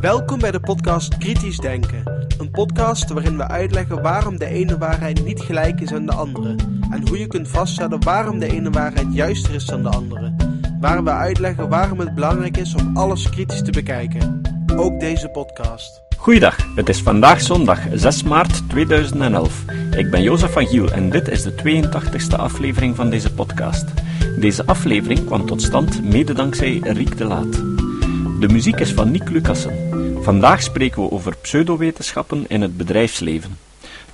Welkom 0.00 0.38
bij 0.38 0.50
de 0.50 0.60
podcast 0.60 1.18
Kritisch 1.18 1.58
Denken. 1.58 2.26
Een 2.38 2.50
podcast 2.50 3.10
waarin 3.10 3.36
we 3.36 3.48
uitleggen 3.48 4.02
waarom 4.02 4.38
de 4.38 4.46
ene 4.46 4.78
waarheid 4.78 5.24
niet 5.24 5.40
gelijk 5.40 5.80
is 5.80 5.92
aan 5.92 6.06
de 6.06 6.12
andere. 6.12 6.54
En 6.90 7.08
hoe 7.08 7.18
je 7.18 7.26
kunt 7.26 7.48
vaststellen 7.48 8.04
waarom 8.04 8.38
de 8.38 8.52
ene 8.52 8.70
waarheid 8.70 9.06
juister 9.10 9.54
is 9.54 9.64
dan 9.64 9.82
de 9.82 9.88
andere. 9.88 10.34
Waar 10.80 11.04
we 11.04 11.10
uitleggen 11.10 11.68
waarom 11.68 11.98
het 11.98 12.14
belangrijk 12.14 12.56
is 12.56 12.74
om 12.74 12.96
alles 12.96 13.30
kritisch 13.30 13.62
te 13.62 13.70
bekijken. 13.70 14.40
Ook 14.76 15.00
deze 15.00 15.28
podcast. 15.28 16.02
Goeiedag, 16.16 16.56
het 16.74 16.88
is 16.88 17.02
vandaag 17.02 17.40
zondag 17.40 17.80
6 17.92 18.22
maart 18.22 18.68
2011. 18.68 19.64
Ik 19.96 20.10
ben 20.10 20.22
Jozef 20.22 20.52
van 20.52 20.66
Giel 20.66 20.90
en 20.90 21.10
dit 21.10 21.28
is 21.28 21.42
de 21.42 21.52
82e 21.52 22.36
aflevering 22.36 22.96
van 22.96 23.10
deze 23.10 23.32
podcast. 23.32 23.84
Deze 24.38 24.66
aflevering 24.66 25.24
kwam 25.24 25.46
tot 25.46 25.62
stand 25.62 26.04
mede 26.04 26.32
dankzij 26.32 26.78
Riek 26.82 27.18
de 27.18 27.24
Laat. 27.24 27.71
De 28.42 28.48
muziek 28.48 28.80
is 28.80 28.92
van 28.92 29.10
Nick 29.10 29.28
Lucassen. 29.28 29.72
Vandaag 30.22 30.62
spreken 30.62 31.02
we 31.02 31.10
over 31.10 31.36
pseudowetenschappen 31.36 32.44
in 32.48 32.60
het 32.60 32.76
bedrijfsleven. 32.76 33.58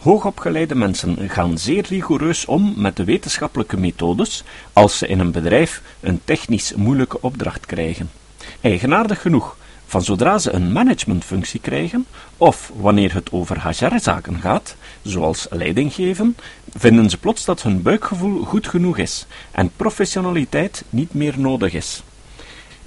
Hoogopgeleide 0.00 0.74
mensen 0.74 1.30
gaan 1.30 1.58
zeer 1.58 1.86
rigoureus 1.88 2.46
om 2.46 2.74
met 2.76 2.96
de 2.96 3.04
wetenschappelijke 3.04 3.76
methodes 3.76 4.44
als 4.72 4.98
ze 4.98 5.06
in 5.06 5.18
een 5.18 5.30
bedrijf 5.30 5.82
een 6.00 6.20
technisch 6.24 6.74
moeilijke 6.74 7.20
opdracht 7.20 7.66
krijgen. 7.66 8.10
Eigenaardig 8.60 9.20
genoeg, 9.20 9.56
van 9.86 10.02
zodra 10.02 10.38
ze 10.38 10.52
een 10.52 10.72
managementfunctie 10.72 11.60
krijgen, 11.60 12.06
of 12.36 12.72
wanneer 12.76 13.14
het 13.14 13.32
over 13.32 13.68
HR-zaken 13.68 14.40
gaat, 14.40 14.76
zoals 15.02 15.46
leiding 15.50 15.92
geven, 15.92 16.36
vinden 16.74 17.10
ze 17.10 17.18
plots 17.18 17.44
dat 17.44 17.62
hun 17.62 17.82
buikgevoel 17.82 18.44
goed 18.44 18.68
genoeg 18.68 18.98
is 18.98 19.26
en 19.50 19.70
professionaliteit 19.76 20.84
niet 20.90 21.14
meer 21.14 21.34
nodig 21.38 21.74
is. 21.74 22.02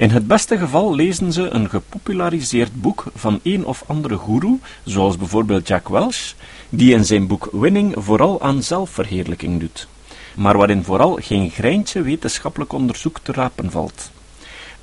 In 0.01 0.09
het 0.09 0.27
beste 0.27 0.57
geval 0.57 0.95
lezen 0.95 1.33
ze 1.33 1.49
een 1.49 1.69
gepopulariseerd 1.69 2.81
boek 2.81 3.03
van 3.15 3.39
een 3.43 3.65
of 3.65 3.83
andere 3.87 4.17
guru, 4.17 4.59
zoals 4.83 5.17
bijvoorbeeld 5.17 5.67
Jack 5.67 5.87
Welch, 5.87 6.33
die 6.69 6.93
in 6.93 7.05
zijn 7.05 7.27
boek 7.27 7.49
Winning 7.51 7.93
vooral 7.97 8.41
aan 8.41 8.63
zelfverheerlijking 8.63 9.59
doet, 9.59 9.87
maar 10.35 10.57
waarin 10.57 10.83
vooral 10.83 11.17
geen 11.21 11.49
greintje 11.49 12.01
wetenschappelijk 12.01 12.73
onderzoek 12.73 13.19
te 13.19 13.31
rapen 13.31 13.71
valt. 13.71 14.11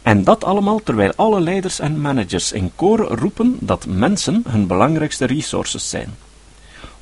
En 0.02 0.24
dat 0.24 0.44
allemaal 0.44 0.80
terwijl 0.82 1.12
alle 1.16 1.40
leiders 1.40 1.78
en 1.80 2.00
managers 2.00 2.52
in 2.52 2.72
koor 2.76 2.98
roepen 2.98 3.56
dat 3.60 3.86
mensen 3.86 4.42
hun 4.48 4.66
belangrijkste 4.66 5.24
resources 5.24 5.90
zijn. 5.90 6.14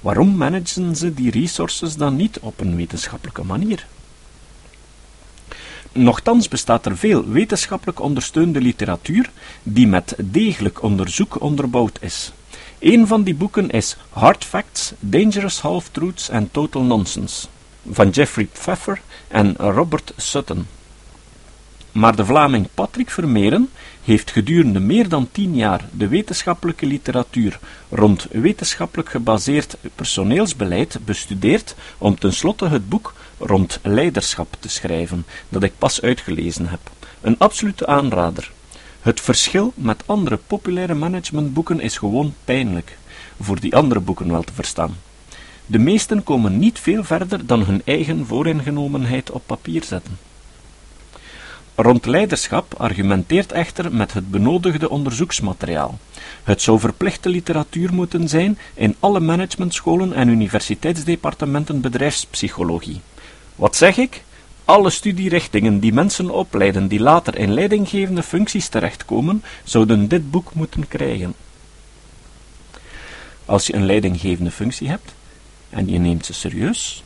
Waarom 0.01 0.37
managen 0.37 0.97
ze 0.97 1.15
die 1.15 1.31
resources 1.31 1.97
dan 1.97 2.17
niet 2.17 2.39
op 2.39 2.61
een 2.61 2.77
wetenschappelijke 2.77 3.45
manier? 3.45 3.87
Nochtans 5.97 6.49
bestaat 6.49 6.87
er 6.87 6.97
veel 6.97 7.29
wetenschappelijk 7.29 8.01
ondersteunde 8.01 8.61
literatuur 8.61 9.31
die 9.63 9.87
met 9.87 10.15
degelijk 10.19 10.83
onderzoek 10.83 11.41
onderbouwd 11.41 11.99
is. 12.01 12.33
Een 12.79 13.07
van 13.07 13.23
die 13.23 13.35
boeken 13.35 13.71
is 13.71 13.97
Hard 14.11 14.45
Facts, 14.45 14.93
Dangerous 15.01 15.61
Half-Truths 15.61 16.31
and 16.31 16.53
Total 16.53 16.83
Nonsense 16.83 17.47
van 17.91 18.11
Jeffrey 18.11 18.45
Pfeffer 18.53 19.01
en 19.29 19.55
Robert 19.57 20.13
Sutton. 20.17 20.67
Maar 21.93 22.17
de 22.17 22.25
Vlaming 22.25 22.69
Patrick 22.75 23.11
Vermeeren 23.11 23.71
heeft 24.05 24.31
gedurende 24.31 24.81
meer 24.81 25.09
dan 25.09 25.29
tien 25.33 25.55
jaar 25.55 25.85
de 25.93 26.09
wetenschappelijke 26.09 26.87
literatuur 26.87 27.59
rond 27.91 28.27
wetenschappelijk 28.31 29.09
gebaseerd 29.09 29.77
personeelsbeleid 29.95 30.99
bestudeerd 31.05 31.75
om 31.99 32.19
tenslotte 32.19 32.69
het 32.69 32.89
boek 32.89 33.15
rond 33.39 33.79
leiderschap 33.83 34.57
te 34.61 34.69
schrijven, 34.69 35.27
dat 35.49 35.63
ik 35.63 35.73
pas 35.79 36.03
uitgelezen 36.03 36.69
heb. 36.69 36.81
Een 37.21 37.39
absolute 37.39 37.87
aanrader. 37.87 38.53
Het 39.01 39.21
verschil 39.21 39.73
met 39.75 40.03
andere 40.07 40.39
populaire 40.47 40.95
managementboeken 40.95 41.81
is 41.81 41.99
gewoon 41.99 42.35
pijnlijk, 42.45 42.99
voor 43.41 43.61
die 43.61 43.77
andere 43.77 44.01
boeken 44.01 44.31
wel 44.31 44.43
te 44.43 44.53
verstaan. 44.53 44.97
De 45.67 45.79
meesten 45.79 46.23
komen 46.23 46.59
niet 46.59 46.79
veel 46.79 47.05
verder 47.05 47.47
dan 47.47 47.65
hun 47.65 47.83
eigen 47.85 48.27
vooringenomenheid 48.27 49.31
op 49.31 49.43
papier 49.47 49.85
zetten. 49.85 50.19
Rond 51.75 52.07
leiderschap 52.07 52.75
argumenteert 52.77 53.53
echter 53.53 53.95
met 53.95 54.13
het 54.13 54.31
benodigde 54.31 54.91
onderzoeksmateriaal. 54.91 55.99
Het 56.43 56.63
zou 56.63 56.81
verplichte 56.81 57.29
literatuur 57.29 57.95
moeten 57.95 58.29
zijn 58.29 58.59
in 58.75 58.97
alle 59.01 59.21
managementscholen 59.21 60.13
en 60.13 60.29
universiteitsdepartementen 60.29 61.81
bedrijfspsychologie. 61.81 63.01
Wat 63.57 63.77
zeg 63.77 63.97
ik? 63.97 64.25
Alle 64.65 64.91
studierichtingen 64.91 65.81
die 65.81 65.93
mensen 65.93 66.31
opleiden 66.31 66.89
die 66.89 67.01
later 67.01 67.39
in 67.39 67.53
leidinggevende 67.53 68.23
functies 68.23 68.69
terechtkomen, 68.69 69.43
zouden 69.65 70.09
dit 70.09 70.31
boek 70.31 70.55
moeten 70.55 70.89
krijgen. 70.89 71.35
Als 73.45 73.67
je 73.67 73.75
een 73.75 73.87
leidinggevende 73.87 74.51
functie 74.51 74.89
hebt 74.89 75.15
en 75.71 75.89
je 75.89 75.99
neemt 75.99 76.27
ze 76.27 76.33
serieus, 76.33 77.05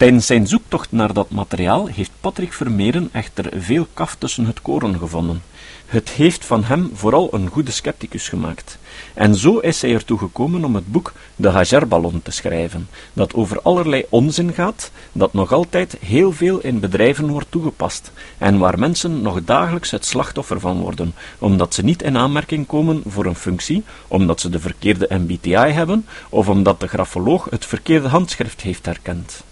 Tijdens 0.00 0.26
zijn 0.26 0.46
zoektocht 0.46 0.92
naar 0.92 1.12
dat 1.12 1.30
materiaal 1.30 1.86
heeft 1.86 2.10
Patrick 2.20 2.52
Vermeeren 2.52 3.08
echter 3.12 3.62
veel 3.62 3.86
kaf 3.94 4.16
tussen 4.18 4.46
het 4.46 4.62
koren 4.62 4.98
gevonden. 4.98 5.42
Het 5.90 6.08
heeft 6.08 6.44
van 6.44 6.64
hem 6.64 6.90
vooral 6.94 7.28
een 7.32 7.48
goede 7.48 7.70
scepticus 7.70 8.28
gemaakt. 8.28 8.78
En 9.14 9.34
zo 9.34 9.58
is 9.58 9.82
hij 9.82 9.92
ertoe 9.92 10.18
gekomen 10.18 10.64
om 10.64 10.74
het 10.74 10.92
boek 10.92 11.12
De 11.36 11.48
Hagerballon 11.48 12.22
te 12.22 12.30
schrijven, 12.30 12.88
dat 13.12 13.34
over 13.34 13.60
allerlei 13.62 14.04
onzin 14.08 14.52
gaat, 14.52 14.90
dat 15.12 15.32
nog 15.32 15.52
altijd 15.52 15.96
heel 16.00 16.32
veel 16.32 16.58
in 16.58 16.80
bedrijven 16.80 17.28
wordt 17.28 17.50
toegepast, 17.50 18.12
en 18.38 18.58
waar 18.58 18.78
mensen 18.78 19.22
nog 19.22 19.44
dagelijks 19.44 19.90
het 19.90 20.04
slachtoffer 20.04 20.60
van 20.60 20.80
worden, 20.80 21.14
omdat 21.38 21.74
ze 21.74 21.82
niet 21.82 22.02
in 22.02 22.16
aanmerking 22.16 22.66
komen 22.66 23.02
voor 23.06 23.26
een 23.26 23.34
functie, 23.34 23.84
omdat 24.08 24.40
ze 24.40 24.48
de 24.48 24.60
verkeerde 24.60 25.08
MBTI 25.10 25.54
hebben, 25.54 26.06
of 26.28 26.48
omdat 26.48 26.80
de 26.80 26.88
grafoloog 26.88 27.46
het 27.50 27.66
verkeerde 27.66 28.08
handschrift 28.08 28.60
heeft 28.60 28.86
herkend. 28.86 29.44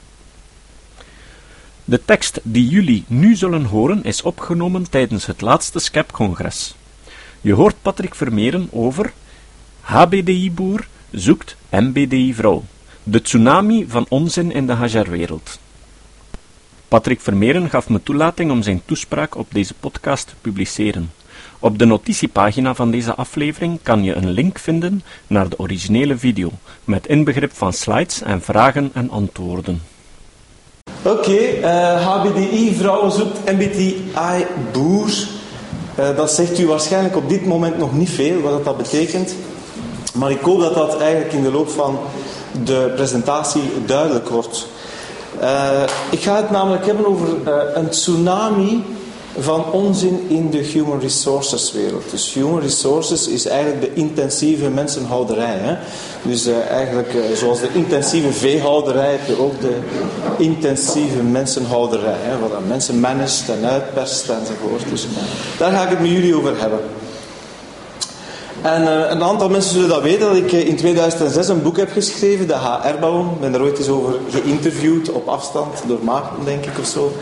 De 1.88 2.04
tekst 2.04 2.40
die 2.42 2.68
jullie 2.68 3.04
nu 3.06 3.36
zullen 3.36 3.64
horen 3.64 4.04
is 4.04 4.22
opgenomen 4.22 4.90
tijdens 4.90 5.26
het 5.26 5.40
laatste 5.40 5.78
SCEP-congres. 5.78 6.74
Je 7.40 7.52
hoort 7.52 7.74
Patrick 7.82 8.14
Vermeeren 8.14 8.68
over 8.70 9.12
HBDI-boer 9.80 10.86
zoekt 11.10 11.56
MBDI-vrouw. 11.70 12.64
De 13.02 13.22
tsunami 13.22 13.86
van 13.88 14.06
onzin 14.08 14.52
in 14.52 14.66
de 14.66 14.76
HR-wereld. 14.76 15.58
Patrick 16.88 17.20
Vermeeren 17.20 17.70
gaf 17.70 17.88
me 17.88 18.02
toelating 18.02 18.50
om 18.50 18.62
zijn 18.62 18.82
toespraak 18.84 19.36
op 19.36 19.46
deze 19.50 19.74
podcast 19.74 20.26
te 20.26 20.34
publiceren. 20.40 21.12
Op 21.58 21.78
de 21.78 21.84
notitiepagina 21.84 22.74
van 22.74 22.90
deze 22.90 23.14
aflevering 23.14 23.78
kan 23.82 24.04
je 24.04 24.14
een 24.14 24.30
link 24.30 24.58
vinden 24.58 25.02
naar 25.26 25.48
de 25.48 25.58
originele 25.58 26.18
video, 26.18 26.50
met 26.84 27.06
inbegrip 27.06 27.52
van 27.52 27.72
slides 27.72 28.22
en 28.22 28.42
vragen 28.42 28.90
en 28.94 29.10
antwoorden. 29.10 29.82
Oké, 31.02 31.66
HBDI, 31.98 32.68
eh, 32.68 32.74
vrouw 32.78 33.10
zoekt 33.10 33.52
MBTI, 33.52 34.46
boer. 34.72 35.10
Uh, 35.98 36.16
dat 36.16 36.30
zegt 36.30 36.58
u 36.58 36.66
waarschijnlijk 36.66 37.16
op 37.16 37.28
dit 37.28 37.46
moment 37.46 37.78
nog 37.78 37.92
niet 37.92 38.10
veel, 38.10 38.40
wat 38.40 38.64
dat 38.64 38.76
betekent. 38.76 39.34
Maar 40.14 40.30
ik 40.30 40.40
hoop 40.40 40.60
dat 40.60 40.74
dat 40.74 41.00
eigenlijk 41.00 41.32
in 41.32 41.42
de 41.42 41.50
loop 41.50 41.68
van 41.68 41.98
de 42.64 42.92
presentatie 42.96 43.62
duidelijk 43.86 44.28
wordt. 44.28 44.66
Uh, 45.40 45.82
ik 46.10 46.22
ga 46.22 46.36
het 46.36 46.50
namelijk 46.50 46.86
hebben 46.86 47.06
over 47.06 47.28
een 47.74 47.88
tsunami 47.88 48.84
van 49.36 49.72
onzin 49.72 50.26
in 50.28 50.50
de 50.50 50.58
human 50.58 51.00
resources 51.00 51.72
wereld. 51.72 52.10
Dus 52.10 52.32
human 52.32 52.60
resources 52.60 53.28
is 53.28 53.46
eigenlijk 53.46 53.80
de 53.80 54.00
intensieve 54.00 54.68
mensenhouderij. 54.68 55.56
Hè? 55.56 55.76
Dus 56.22 56.46
uh, 56.46 56.70
eigenlijk 56.70 57.14
uh, 57.14 57.22
zoals 57.36 57.60
de 57.60 57.68
intensieve 57.72 58.32
veehouderij 58.32 59.10
heb 59.10 59.26
je 59.26 59.40
ook 59.40 59.60
de 59.60 59.76
intensieve 60.36 61.22
mensenhouderij. 61.22 62.16
Hè? 62.18 62.36
Mensen 62.66 63.00
managt 63.00 63.48
en 63.48 63.68
uitperst 63.68 64.28
enzovoort. 64.28 64.90
Dus 64.90 65.06
daar 65.58 65.72
ga 65.72 65.82
ik 65.82 65.88
het 65.88 66.00
met 66.00 66.10
jullie 66.10 66.36
over 66.36 66.60
hebben. 66.60 66.80
En 68.62 69.10
een 69.12 69.22
aantal 69.22 69.48
mensen 69.48 69.72
zullen 69.72 69.88
dat 69.88 70.02
weten 70.02 70.26
dat 70.26 70.36
ik 70.36 70.52
in 70.52 70.76
2006 70.76 71.48
een 71.48 71.62
boek 71.62 71.76
heb 71.76 71.92
geschreven, 71.92 72.46
de 72.46 72.54
HR-ballon. 72.54 73.30
Ik 73.30 73.40
ben 73.40 73.54
er 73.54 73.62
ooit 73.62 73.78
eens 73.78 73.88
over 73.88 74.14
geïnterviewd 74.30 75.10
op 75.10 75.28
afstand 75.28 75.82
door 75.86 75.98
Maarten, 76.02 76.44
denk 76.44 76.64
ik 76.64 76.78
of 76.78 76.86
zo. 76.86 77.12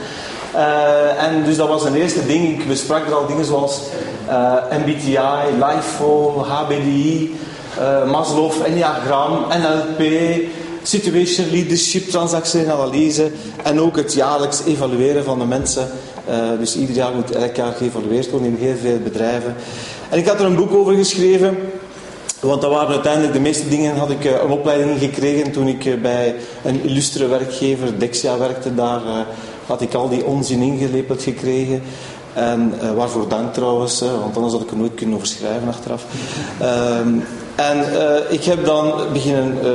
Uh, 0.56 1.22
en 1.22 1.44
dus 1.44 1.56
dat 1.56 1.68
was 1.68 1.84
een 1.84 1.94
eerste 1.94 2.26
ding. 2.26 2.60
Ik 2.60 2.68
besprak 2.68 3.06
er 3.06 3.14
al 3.14 3.26
dingen 3.26 3.44
zoals 3.44 3.80
uh, 4.28 4.52
MBTI, 4.70 5.18
LIFO, 5.58 6.44
HBDI, 6.48 7.36
uh, 7.78 8.02
eh, 8.02 8.10
Maslow, 8.10 8.52
Enneagram, 8.64 9.44
NLP, 9.48 10.02
Situation 10.82 11.50
Leadership, 11.50 12.08
transactionele 12.08 12.72
analyse 12.72 13.30
en 13.62 13.80
ook 13.80 13.96
het 13.96 14.14
jaarlijks 14.14 14.64
evalueren 14.64 15.24
van 15.24 15.38
de 15.38 15.44
mensen. 15.44 15.88
dus 16.58 16.76
ieder 16.76 16.94
jaar 16.94 17.14
moet 17.14 17.30
elk 17.30 17.56
jaar 17.56 17.72
geëvalueerd 17.72 18.30
worden 18.30 18.48
in 18.48 18.56
heel 18.60 18.76
veel 18.82 18.98
bedrijven. 18.98 19.54
En 20.08 20.18
ik 20.18 20.26
had 20.26 20.40
er 20.40 20.46
een 20.46 20.56
boek 20.56 20.74
over 20.74 20.94
geschreven. 20.94 21.56
Want 22.40 22.60
dat 22.60 22.70
waren 22.70 22.94
uiteindelijk 22.94 23.32
de 23.32 23.40
meeste 23.40 23.68
dingen, 23.68 23.96
had 23.96 24.10
ik 24.10 24.24
een 24.24 24.50
opleiding 24.50 24.98
gekregen 24.98 25.52
toen 25.52 25.68
ik 25.68 26.02
bij 26.02 26.34
een 26.64 26.82
illustere 26.82 27.26
werkgever, 27.26 27.98
Dexia, 27.98 28.38
werkte 28.38 28.74
daar 28.74 29.00
had 29.66 29.80
ik 29.80 29.94
al 29.94 30.08
die 30.08 30.24
onzin 30.24 30.60
ingelepeld 30.60 31.22
gekregen. 31.22 31.82
En 32.34 32.72
uh, 32.82 32.92
waarvoor 32.92 33.28
dank 33.28 33.54
trouwens, 33.54 34.00
want 34.00 34.36
anders 34.36 34.52
had 34.52 34.62
ik 34.62 34.70
er 34.70 34.76
nooit 34.76 34.94
kunnen 34.94 35.14
overschrijven 35.14 35.68
achteraf. 35.68 36.04
Um, 37.00 37.24
en 37.54 37.78
uh, 37.78 38.32
ik 38.32 38.44
heb 38.44 38.64
dan 38.64 38.92
beginnen 39.12 39.58
uh, 39.64 39.70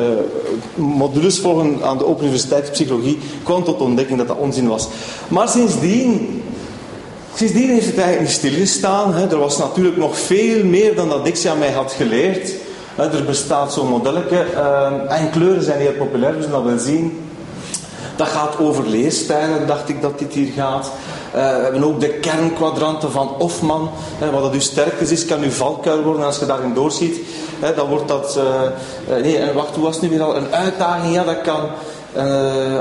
modules 0.76 1.40
volgen 1.40 1.78
aan 1.84 1.98
de 1.98 2.06
Open 2.06 2.24
Universiteit 2.24 2.72
Psychologie. 2.72 3.20
kwam 3.44 3.64
tot 3.64 3.82
ontdekking 3.82 4.18
dat 4.18 4.28
dat 4.28 4.38
onzin 4.38 4.68
was. 4.68 4.88
Maar 5.28 5.50
sindsdien, 5.50 6.42
sindsdien 7.36 7.70
heeft 7.70 7.86
het 7.86 7.98
eigenlijk 7.98 8.28
niet 8.28 8.38
stilgestaan. 8.38 9.14
Hè. 9.14 9.28
Er 9.28 9.40
was 9.40 9.58
natuurlijk 9.58 9.98
nog 9.98 10.18
veel 10.18 10.66
meer 10.66 10.96
dan 10.96 11.10
dat 11.10 11.26
Dixia 11.26 11.54
mij 11.54 11.72
had 11.72 11.92
geleerd. 11.92 12.54
Er 12.96 13.26
bestaat 13.26 13.74
zo'n 13.74 13.88
modelletje. 13.88 14.46
Uh, 14.54 15.20
en 15.20 15.30
kleuren 15.30 15.64
zijn 15.64 15.80
heel 15.80 15.94
populair, 15.98 16.36
dus 16.36 16.50
dat 16.50 16.64
wel 16.64 16.78
zien. 16.78 17.20
Dat 18.16 18.28
gaat 18.28 18.60
over 18.60 18.88
leerstijlen, 18.88 19.68
dacht 19.68 19.90
ik 19.90 20.02
dat 20.02 20.20
dit 20.20 20.34
hier 20.34 20.52
gaat. 20.52 20.86
Uh, 20.86 21.34
we 21.34 21.62
hebben 21.64 21.84
ook 21.84 22.00
de 22.00 22.10
kernkwadranten 22.10 23.12
van 23.12 23.28
Hofman. 23.28 23.90
Hè, 24.18 24.32
wat 24.32 24.42
dat 24.42 24.54
uw 24.54 24.60
sterkte 24.60 25.04
is, 25.04 25.26
kan 25.26 25.42
uw 25.42 25.52
valkuil 25.52 26.04
worden. 26.04 26.22
En 26.22 26.28
als 26.28 26.40
je 26.40 26.46
daarin 26.46 26.74
doorziet, 26.74 27.20
hè, 27.60 27.74
dan 27.74 27.90
wordt 27.90 28.08
dat... 28.08 28.40
Nee, 29.22 29.38
en 29.38 29.54
wacht, 29.54 29.76
hoe 29.76 29.84
was 29.84 29.94
het 29.94 30.04
nu 30.04 30.10
weer 30.10 30.24
al? 30.24 30.36
Een 30.36 30.54
uitdaging, 30.54 31.14
ja, 31.14 31.24
dat 31.24 31.42
kan... 31.42 31.60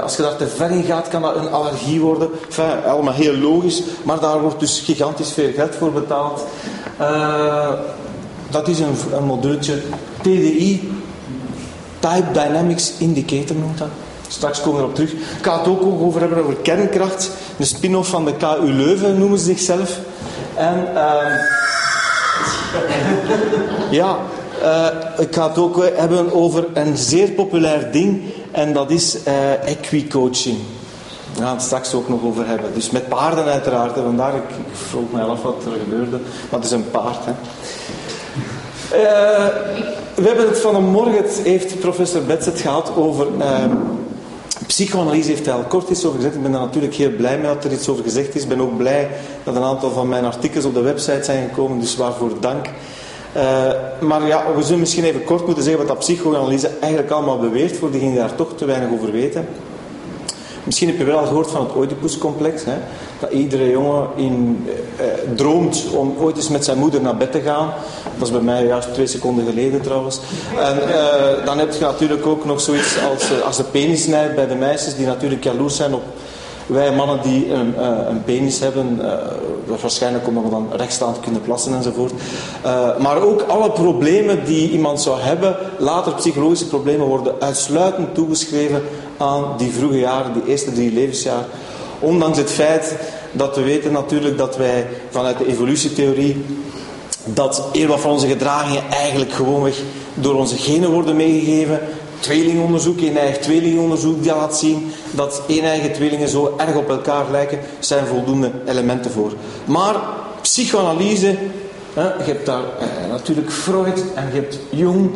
als 0.03 0.17
je 0.17 0.23
daar 0.23 0.37
te 0.37 0.47
ver 0.47 0.71
in 0.71 0.83
gaat, 0.83 1.09
kan 1.09 1.23
dat 1.23 1.37
een 1.37 1.51
allergie 1.51 2.01
worden. 2.01 2.29
Enfin, 2.47 2.85
allemaal 2.87 3.15
heel 3.15 3.37
logisch. 3.37 3.83
Maar 4.03 4.21
daar 4.21 4.41
wordt 4.41 4.61
dus 4.61 4.81
gigantisch 4.81 5.33
veel 5.33 5.53
geld 5.53 5.75
voor 5.75 5.93
betaald. 5.93 6.45
dat 8.51 8.69
is 8.69 8.79
een, 8.79 8.97
een. 9.13 9.41
TDI, 10.21 10.91
Type 12.01 12.33
Dynamics 12.33 12.93
Indicator 12.99 13.57
noemt 13.57 13.79
dat. 13.79 13.89
Straks 14.31 14.61
komen 14.61 14.77
we 14.77 14.83
erop 14.83 14.95
terug. 14.95 15.13
Ik 15.13 15.43
ga 15.43 15.59
het 15.59 15.69
ook 15.69 15.83
over 15.83 16.21
hebben 16.21 16.39
over 16.39 16.57
kernkracht. 16.57 17.31
De 17.57 17.65
spin-off 17.65 18.09
van 18.09 18.25
de 18.25 18.35
KU 18.35 18.73
Leuven 18.73 19.19
noemen 19.19 19.39
ze 19.39 19.45
zichzelf. 19.45 19.99
En 20.55 20.89
uh, 20.95 21.35
ja, 24.01 24.19
uh, 24.63 24.87
ik 25.19 25.35
ga 25.35 25.49
het 25.49 25.59
ook 25.59 25.85
hebben 25.95 26.33
over 26.33 26.67
een 26.75 26.97
zeer 26.97 27.31
populair 27.31 27.93
ding. 27.93 28.23
En 28.51 28.73
dat 28.73 28.91
is 28.91 29.17
uh, 29.27 29.69
equicoaching. 29.69 30.59
We 31.35 31.43
gaan 31.43 31.55
het 31.55 31.63
straks 31.63 31.95
ook 31.95 32.09
nog 32.09 32.23
over 32.25 32.47
hebben. 32.47 32.75
Dus 32.75 32.91
met 32.91 33.09
paarden 33.09 33.45
uiteraard. 33.45 33.93
Vandaar, 33.95 34.35
ik, 34.35 34.51
ik 34.51 34.77
vroeg 34.89 35.13
mij 35.13 35.23
af 35.23 35.43
wat 35.43 35.65
er 35.65 35.81
gebeurde. 35.83 36.21
Het 36.51 36.65
is 36.65 36.71
een 36.71 36.91
paard. 36.91 37.25
Hè. 37.25 37.33
We 40.15 40.27
hebben 40.27 40.49
het 40.49 40.59
vanmorgen, 40.59 41.17
het 41.17 41.41
heeft 41.45 41.81
professor 41.81 42.23
Betset 42.23 42.61
gehad 42.61 42.93
over 42.97 43.27
ehm, 43.39 43.77
Psychoanalyse 44.71 45.29
heeft 45.29 45.47
hij 45.47 45.55
al 45.55 45.63
kort 45.63 45.91
iets 45.91 46.05
over 46.05 46.17
gezegd. 46.17 46.35
Ik 46.35 46.43
ben 46.43 46.53
daar 46.53 46.61
natuurlijk 46.61 46.95
heel 46.95 47.11
blij 47.11 47.39
mee 47.39 47.55
dat 47.55 47.65
er 47.65 47.73
iets 47.73 47.89
over 47.89 48.05
gezegd 48.05 48.35
is. 48.35 48.43
Ik 48.43 48.49
ben 48.49 48.61
ook 48.61 48.77
blij 48.77 49.11
dat 49.45 49.57
een 49.57 49.63
aantal 49.63 49.91
van 49.91 50.09
mijn 50.09 50.25
artikels 50.25 50.65
op 50.65 50.75
de 50.75 50.81
website 50.81 51.25
zijn 51.25 51.49
gekomen. 51.49 51.81
Dus 51.81 51.97
waarvoor 51.97 52.31
dank. 52.41 52.67
Uh, 53.37 53.43
maar 54.01 54.27
ja, 54.27 54.55
we 54.57 54.63
zullen 54.63 54.79
misschien 54.79 55.05
even 55.05 55.25
kort 55.25 55.47
moeten 55.47 55.63
zeggen 55.65 55.87
wat 55.87 55.97
dat 55.97 55.99
psychoanalyse 55.99 56.71
eigenlijk 56.81 57.13
allemaal 57.13 57.39
beweert. 57.39 57.77
Voor 57.77 57.91
diegenen 57.91 58.15
die 58.15 58.23
daar 58.23 58.35
toch 58.35 58.57
te 58.57 58.65
weinig 58.65 58.91
over 58.93 59.13
weten. 59.13 59.49
Misschien 60.71 60.91
heb 60.91 60.99
je 60.99 61.05
wel 61.05 61.19
al 61.19 61.27
gehoord 61.27 61.51
van 61.51 61.61
het 61.61 61.77
Oedipuscomplex. 61.77 62.65
Hè? 62.65 62.73
Dat 63.21 63.31
iedere 63.31 63.71
jongen 63.71 64.09
in, 64.17 64.67
eh, 64.97 65.05
eh, 65.05 65.19
droomt 65.35 65.85
om 65.95 66.15
ooit 66.19 66.37
eens 66.37 66.49
met 66.49 66.65
zijn 66.65 66.79
moeder 66.79 67.01
naar 67.01 67.17
bed 67.17 67.33
te 67.33 67.41
gaan. 67.41 67.67
Dat 68.05 68.19
was 68.19 68.31
bij 68.31 68.41
mij 68.41 68.67
juist 68.67 68.95
twee 68.95 69.07
seconden 69.07 69.47
geleden 69.47 69.81
trouwens. 69.81 70.21
En 70.59 70.95
eh, 70.95 71.45
dan 71.45 71.59
heb 71.59 71.73
je 71.73 71.81
natuurlijk 71.81 72.27
ook 72.27 72.45
nog 72.45 72.61
zoiets 72.61 72.97
als, 73.13 73.31
uh, 73.31 73.41
als 73.47 73.57
de 73.57 73.65
penisnijd 73.65 74.35
bij 74.35 74.47
de 74.47 74.55
meisjes. 74.55 74.95
Die 74.97 75.07
natuurlijk 75.07 75.45
jaloers 75.45 75.77
zijn 75.77 75.95
op 75.95 76.03
wij 76.67 76.95
mannen 76.95 77.19
die 77.23 77.53
een, 77.53 77.75
uh, 77.79 77.89
een 78.09 78.25
penis 78.25 78.61
hebben. 78.61 78.99
Uh, 79.01 79.13
waarschijnlijk 79.81 80.27
omdat 80.27 80.45
we 80.45 80.51
dan 80.51 80.69
rechtstaand 80.73 81.21
kunnen 81.21 81.41
plassen 81.41 81.75
enzovoort. 81.75 82.13
Maar 82.99 83.23
ook 83.23 83.43
alle 83.43 83.71
problemen 83.71 84.45
die 84.45 84.71
iemand 84.71 85.01
zou 85.01 85.21
hebben. 85.21 85.57
Later 85.79 86.15
psychologische 86.15 86.67
problemen 86.67 87.07
worden 87.07 87.35
uitsluitend 87.39 88.15
toegeschreven 88.15 88.83
aan 89.21 89.45
die 89.57 89.73
vroege 89.73 89.99
jaren, 89.99 90.33
die 90.33 90.47
eerste 90.47 90.73
drie 90.73 90.93
levensjaar. 90.93 91.45
Ondanks 91.99 92.39
het 92.39 92.51
feit 92.51 92.97
dat 93.33 93.57
we 93.57 93.63
weten 93.63 93.93
natuurlijk 93.93 94.39
dat 94.39 94.57
wij 94.57 94.87
vanuit 95.11 95.39
de 95.39 95.47
evolutietheorie 95.47 96.45
dat 97.25 97.69
heel 97.73 97.87
wat 97.87 98.01
van 98.01 98.11
onze 98.11 98.27
gedragingen 98.27 98.83
eigenlijk 98.91 99.33
gewoonweg 99.33 99.77
door 100.15 100.35
onze 100.35 100.57
genen 100.57 100.91
worden 100.91 101.17
meegegeven. 101.17 101.81
Tweelingonderzoek, 102.21 103.01
een 103.01 103.17
eigen 103.17 103.41
tweelingonderzoek 103.41 104.25
dat 104.25 104.37
laat 104.37 104.57
zien 104.57 104.93
dat 105.11 105.43
een-eigen 105.49 105.93
tweelingen 105.93 106.29
zo 106.29 106.55
erg 106.59 106.77
op 106.77 106.89
elkaar 106.89 107.25
lijken, 107.31 107.59
zijn 107.79 108.07
voldoende 108.07 108.51
elementen 108.67 109.11
voor. 109.11 109.33
Maar 109.65 109.97
psychoanalyse, 110.41 111.37
hè, 111.95 112.03
je 112.03 112.23
hebt 112.25 112.47
daar 112.47 112.63
eh, 112.63 113.11
natuurlijk 113.11 113.53
Freud 113.53 114.05
en 114.15 114.27
je 114.33 114.41
hebt 114.41 114.59
Jung 114.71 115.11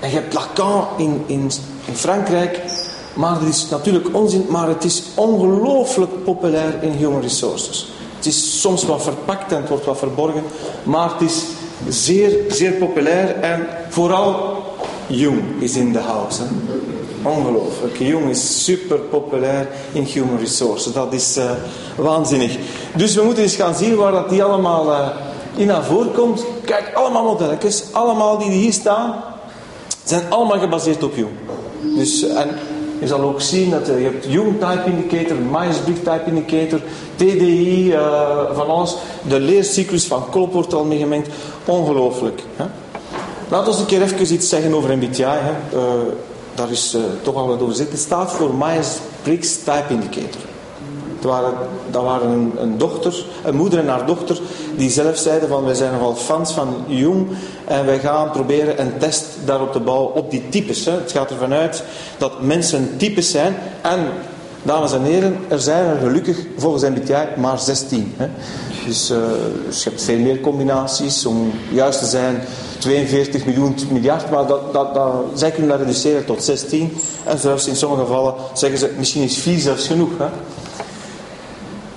en 0.00 0.08
je 0.08 0.14
hebt 0.14 0.34
Lacan 0.34 0.86
in, 0.96 1.22
in, 1.26 1.50
in 1.84 1.94
Frankrijk. 1.94 2.60
Maar 3.14 3.40
het 3.40 3.48
is 3.48 3.66
natuurlijk 3.68 4.16
onzin, 4.16 4.46
maar 4.48 4.68
het 4.68 4.84
is 4.84 5.02
ongelooflijk 5.14 6.24
populair 6.24 6.82
in 6.82 6.90
human 6.90 7.20
resources. 7.20 7.88
Het 8.16 8.26
is 8.26 8.60
soms 8.60 8.84
wat 8.84 9.02
verpakt 9.02 9.52
en 9.52 9.60
het 9.60 9.68
wordt 9.68 9.84
wat 9.84 9.98
verborgen, 9.98 10.42
maar 10.82 11.12
het 11.12 11.28
is 11.28 11.44
zeer, 11.88 12.30
zeer 12.48 12.72
populair 12.72 13.36
en 13.40 13.66
vooral 13.88 14.58
Jung 15.06 15.42
is 15.58 15.76
in 15.76 15.92
de 15.92 15.98
house. 15.98 16.42
Ongelooflijk. 17.22 17.96
Jung 17.98 18.28
is 18.28 18.64
super 18.64 18.98
populair 18.98 19.68
in 19.92 20.02
human 20.02 20.38
resources. 20.38 20.92
Dat 20.92 21.12
is 21.12 21.36
uh, 21.36 21.50
waanzinnig. 21.96 22.56
Dus 22.96 23.14
we 23.14 23.22
moeten 23.22 23.42
eens 23.42 23.54
gaan 23.54 23.74
zien 23.74 23.96
waar 23.96 24.12
dat 24.12 24.28
die 24.28 24.42
allemaal 24.42 24.86
uh, 24.86 25.08
in 25.56 25.66
naar 25.66 25.84
voren. 25.84 26.36
Kijk, 26.64 26.90
allemaal 26.94 27.24
modelletjes, 27.24 27.84
allemaal 27.92 28.38
die 28.38 28.50
hier 28.50 28.72
staan, 28.72 29.14
zijn 30.04 30.22
allemaal 30.28 30.58
gebaseerd 30.58 31.02
op 31.02 31.16
Jung. 31.16 31.30
Dus, 31.96 32.22
en 32.22 32.48
je 33.00 33.06
zal 33.06 33.20
ook 33.20 33.40
zien 33.40 33.70
dat 33.70 33.86
je 33.86 33.92
hebt 33.92 34.26
Jung 34.28 34.52
Type 34.58 34.82
Indicator, 34.86 35.36
Myers-Briggs 35.36 36.00
Type 36.00 36.22
Indicator, 36.26 36.80
TDI, 37.16 37.92
uh, 37.92 38.54
van 38.54 38.66
alles. 38.66 38.94
De 39.28 39.40
leercyclus 39.40 40.06
van 40.06 40.30
Kolp 40.30 40.52
wordt 40.52 40.74
al 40.74 40.84
mee 40.84 40.98
gemengd. 40.98 41.28
Ongelooflijk. 41.64 42.42
Laten 43.48 43.72
we 43.72 43.78
een 43.78 43.86
keer 43.86 44.02
even 44.02 44.32
iets 44.32 44.48
zeggen 44.48 44.74
over 44.74 44.96
MBTI. 44.96 45.22
Hè. 45.22 45.78
Uh, 45.78 45.82
daar 46.54 46.70
is 46.70 46.96
toch 47.22 47.34
al 47.34 47.46
wat 47.46 47.60
over 47.60 47.74
zitten. 47.74 47.94
Het 47.94 48.04
staat 48.04 48.32
voor 48.32 48.54
Myers-Briggs 48.54 49.56
Type 49.56 49.86
Indicator. 49.88 50.49
Dat 51.20 51.30
waren, 51.30 51.54
waren 51.90 52.52
een, 52.56 52.78
dochter, 52.78 53.24
een 53.44 53.56
moeder 53.56 53.78
en 53.78 53.88
haar 53.88 54.06
dochter, 54.06 54.40
die 54.76 54.90
zelf 54.90 55.16
zeiden 55.16 55.48
van 55.48 55.64
wij 55.64 55.74
zijn 55.74 55.92
nogal 55.92 56.14
fans 56.14 56.52
van 56.52 56.74
Jung 56.86 57.28
en 57.64 57.86
wij 57.86 57.98
gaan 57.98 58.30
proberen 58.30 58.80
een 58.80 58.98
test 58.98 59.26
daarop 59.44 59.72
te 59.72 59.80
bouwen 59.80 60.14
op 60.14 60.30
die 60.30 60.48
types. 60.48 60.84
Hè. 60.84 60.92
Het 60.92 61.12
gaat 61.12 61.30
ervan 61.30 61.52
uit 61.52 61.82
dat 62.18 62.42
mensen 62.42 62.94
types 62.96 63.30
zijn 63.30 63.56
en 63.80 64.00
Dames 64.62 64.92
en 64.92 65.02
heren, 65.02 65.36
er 65.48 65.60
zijn 65.60 65.86
er 65.86 65.96
gelukkig 65.98 66.38
volgens 66.56 66.82
MBTI 66.82 67.28
maar 67.36 67.58
16. 67.58 68.14
Hè. 68.16 68.26
Dus, 68.86 69.10
uh, 69.10 69.18
dus, 69.66 69.84
je 69.84 69.88
hebt 69.88 70.02
veel 70.02 70.18
meer 70.18 70.40
combinaties. 70.40 71.26
Om 71.26 71.52
juist 71.70 71.98
te 71.98 72.06
zijn 72.06 72.40
42 72.78 73.44
miljoen 73.44 73.74
miljard, 73.90 74.30
maar 74.30 74.46
dat, 74.46 74.72
dat, 74.72 74.94
dat, 74.94 75.12
zij 75.34 75.50
kunnen 75.50 75.70
dat 75.70 75.78
reduceren 75.78 76.24
tot 76.24 76.44
16. 76.44 76.92
En 77.24 77.38
zelfs 77.38 77.66
in 77.66 77.76
sommige 77.76 78.02
gevallen 78.02 78.34
zeggen 78.52 78.78
ze 78.78 78.90
misschien 78.98 79.22
is 79.22 79.38
4 79.38 79.58
zelfs 79.58 79.86
genoeg. 79.86 80.10
Hè. 80.18 80.26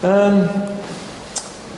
Um, 0.05 0.49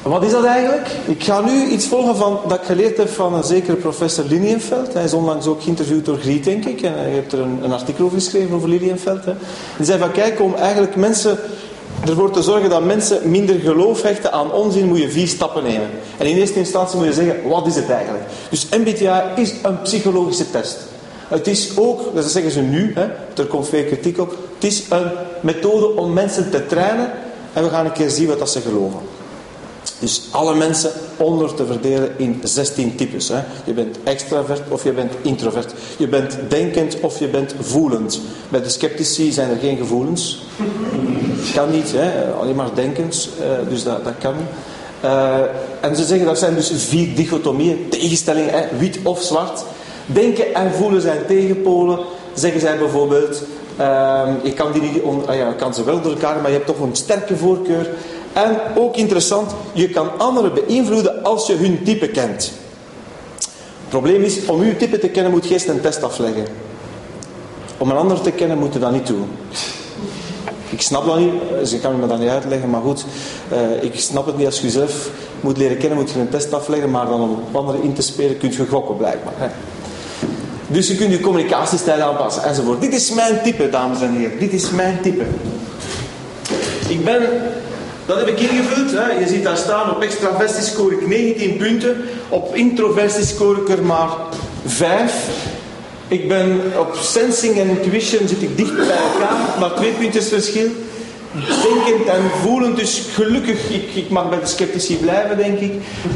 wat 0.01 0.23
is 0.23 0.31
dat 0.31 0.45
eigenlijk? 0.45 0.87
Ik 1.05 1.23
ga 1.23 1.41
nu 1.41 1.65
iets 1.65 1.87
volgen 1.87 2.15
van, 2.15 2.39
dat 2.47 2.59
ik 2.59 2.65
geleerd 2.65 2.97
heb 2.97 3.09
van 3.09 3.33
een 3.33 3.43
zekere 3.43 3.75
professor 3.75 4.25
Linienveld. 4.25 4.93
Hij 4.93 5.03
is 5.03 5.13
onlangs 5.13 5.47
ook 5.47 5.63
geïnterviewd 5.63 6.05
door 6.05 6.17
Griet, 6.17 6.43
denk 6.43 6.65
ik. 6.65 6.81
En 6.81 6.93
hij 6.93 7.09
heeft 7.09 7.33
er 7.33 7.39
een, 7.39 7.59
een 7.63 7.71
artikel 7.71 8.05
over 8.05 8.17
geschreven 8.17 8.55
over 8.55 8.69
Linienveld. 8.69 9.25
Hè. 9.25 9.33
Die 9.77 9.85
zei 9.85 9.99
van, 9.99 10.11
kijk, 10.11 10.41
om 10.41 10.55
eigenlijk 10.55 10.95
mensen 10.95 11.37
ervoor 12.07 12.31
te 12.31 12.41
zorgen 12.41 12.69
dat 12.69 12.83
mensen 12.83 13.29
minder 13.29 13.59
geloof 13.59 14.01
hechten 14.01 14.31
aan 14.31 14.51
onzin, 14.51 14.87
moet 14.87 15.01
je 15.01 15.09
vier 15.09 15.27
stappen 15.27 15.63
nemen. 15.63 15.89
En 16.17 16.25
in 16.25 16.37
eerste 16.37 16.59
instantie 16.59 16.97
moet 16.97 17.07
je 17.07 17.13
zeggen, 17.13 17.47
wat 17.47 17.67
is 17.67 17.75
het 17.75 17.89
eigenlijk? 17.89 18.23
Dus 18.49 18.67
MBTI 18.69 19.21
is 19.35 19.53
een 19.63 19.81
psychologische 19.81 20.51
test. 20.51 20.77
Het 21.27 21.47
is 21.47 21.77
ook, 21.77 22.15
dat 22.15 22.25
zeggen 22.25 22.51
ze 22.51 22.61
nu, 22.61 22.91
hè, 22.95 23.05
er 23.35 23.45
komt 23.47 23.69
veel 23.69 23.83
kritiek 23.83 24.19
op, 24.19 24.29
het 24.29 24.63
is 24.63 24.83
een 24.89 25.11
methode 25.41 25.95
om 25.95 26.13
mensen 26.13 26.51
te 26.51 26.65
trainen 26.65 27.11
en 27.55 27.63
we 27.63 27.69
gaan 27.69 27.85
een 27.85 27.91
keer 27.91 28.09
zien 28.09 28.27
wat 28.27 28.39
dat 28.39 28.49
ze 28.49 28.61
geloven. 28.61 28.99
Dus 29.99 30.21
alle 30.31 30.55
mensen 30.55 30.91
onder 31.17 31.53
te 31.53 31.65
verdelen 31.65 32.13
in 32.17 32.41
16 32.43 32.95
types. 32.95 33.27
Hè. 33.27 33.41
Je 33.63 33.73
bent 33.73 33.97
extravert 34.03 34.61
of 34.69 34.83
je 34.83 34.91
bent 34.91 35.13
introvert. 35.21 35.73
Je 35.97 36.07
bent 36.07 36.37
denkend 36.47 36.99
of 36.99 37.19
je 37.19 37.27
bent 37.27 37.55
voelend. 37.59 38.21
Bij 38.49 38.61
de 38.61 38.69
sceptici 38.69 39.31
zijn 39.31 39.49
er 39.49 39.57
geen 39.57 39.77
gevoelens. 39.77 40.45
Kan 41.53 41.71
niet, 41.71 41.91
hè. 41.91 42.31
alleen 42.31 42.55
maar 42.55 42.75
denkend. 42.75 43.29
Uh, 43.39 43.69
dus 43.69 43.83
dat, 43.83 44.03
dat 44.03 44.13
kan. 44.19 44.33
Uh, 45.03 45.39
en 45.81 45.95
ze 45.95 46.05
zeggen 46.05 46.25
dat 46.25 46.39
zijn 46.39 46.55
dus 46.55 46.71
vier 46.75 47.15
dichotomieën, 47.15 47.89
tegenstellingen, 47.89 48.53
hè, 48.53 48.77
wit 48.77 48.99
of 49.03 49.21
zwart. 49.21 49.63
Denken 50.05 50.53
en 50.53 50.73
voelen 50.73 51.01
zijn 51.01 51.25
tegenpolen. 51.27 51.99
Zeggen 52.33 52.61
zij 52.61 52.77
bijvoorbeeld, 52.77 53.43
uh, 53.79 54.27
je 54.43 54.53
kan, 54.53 54.71
die 54.71 54.81
niet 54.81 55.01
ah 55.25 55.35
ja, 55.35 55.51
kan 55.51 55.73
ze 55.73 55.83
wel 55.83 56.01
door 56.01 56.11
elkaar, 56.11 56.41
maar 56.41 56.51
je 56.51 56.55
hebt 56.55 56.67
toch 56.67 56.79
een 56.79 56.95
sterke 56.95 57.37
voorkeur 57.37 57.89
En 58.35 58.57
ook 58.75 58.95
interessant, 58.95 59.51
je 59.73 59.89
kan 59.89 60.09
anderen 60.17 60.53
beïnvloeden 60.53 61.23
als 61.23 61.47
je 61.47 61.55
hun 61.55 61.83
type 61.83 62.07
kent. 62.07 62.51
Het 63.37 63.89
probleem 63.89 64.21
is, 64.21 64.45
om 64.45 64.61
uw 64.61 64.75
type 64.77 64.99
te 64.99 65.07
kennen 65.07 65.31
moet 65.31 65.47
je 65.47 65.53
eerst 65.53 65.67
een 65.67 65.81
test 65.81 66.03
afleggen. 66.03 66.45
Om 67.77 67.89
een 67.89 67.97
ander 67.97 68.21
te 68.21 68.31
kennen 68.31 68.57
moet 68.57 68.73
je 68.73 68.79
dat 68.79 68.91
niet 68.91 69.07
doen. 69.07 69.27
Ik 70.69 70.81
snap 70.81 71.05
dat 71.05 71.19
niet, 71.19 71.33
ze 71.67 71.79
kan 71.79 71.99
me 71.99 72.07
dat 72.07 72.19
niet 72.19 72.29
uitleggen, 72.29 72.69
maar 72.69 72.81
goed. 72.81 73.05
Uh, 73.53 73.83
ik 73.83 73.99
snap 73.99 74.25
het 74.25 74.37
niet 74.37 74.45
als 74.45 74.57
je 74.59 74.63
jezelf 74.63 75.09
moet 75.41 75.57
leren 75.57 75.77
kennen, 75.77 75.97
moet 75.97 76.11
je 76.11 76.19
een 76.19 76.29
test 76.29 76.53
afleggen, 76.53 76.91
maar 76.91 77.05
dan 77.05 77.21
om 77.21 77.31
op 77.31 77.55
anderen 77.55 77.83
in 77.83 77.93
te 77.93 78.01
spelen 78.01 78.37
kun 78.37 78.51
je 78.51 78.65
gokken 78.65 78.97
blijkbaar. 78.97 79.51
Dus 80.75 80.87
je 80.87 80.95
kunt 80.95 81.11
je 81.11 81.19
communicatiestijl 81.19 82.01
aanpassen 82.01 82.43
enzovoort. 82.43 82.81
Dit 82.81 82.93
is 82.93 83.11
mijn 83.11 83.41
type, 83.43 83.69
dames 83.69 84.01
en 84.01 84.15
heren. 84.15 84.39
Dit 84.39 84.53
is 84.53 84.69
mijn 84.69 84.99
type. 85.01 85.23
Ik 86.87 87.03
ben, 87.03 87.21
dat 88.05 88.17
heb 88.17 88.27
ik 88.27 88.39
ingevuld. 88.39 88.91
Hè. 88.91 89.19
Je 89.19 89.27
ziet 89.27 89.43
daar 89.43 89.57
staan, 89.57 89.95
op 89.95 90.01
extraversie 90.01 90.63
score 90.63 90.95
ik 90.95 91.07
19 91.07 91.57
punten. 91.57 91.95
Op 92.29 92.55
introversie 92.55 93.25
score 93.25 93.61
ik 93.61 93.69
er 93.69 93.83
maar 93.83 94.09
5. 94.65 95.13
Ik 96.07 96.27
ben 96.27 96.61
op 96.79 96.95
sensing 96.95 97.59
en 97.59 97.69
intuition 97.69 98.27
zit 98.27 98.41
ik 98.41 98.57
dicht 98.57 98.75
bij 98.75 98.97
elkaar, 99.13 99.59
maar 99.59 99.73
twee 99.75 99.91
puntjes 99.91 100.27
verschil. 100.27 100.67
Denkend 101.33 102.07
en 102.07 102.23
voelend, 102.41 102.77
dus 102.77 103.03
gelukkig, 103.13 103.69
ik, 103.69 103.95
ik 103.95 104.09
mag 104.09 104.29
bij 104.29 104.39
de 104.39 104.45
sceptici 104.45 104.97
blijven, 104.97 105.37
denk 105.37 105.59
ik. 105.59 105.73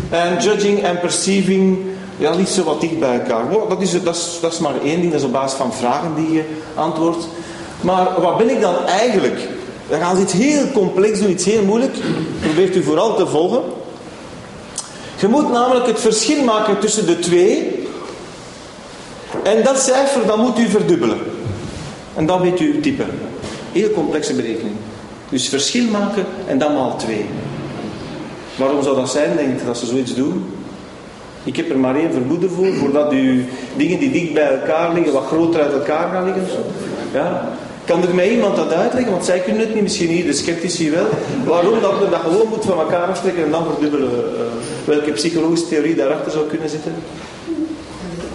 En 0.09 0.43
judging 0.43 0.83
en 0.83 0.99
perceiving, 0.99 1.77
ja, 2.19 2.35
niet 2.35 2.49
zo 2.49 2.63
wat 2.63 2.81
dicht 2.81 2.99
bij 2.99 3.19
elkaar. 3.19 3.43
dat, 3.69 3.81
is, 3.81 4.03
dat, 4.03 4.15
is, 4.15 4.37
dat 4.41 4.53
is 4.53 4.59
maar 4.59 4.81
één 4.83 4.99
ding, 4.99 5.11
dat 5.11 5.19
is 5.19 5.25
op 5.25 5.31
basis 5.31 5.57
van 5.57 5.73
vragen 5.73 6.15
die 6.15 6.31
je 6.31 6.43
antwoordt. 6.75 7.27
Maar 7.81 8.21
wat 8.21 8.37
ben 8.37 8.49
ik 8.49 8.61
dan 8.61 8.85
eigenlijk? 8.85 9.39
We 9.87 9.97
gaan 9.97 10.21
iets 10.21 10.33
heel 10.33 10.71
complex 10.73 11.19
doen, 11.19 11.29
iets 11.29 11.45
heel 11.45 11.63
moeilijk. 11.63 11.97
Probeert 12.41 12.75
u 12.75 12.83
vooral 12.83 13.15
te 13.15 13.27
volgen. 13.27 13.61
Je 15.19 15.27
moet 15.27 15.51
namelijk 15.51 15.87
het 15.87 15.99
verschil 15.99 16.43
maken 16.43 16.79
tussen 16.79 17.05
de 17.05 17.19
twee 17.19 17.87
en 19.43 19.63
dat 19.63 19.79
cijfer, 19.79 20.25
dat 20.25 20.37
moet 20.37 20.59
u 20.59 20.69
verdubbelen. 20.69 21.19
En 22.15 22.25
dan 22.25 22.41
weet 22.41 22.59
u 22.59 22.79
type. 22.79 23.03
Heel 23.71 23.91
complexe 23.91 24.33
berekening. 24.33 24.75
Dus 25.29 25.49
verschil 25.49 25.89
maken 25.89 26.25
en 26.47 26.57
dan 26.57 26.73
maal 26.73 26.95
2. 26.97 27.25
Waarom 28.55 28.83
zou 28.83 28.95
dat 28.95 29.09
zijn, 29.09 29.35
denk 29.37 29.59
ik, 29.59 29.65
dat 29.65 29.77
ze 29.77 29.85
zoiets 29.85 30.15
doen? 30.15 30.45
Ik 31.49 31.55
heb 31.55 31.69
er 31.69 31.79
maar 31.79 31.95
één 31.95 32.11
vermoeden 32.11 32.49
voor, 32.49 32.73
voordat 32.73 33.13
u 33.13 33.45
dingen 33.75 33.99
die 33.99 34.11
dicht 34.11 34.33
bij 34.33 34.59
elkaar 34.59 34.93
liggen, 34.93 35.13
wat 35.13 35.25
groter 35.25 35.61
uit 35.61 35.73
elkaar 35.73 36.11
gaan 36.11 36.25
liggen. 36.25 36.43
Ja. 37.13 37.49
Kan 37.85 38.01
er 38.01 38.15
mij 38.15 38.29
iemand 38.29 38.55
dat 38.55 38.73
uitleggen? 38.73 39.11
Want 39.11 39.25
zij 39.25 39.39
kunnen 39.39 39.61
het 39.61 39.73
niet, 39.73 39.83
misschien 39.83 40.09
hier, 40.09 40.25
de 40.25 40.33
sceptici 40.33 40.91
wel. 40.91 41.05
Waarom 41.45 41.81
dat 41.81 41.99
men 41.99 42.09
dat 42.09 42.19
gewoon 42.19 42.47
moet 42.49 42.65
van 42.65 42.79
elkaar 42.79 43.07
aftrekken 43.07 43.43
en 43.43 43.51
dan 43.51 43.65
verdubbelen? 43.65 44.09
Uh, 44.11 44.41
welke 44.85 45.11
psychologische 45.11 45.67
theorie 45.67 45.95
daarachter 45.95 46.31
zou 46.31 46.47
kunnen 46.47 46.69
zitten? 46.69 46.95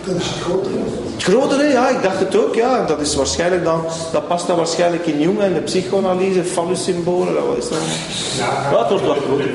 Het 0.05 1.23
grotere, 1.23 1.69
ja, 1.69 1.89
ik 1.89 2.03
dacht 2.03 2.19
het 2.19 2.37
ook, 2.37 2.55
ja. 2.55 2.85
Dat 2.87 3.01
is 3.01 3.15
waarschijnlijk 3.15 3.65
dan, 3.65 3.85
dat 4.13 4.29
past 4.29 4.47
dan 4.47 4.57
waarschijnlijk 4.57 5.07
in 5.07 5.21
Jung 5.21 5.41
en 5.41 5.55
de 5.55 5.61
psychoanalyse, 5.61 6.45
fallussymbolen, 6.45 7.47
wat 7.47 7.57
is 7.57 7.69
dat? 7.69 7.79
Ja, 8.39 8.79
het 8.79 8.89
wordt 8.89 9.07
wat 9.07 9.17
groter. 9.17 9.49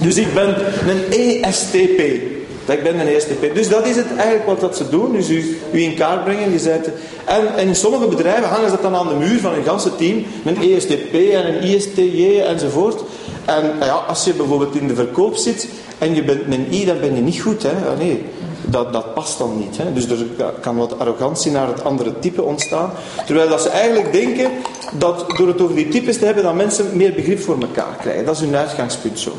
Dus 0.00 0.16
ik 0.16 0.34
ben 0.34 0.54
een 0.88 1.12
ESTP. 1.42 2.33
Ik 2.66 2.82
ben 2.82 3.00
een 3.00 3.06
ESTP. 3.06 3.54
Dus 3.54 3.68
dat 3.68 3.86
is 3.86 3.96
het 3.96 4.06
eigenlijk 4.16 4.46
wat 4.46 4.60
dat 4.60 4.76
ze 4.76 4.88
doen. 4.88 5.12
Dus 5.12 5.28
u, 5.28 5.58
u 5.72 5.82
in 5.82 5.94
kaart 5.94 6.24
brengen. 6.24 6.52
Je 6.52 6.58
zet, 6.58 6.90
en, 7.24 7.56
en 7.56 7.66
in 7.66 7.76
sommige 7.76 8.06
bedrijven 8.06 8.48
hangen 8.48 8.70
ze 8.70 8.74
dat 8.74 8.82
dan 8.82 8.94
aan 8.94 9.08
de 9.08 9.26
muur 9.26 9.40
van 9.40 9.54
een 9.54 9.64
ganse 9.64 9.96
team. 9.96 10.24
Een 10.44 10.56
ESTP 10.56 11.14
en 11.14 11.54
een 11.54 11.62
ISTJ 11.62 12.40
enzovoort. 12.40 13.02
En 13.44 13.72
ja, 13.80 13.94
als 13.94 14.24
je 14.24 14.32
bijvoorbeeld 14.32 14.74
in 14.74 14.88
de 14.88 14.94
verkoop 14.94 15.36
zit 15.36 15.68
en 15.98 16.14
je 16.14 16.24
bent 16.24 16.40
een 16.46 16.66
I, 16.70 16.84
dan 16.84 17.00
ben 17.00 17.14
je 17.14 17.20
niet 17.20 17.40
goed. 17.40 17.62
Hè? 17.62 17.70
Ah, 17.70 17.98
nee 17.98 18.24
dat, 18.66 18.92
dat 18.92 19.14
past 19.14 19.38
dan 19.38 19.58
niet. 19.58 19.76
Hè? 19.76 19.92
Dus 19.92 20.06
er 20.08 20.26
kan 20.60 20.76
wat 20.76 20.98
arrogantie 20.98 21.50
naar 21.50 21.66
het 21.66 21.84
andere 21.84 22.18
type 22.18 22.42
ontstaan. 22.42 22.90
Terwijl 23.26 23.48
dat 23.48 23.62
ze 23.62 23.68
eigenlijk 23.68 24.12
denken 24.12 24.50
dat 24.98 25.24
door 25.36 25.46
het 25.48 25.60
over 25.60 25.74
die 25.74 25.88
types 25.88 26.18
te 26.18 26.24
hebben, 26.24 26.42
dat 26.44 26.54
mensen 26.54 26.96
meer 26.96 27.12
begrip 27.12 27.40
voor 27.40 27.60
elkaar 27.60 27.96
krijgen. 28.00 28.24
Dat 28.24 28.34
is 28.34 28.40
hun 28.40 28.56
uitgangspunt 28.56 29.18
zo. 29.18 29.32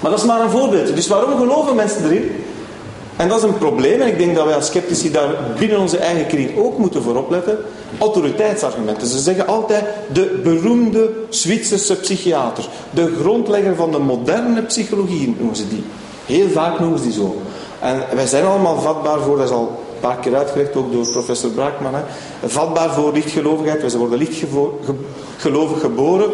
Maar 0.00 0.10
dat 0.10 0.20
is 0.20 0.26
maar 0.26 0.40
een 0.40 0.50
voorbeeld. 0.50 0.94
Dus 0.94 1.06
waarom 1.06 1.38
geloven 1.38 1.76
mensen 1.76 2.04
erin? 2.04 2.30
En 3.16 3.28
dat 3.28 3.38
is 3.38 3.44
een 3.44 3.58
probleem, 3.58 4.00
en 4.00 4.08
ik 4.08 4.18
denk 4.18 4.34
dat 4.34 4.44
wij 4.44 4.54
als 4.54 4.66
sceptici 4.66 5.10
daar 5.10 5.28
binnen 5.58 5.78
onze 5.78 5.98
eigen 5.98 6.26
kring 6.26 6.58
ook 6.58 6.78
moeten 6.78 7.02
voor 7.02 7.16
opletten. 7.16 7.58
Autoriteitsargumenten. 7.98 9.06
Ze 9.06 9.18
zeggen 9.18 9.46
altijd 9.46 9.84
de 10.12 10.40
beroemde 10.42 11.10
Zwitserse 11.28 11.96
psychiater. 11.96 12.64
De 12.90 13.16
grondlegger 13.20 13.76
van 13.76 13.90
de 13.90 13.98
moderne 13.98 14.62
psychologie 14.62 15.34
noemen 15.38 15.56
ze 15.56 15.68
die. 15.68 15.84
Heel 16.26 16.48
vaak 16.48 16.80
noemen 16.80 16.98
ze 16.98 17.04
die 17.04 17.12
zo. 17.12 17.36
En 17.80 18.02
wij 18.14 18.26
zijn 18.26 18.44
allemaal 18.44 18.80
vatbaar 18.80 19.20
voor, 19.20 19.36
dat 19.36 19.46
is 19.46 19.52
al 19.54 19.80
een 19.94 20.00
paar 20.00 20.16
keer 20.16 20.36
uitgelegd, 20.36 20.76
ook 20.76 20.92
door 20.92 21.06
professor 21.12 21.50
Braakman, 21.50 21.94
hè, 21.94 22.02
vatbaar 22.46 22.90
voor 22.90 23.12
lichtgelovigheid. 23.12 23.80
Wij 23.80 24.00
worden 24.00 24.18
lichtgelovig 24.18 25.80
geboren. 25.80 26.30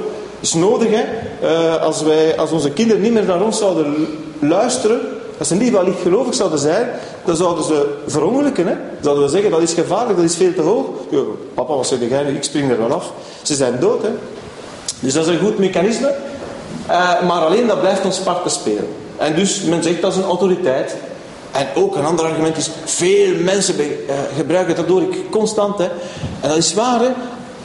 Is 0.47 0.55
nodig, 0.55 0.88
hè. 0.91 1.05
Uh, 1.43 1.83
als, 1.83 2.03
wij, 2.03 2.38
als 2.38 2.50
onze 2.50 2.71
kinderen 2.71 3.03
niet 3.03 3.12
meer 3.12 3.25
naar 3.25 3.43
ons 3.43 3.59
zouden 3.59 4.07
luisteren, 4.38 5.00
als 5.38 5.49
ze 5.49 5.55
niet 5.55 5.73
wel 5.73 5.85
lichtgelovig 5.85 6.35
zouden 6.35 6.59
zijn, 6.59 6.88
dan 7.25 7.37
zouden 7.37 7.65
ze 7.65 7.95
verongelukken. 8.07 8.67
Hè? 8.67 8.75
Zouden 9.00 9.25
we 9.25 9.31
zeggen, 9.31 9.50
dat 9.50 9.61
is 9.61 9.73
gevaarlijk, 9.73 10.17
dat 10.17 10.25
is 10.25 10.37
veel 10.37 10.55
te 10.55 10.61
hoog. 10.61 10.87
papa, 11.55 11.75
wat 11.75 11.87
zeg 11.87 11.99
jij? 12.09 12.25
Ik 12.25 12.43
spring 12.43 12.71
er 12.71 12.79
wel 12.79 12.93
af. 12.93 13.12
Ze 13.43 13.55
zijn 13.55 13.81
dood. 13.81 14.03
Hè? 14.03 14.09
Dus 15.00 15.12
dat 15.12 15.26
is 15.26 15.33
een 15.33 15.41
goed 15.41 15.59
mechanisme. 15.59 16.15
Uh, 16.88 17.23
maar 17.23 17.41
alleen 17.41 17.67
dat 17.67 17.81
blijft 17.81 18.05
ons 18.05 18.19
parten 18.19 18.50
spelen. 18.50 18.88
En 19.17 19.35
dus 19.35 19.62
men 19.62 19.83
zegt 19.83 20.03
dat 20.03 20.12
is 20.12 20.19
een 20.19 20.25
autoriteit. 20.25 20.97
En 21.53 21.67
ook 21.75 21.97
een 21.97 22.05
ander 22.05 22.25
argument 22.25 22.57
is, 22.57 22.71
veel 22.85 23.35
mensen 23.43 23.75
uh, 23.81 23.87
gebruiken 24.37 24.76
dat 24.76 24.88
door 24.88 25.03
ik 25.03 25.31
constant. 25.31 25.79
Hè. 25.79 25.88
En 26.41 26.49
dat 26.49 26.57
is 26.57 26.75
waar. 26.75 27.00
Hè. 27.00 27.09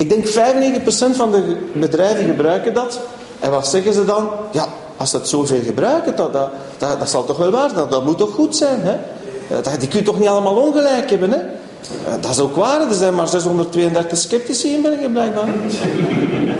Ik 0.01 0.10
denk 0.10 0.25
95% 0.25 1.15
van 1.15 1.31
de 1.31 1.58
bedrijven 1.74 2.25
gebruiken 2.25 2.74
dat. 2.74 3.00
En 3.39 3.51
wat 3.51 3.67
zeggen 3.67 3.93
ze 3.93 4.05
dan? 4.05 4.29
Ja, 4.51 4.67
als 4.98 5.12
dat 5.12 5.29
zoveel 5.29 5.62
gebruiken, 5.65 6.15
dat, 6.15 6.34
dat, 6.34 6.50
dat, 6.77 7.10
zal 7.10 7.25
toch 7.25 7.38
wel 7.38 7.51
waar 7.51 7.70
zijn. 7.70 7.89
Dat, 7.89 8.05
moet 8.05 8.17
toch 8.17 8.34
goed 8.34 8.55
zijn. 8.55 8.79
Hè? 8.81 8.91
Eh, 8.91 9.63
dat, 9.63 9.79
die 9.79 9.88
kun 9.88 10.00
je 10.00 10.05
toch 10.05 10.20
niet 10.20 10.27
allemaal 10.27 10.55
ongelijk 10.55 11.10
hebben. 11.10 11.31
Hè? 11.31 11.38
Eh, 11.38 12.13
dat 12.22 12.31
is 12.31 12.39
ook 12.39 12.55
waar. 12.55 12.81
Er 12.81 12.93
zijn 12.93 13.15
maar 13.15 13.27
632 13.27 14.17
sceptici 14.17 14.74
in 14.74 14.81
België 14.81 15.10
blijkbaar. 15.10 15.48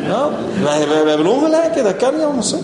Ja, 0.08 0.30
wij, 0.64 1.10
hebben 1.10 1.28
ongelijk. 1.28 1.84
Dat 1.84 1.96
kan 1.96 2.14
niet 2.16 2.24
anders. 2.24 2.52
Hè? 2.52 2.58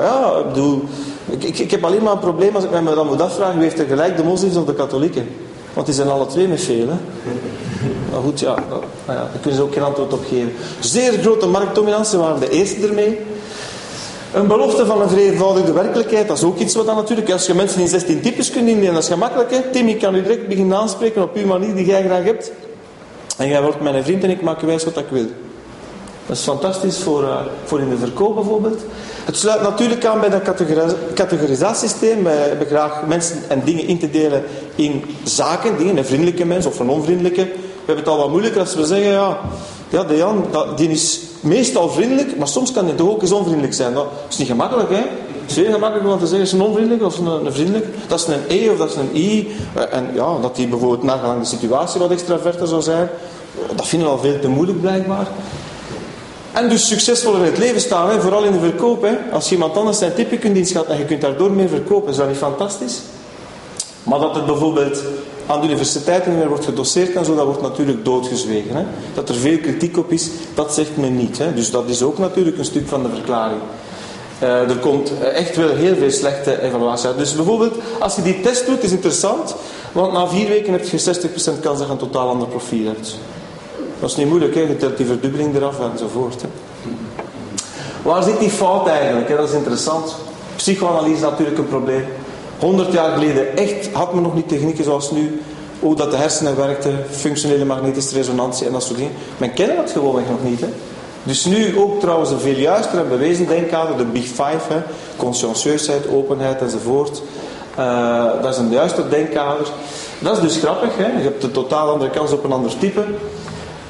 Ja, 0.00 0.38
ik 0.38 0.46
bedoel... 0.46 0.82
Ik, 1.30 1.58
ik, 1.58 1.70
heb 1.70 1.84
alleen 1.84 2.02
maar 2.02 2.12
een 2.12 2.18
probleem 2.18 2.54
als 2.54 2.64
ik 2.64 2.70
me 2.70 2.94
dan 2.94 3.06
moet 3.06 3.20
afvragen, 3.20 3.54
wie 3.54 3.68
heeft 3.68 3.78
er 3.78 3.86
gelijk, 3.86 4.16
de 4.16 4.22
moslims 4.22 4.56
of 4.56 4.64
de 4.64 4.74
katholieken? 4.74 5.28
Want 5.72 5.86
die 5.86 5.94
zijn 5.94 6.08
alle 6.08 6.26
twee 6.26 6.48
met 6.48 6.60
veel. 6.60 6.88
Maar 8.14 8.22
goed, 8.22 8.40
ja, 8.40 8.54
nou 8.68 8.82
ja, 9.06 9.14
daar 9.14 9.38
kunnen 9.40 9.54
ze 9.54 9.62
ook 9.62 9.72
geen 9.72 9.82
antwoord 9.82 10.12
op 10.12 10.24
geven. 10.28 10.52
Zeer 10.80 11.12
grote 11.12 11.46
marktdominantie 11.46 12.18
waren 12.18 12.40
de 12.40 12.50
eerste 12.50 12.86
ermee. 12.86 13.18
Een 14.32 14.46
belofte 14.46 14.86
van 14.86 15.00
een 15.00 15.08
vereenvoudigde 15.08 15.72
werkelijkheid, 15.72 16.28
dat 16.28 16.36
is 16.36 16.42
ook 16.42 16.58
iets 16.58 16.74
wat 16.74 16.86
dan 16.86 16.96
natuurlijk... 16.96 17.30
Als 17.30 17.46
je 17.46 17.54
mensen 17.54 17.80
in 17.80 17.88
16 17.88 18.20
types 18.20 18.50
kunt 18.50 18.68
indelen, 18.68 18.94
dat 18.94 19.02
is 19.02 19.08
gemakkelijk. 19.08 19.50
Hè? 19.50 19.60
Tim, 19.72 19.98
kan 19.98 20.14
u 20.14 20.22
direct 20.22 20.48
beginnen 20.48 20.78
aanspreken 20.78 21.22
op 21.22 21.36
uw 21.36 21.46
manier 21.46 21.74
die 21.74 21.86
jij 21.86 22.02
graag 22.02 22.24
hebt. 22.24 22.52
En 23.36 23.48
jij 23.48 23.62
wordt 23.62 23.80
mijn 23.80 24.04
vriend 24.04 24.24
en 24.24 24.30
ik 24.30 24.42
maak 24.42 24.60
wijs 24.60 24.84
wat 24.84 24.96
ik 24.96 25.08
wil. 25.10 25.26
Dat 26.26 26.36
is 26.36 26.42
fantastisch 26.42 26.98
voor, 26.98 27.22
uh, 27.22 27.40
voor 27.64 27.80
in 27.80 27.88
de 27.88 27.96
verkoop 27.96 28.34
bijvoorbeeld. 28.34 28.80
Het 29.24 29.36
sluit 29.36 29.62
natuurlijk 29.62 30.04
aan 30.04 30.20
bij 30.20 30.30
dat 30.30 30.42
categorisatiesysteem. 31.14 32.24
Wij 32.24 32.36
hebben 32.36 32.66
graag 32.66 33.06
mensen 33.06 33.36
en 33.48 33.62
dingen 33.64 33.86
in 33.86 33.98
te 33.98 34.10
delen 34.10 34.44
in 34.74 35.04
zaken. 35.24 35.78
Dingen, 35.78 35.96
een 35.96 36.04
vriendelijke 36.04 36.44
mens 36.44 36.66
of 36.66 36.78
een 36.78 36.88
onvriendelijke. 36.88 37.48
We 37.84 37.92
hebben 37.92 38.04
het 38.04 38.14
al 38.14 38.20
wat 38.20 38.30
moeilijker 38.30 38.60
als 38.60 38.74
we 38.74 38.86
zeggen, 38.86 39.10
ja, 39.10 39.38
ja 39.88 40.04
de 40.04 40.16
Jan, 40.16 40.44
die 40.76 40.90
is 40.90 41.20
meestal 41.40 41.88
vriendelijk, 41.88 42.36
maar 42.36 42.48
soms 42.48 42.72
kan 42.72 42.84
hij 42.84 42.94
toch 42.94 43.08
ook 43.08 43.22
eens 43.22 43.32
onvriendelijk 43.32 43.74
zijn. 43.74 43.94
Dat 43.94 44.06
is 44.28 44.36
niet 44.36 44.48
gemakkelijk, 44.48 44.90
hè. 44.90 45.02
Het 45.40 45.50
is 45.50 45.56
heel 45.56 45.72
gemakkelijk 45.72 46.08
om 46.10 46.18
te 46.18 46.26
zeggen, 46.26 46.46
is 46.46 46.52
een 46.52 46.62
onvriendelijk 46.62 47.04
of 47.04 47.18
een, 47.18 47.26
een 47.46 47.52
vriendelijk. 47.52 47.86
Dat 48.06 48.20
is 48.20 48.26
een 48.26 48.42
E 48.48 48.70
of 48.70 48.78
dat 48.78 48.90
is 48.90 48.96
een 48.96 49.16
I. 49.16 49.56
En 49.90 50.10
ja, 50.14 50.38
dat 50.40 50.56
die 50.56 50.68
bijvoorbeeld 50.68 51.02
nagelang 51.02 51.40
de 51.40 51.46
situatie 51.46 52.00
wat 52.00 52.10
extraverter 52.10 52.66
zou 52.66 52.82
zijn. 52.82 53.08
Dat 53.76 53.86
vinden 53.86 54.08
we 54.08 54.14
al 54.14 54.20
veel 54.20 54.38
te 54.40 54.48
moeilijk 54.48 54.80
blijkbaar. 54.80 55.26
En 56.52 56.68
dus 56.68 56.88
succesvol 56.88 57.34
in 57.34 57.42
het 57.42 57.58
leven 57.58 57.80
staan, 57.80 58.10
hè, 58.10 58.20
vooral 58.20 58.44
in 58.44 58.52
de 58.52 58.58
verkoop. 58.58 59.02
Hè. 59.02 59.16
Als 59.32 59.52
iemand 59.52 59.76
anders 59.76 59.98
zijn 59.98 60.12
kunt 60.40 60.56
inschatten 60.56 60.94
en 60.94 60.98
je 60.98 61.06
kunt 61.06 61.20
daardoor 61.20 61.50
meer 61.50 61.68
verkopen, 61.68 62.10
is 62.10 62.16
dat 62.16 62.28
niet 62.28 62.36
fantastisch? 62.36 63.00
Maar 64.02 64.20
dat 64.20 64.34
het 64.34 64.46
bijvoorbeeld 64.46 65.02
aan 65.46 65.60
de 65.60 65.66
universiteiten 65.66 66.30
niet 66.30 66.38
meer 66.38 66.48
wordt 66.48 66.64
gedoseerd 66.64 67.14
en 67.14 67.24
zo, 67.24 67.34
dat 67.34 67.44
wordt 67.44 67.62
natuurlijk 67.62 68.04
doodgezwegen. 68.04 68.76
Hè. 68.76 68.84
Dat 69.14 69.28
er 69.28 69.34
veel 69.34 69.58
kritiek 69.58 69.96
op 69.96 70.12
is, 70.12 70.30
dat 70.54 70.74
zegt 70.74 70.96
men 70.96 71.16
niet. 71.16 71.38
Hè. 71.38 71.54
Dus 71.54 71.70
dat 71.70 71.88
is 71.88 72.02
ook 72.02 72.18
natuurlijk 72.18 72.58
een 72.58 72.64
stuk 72.64 72.88
van 72.88 73.02
de 73.02 73.08
verklaring. 73.08 73.60
Uh, 74.42 74.70
er 74.70 74.76
komt 74.76 75.12
echt 75.34 75.56
wel 75.56 75.68
heel 75.68 75.96
veel 75.96 76.10
slechte 76.10 76.62
evaluatie 76.62 77.08
uit. 77.08 77.18
Dus 77.18 77.34
bijvoorbeeld, 77.34 77.74
als 77.98 78.16
je 78.16 78.22
die 78.22 78.40
test 78.40 78.66
doet, 78.66 78.82
is 78.82 78.90
interessant, 78.90 79.54
want 79.92 80.12
na 80.12 80.28
vier 80.28 80.48
weken 80.48 80.72
heb 80.72 80.84
je 80.84 81.00
60% 81.00 81.04
kans 81.60 81.78
dat 81.78 81.86
je 81.86 81.92
een 81.92 81.96
totaal 81.96 82.28
ander 82.28 82.48
profiel 82.48 82.86
hebt. 82.86 83.18
Dat 84.00 84.10
is 84.10 84.16
niet 84.16 84.28
moeilijk, 84.28 84.54
hè? 84.54 84.60
je 84.60 84.76
telt 84.76 84.96
die 84.96 85.06
verdubbeling 85.06 85.56
eraf 85.56 85.76
enzovoort. 85.92 86.42
Hè? 86.42 86.48
Waar 88.02 88.22
zit 88.22 88.38
die 88.38 88.50
fout 88.50 88.86
eigenlijk? 88.86 89.36
Dat 89.36 89.48
is 89.48 89.54
interessant. 89.54 90.14
Psychoanalyse 90.56 91.14
is 91.14 91.20
natuurlijk 91.20 91.58
een 91.58 91.68
probleem. 91.68 92.04
100 92.58 92.92
jaar 92.92 93.12
geleden 93.12 93.56
echt 93.56 93.92
had 93.92 94.14
men 94.14 94.22
nog 94.22 94.34
niet 94.34 94.48
technieken 94.48 94.84
zoals 94.84 95.10
nu. 95.10 95.40
Hoe 95.80 95.96
dat 95.96 96.10
de 96.10 96.16
hersenen 96.16 96.56
werkten, 96.56 97.04
functionele 97.10 97.64
magnetische 97.64 98.14
resonantie 98.14 98.66
en 98.66 98.72
dat 98.72 98.82
soort 98.82 98.96
dingen. 98.96 99.12
Men 99.36 99.52
kende 99.52 99.74
dat 99.76 99.90
gewoonweg 99.90 100.24
nog 100.28 100.50
niet. 100.50 100.60
Hè? 100.60 100.68
Dus 101.22 101.44
nu 101.44 101.78
ook 101.78 102.00
trouwens 102.00 102.30
een 102.30 102.40
veel 102.40 102.56
juister 102.56 102.98
en 102.98 103.08
bewezen 103.08 103.46
denkkader, 103.46 103.96
de 103.96 104.04
Big 104.04 104.24
Five, 104.24 104.60
hè? 104.68 106.10
openheid 106.10 106.60
enzovoort. 106.60 107.22
Uh, 107.78 108.42
dat 108.42 108.52
is 108.52 108.58
een 108.58 108.70
juister 108.70 109.10
denkkader. 109.10 109.66
Dat 110.18 110.36
is 110.36 110.42
dus 110.42 110.56
grappig, 110.56 110.96
hè? 110.96 111.06
je 111.06 111.22
hebt 111.22 111.42
een 111.42 111.50
totaal 111.50 111.88
andere 111.90 112.10
kans 112.10 112.32
op 112.32 112.44
een 112.44 112.52
ander 112.52 112.78
type. 112.78 113.04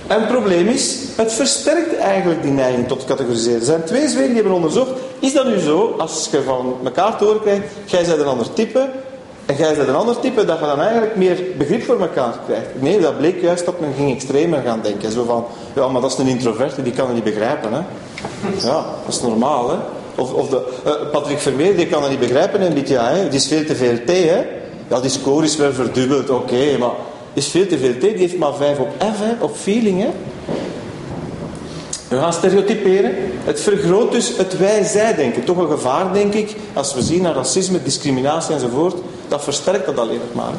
En 0.06 0.20
het 0.20 0.28
probleem 0.28 0.68
is, 0.68 0.98
het 1.16 1.32
versterkt 1.32 1.96
eigenlijk 1.96 2.42
die 2.42 2.52
neiging 2.52 2.88
tot 2.88 3.04
categoriseren. 3.04 3.58
Er 3.58 3.64
zijn 3.64 3.84
twee 3.84 4.08
zweden 4.08 4.26
die 4.26 4.34
hebben 4.34 4.52
onderzocht. 4.52 4.90
Is 5.24 5.32
dat 5.32 5.46
nu 5.46 5.58
zo, 5.58 5.94
als 5.98 6.28
je 6.30 6.42
van 6.42 6.76
elkaar 6.84 7.16
te 7.16 7.24
horen 7.24 7.40
krijgt, 7.40 7.64
jij 7.84 8.04
bent 8.04 8.18
een 8.18 8.26
ander 8.26 8.52
type 8.52 8.88
en 9.46 9.56
jij 9.56 9.74
bent 9.74 9.88
een 9.88 9.94
ander 9.94 10.20
type, 10.20 10.44
dat 10.44 10.58
je 10.58 10.64
dan 10.64 10.80
eigenlijk 10.80 11.16
meer 11.16 11.42
begrip 11.58 11.82
voor 11.82 12.00
elkaar 12.00 12.38
krijgt? 12.46 12.66
Nee, 12.74 13.00
dat 13.00 13.18
bleek 13.18 13.40
juist 13.40 13.64
dat 13.64 13.80
men 13.80 13.92
ging 13.96 14.14
extremer 14.14 14.62
gaan 14.64 14.80
denken. 14.82 15.12
Zo 15.12 15.24
van, 15.24 15.44
ja, 15.74 15.88
maar 15.88 16.00
dat 16.00 16.12
is 16.12 16.18
een 16.18 16.26
introverte, 16.26 16.82
die 16.82 16.92
kan 16.92 17.06
het 17.06 17.14
niet 17.14 17.24
begrijpen. 17.24 17.72
Hè? 17.72 17.80
Ja, 18.66 18.84
dat 19.04 19.14
is 19.14 19.20
normaal. 19.20 19.70
Hè? 19.70 19.76
Of, 20.14 20.32
of 20.32 20.48
de, 20.48 20.80
uh, 20.86 21.10
Patrick 21.10 21.38
Vermeer, 21.38 21.76
die 21.76 21.86
kan 21.86 22.02
het 22.02 22.10
niet 22.10 22.20
begrijpen 22.20 22.60
in 22.60 22.86
jaar. 22.86 23.16
Hè? 23.16 23.28
Die 23.28 23.38
is 23.38 23.46
veel 23.46 23.64
te 23.64 23.76
veel 23.76 23.96
T. 24.06 24.08
Hè? 24.08 24.46
Ja, 24.88 25.00
die 25.00 25.10
score 25.10 25.44
is 25.44 25.56
wel 25.56 25.72
verdubbeld, 25.72 26.30
oké, 26.30 26.78
maar 26.78 26.92
is 27.32 27.48
veel 27.48 27.66
te 27.66 27.78
veel 27.78 27.94
T. 27.98 28.00
Die 28.00 28.16
heeft 28.16 28.38
maar 28.38 28.54
5 28.54 28.78
op 28.78 28.88
F, 28.98 29.18
hè? 29.18 29.44
op 29.44 29.56
feeling. 29.56 30.00
Hè? 30.00 30.08
We 32.08 32.18
gaan 32.18 32.32
stereotyperen. 32.32 33.12
Het 33.44 33.60
vergroot 33.60 34.12
dus 34.12 34.36
het 34.36 34.58
wij-zij-denken. 34.58 35.44
Toch 35.44 35.56
een 35.56 35.70
gevaar, 35.70 36.12
denk 36.12 36.34
ik, 36.34 36.56
als 36.72 36.94
we 36.94 37.02
zien 37.02 37.22
naar 37.22 37.34
racisme, 37.34 37.82
discriminatie 37.82 38.54
enzovoort. 38.54 38.94
Dat 39.28 39.44
versterkt 39.44 39.86
dat 39.86 39.98
alleen 39.98 40.20
maar. 40.32 40.52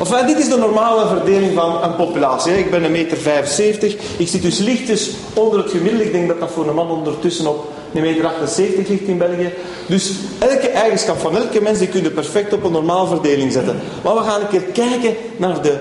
Enfin, 0.00 0.26
dit 0.26 0.38
is 0.38 0.48
de 0.48 0.56
normale 0.56 1.06
verdeling 1.06 1.54
van 1.54 1.82
een 1.82 1.96
populatie. 1.96 2.58
Ik 2.58 2.70
ben 2.70 2.84
een 2.84 2.92
meter 2.92 3.16
75. 3.16 3.96
Ik 4.16 4.28
zit 4.28 4.42
dus 4.42 4.58
lichtjes 4.58 5.10
onder 5.34 5.58
het 5.58 5.70
gemiddelde. 5.70 6.04
Ik 6.04 6.12
denk 6.12 6.28
dat 6.28 6.40
dat 6.40 6.50
voor 6.50 6.68
een 6.68 6.74
man 6.74 6.90
ondertussen 6.90 7.46
op 7.46 7.68
een 7.94 8.02
meter 8.02 8.26
78 8.26 8.88
ligt 8.88 9.02
in 9.02 9.18
België. 9.18 9.52
Dus 9.86 10.12
elke 10.38 10.68
eigenschap 10.68 11.18
van 11.18 11.36
elke 11.36 11.62
mens 11.62 11.78
die 11.78 11.88
kun 11.88 12.02
je 12.02 12.10
perfect 12.10 12.52
op 12.52 12.64
een 12.64 12.72
normale 12.72 13.08
verdeling 13.08 13.52
zetten. 13.52 13.80
Maar 14.04 14.14
we 14.14 14.20
gaan 14.20 14.40
een 14.40 14.48
keer 14.48 14.62
kijken 14.62 15.14
naar 15.36 15.62
de 15.62 15.78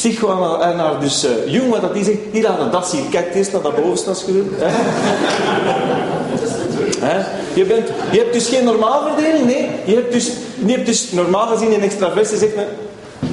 psychoanalyse, 0.00 0.68
eh, 0.68 0.76
naar 0.76 1.00
dus 1.00 1.24
uh, 1.24 1.52
Jung, 1.52 1.70
wat 1.70 1.80
dat 1.80 1.94
die 1.94 2.04
zegt. 2.04 2.18
Hier 2.32 2.42
laat 2.42 2.72
dat 2.72 2.88
zien. 2.88 3.08
Kijk 3.08 3.34
eerst 3.34 3.52
naar 3.52 3.62
dat 3.62 3.82
bovenste. 3.82 4.10
Je, 7.54 7.64
bent, 7.64 7.88
je 8.10 8.18
hebt 8.18 8.32
dus 8.32 8.48
geen 8.48 8.64
normaalverdeling, 8.64 9.44
nee. 9.44 9.68
Je 9.84 9.94
hebt 9.94 10.12
dus, 10.12 10.30
je 10.64 10.72
hebt 10.72 10.86
dus 10.86 11.10
normaal 11.12 11.46
gezien 11.46 11.72
in 11.72 11.80
extraversie 11.80 12.38
zegt 12.38 12.56
men, 12.56 12.66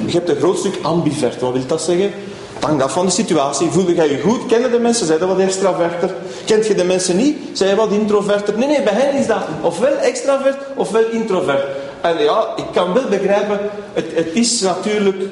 je 0.05 0.11
hebt 0.11 0.29
een 0.29 0.35
groot 0.35 0.57
stuk 0.57 0.75
ambivert. 0.81 1.41
Wat 1.41 1.51
wil 1.53 1.65
dat 1.67 1.81
zeggen? 1.81 2.11
Het 2.53 2.63
hangt 2.63 2.83
af 2.83 2.91
van 2.91 3.05
de 3.05 3.11
situatie. 3.11 3.69
Voelde 3.69 3.95
jij 3.95 4.09
je 4.09 4.19
goed? 4.19 4.45
Kennen 4.45 4.71
de 4.71 4.79
mensen? 4.79 5.05
Zijn 5.05 5.19
dat 5.19 5.27
wat 5.27 5.39
extraverter? 5.39 6.13
Kent 6.45 6.67
je 6.67 6.75
de 6.75 6.83
mensen 6.83 7.17
niet? 7.17 7.37
Zijn 7.53 7.69
je 7.69 7.75
wat 7.75 7.91
introverter? 7.91 8.57
Nee, 8.57 8.67
nee, 8.67 8.83
bij 8.83 8.93
hen 8.93 9.19
is 9.19 9.27
dat 9.27 9.41
ofwel 9.61 9.95
extravert 9.95 10.57
ofwel 10.75 11.05
introvert. 11.11 11.63
En 12.01 12.23
ja, 12.23 12.47
ik 12.55 12.65
kan 12.73 12.93
wel 12.93 13.07
begrijpen, 13.09 13.59
het, 13.93 14.05
het 14.13 14.27
is 14.33 14.61
natuurlijk 14.61 15.23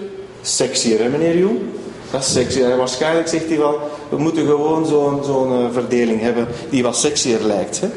sexier, 0.46 1.00
hè 1.00 1.10
meneer 1.10 1.38
Jong? 1.38 1.60
Dat 2.12 2.22
is 2.22 2.32
sexy. 2.32 2.62
En 2.62 2.78
waarschijnlijk 2.78 3.28
zegt 3.28 3.48
hij 3.48 3.58
wel, 3.58 3.80
we 4.10 4.18
moeten 4.18 4.46
gewoon 4.46 4.86
zo'n 4.86 5.24
zo'n 5.24 5.52
uh, 5.52 5.66
verdeling 5.72 6.22
hebben 6.22 6.48
die 6.70 6.84
wat 6.84 6.98
sexier 6.98 7.40
lijkt. 7.42 7.82
Hè? 7.82 7.88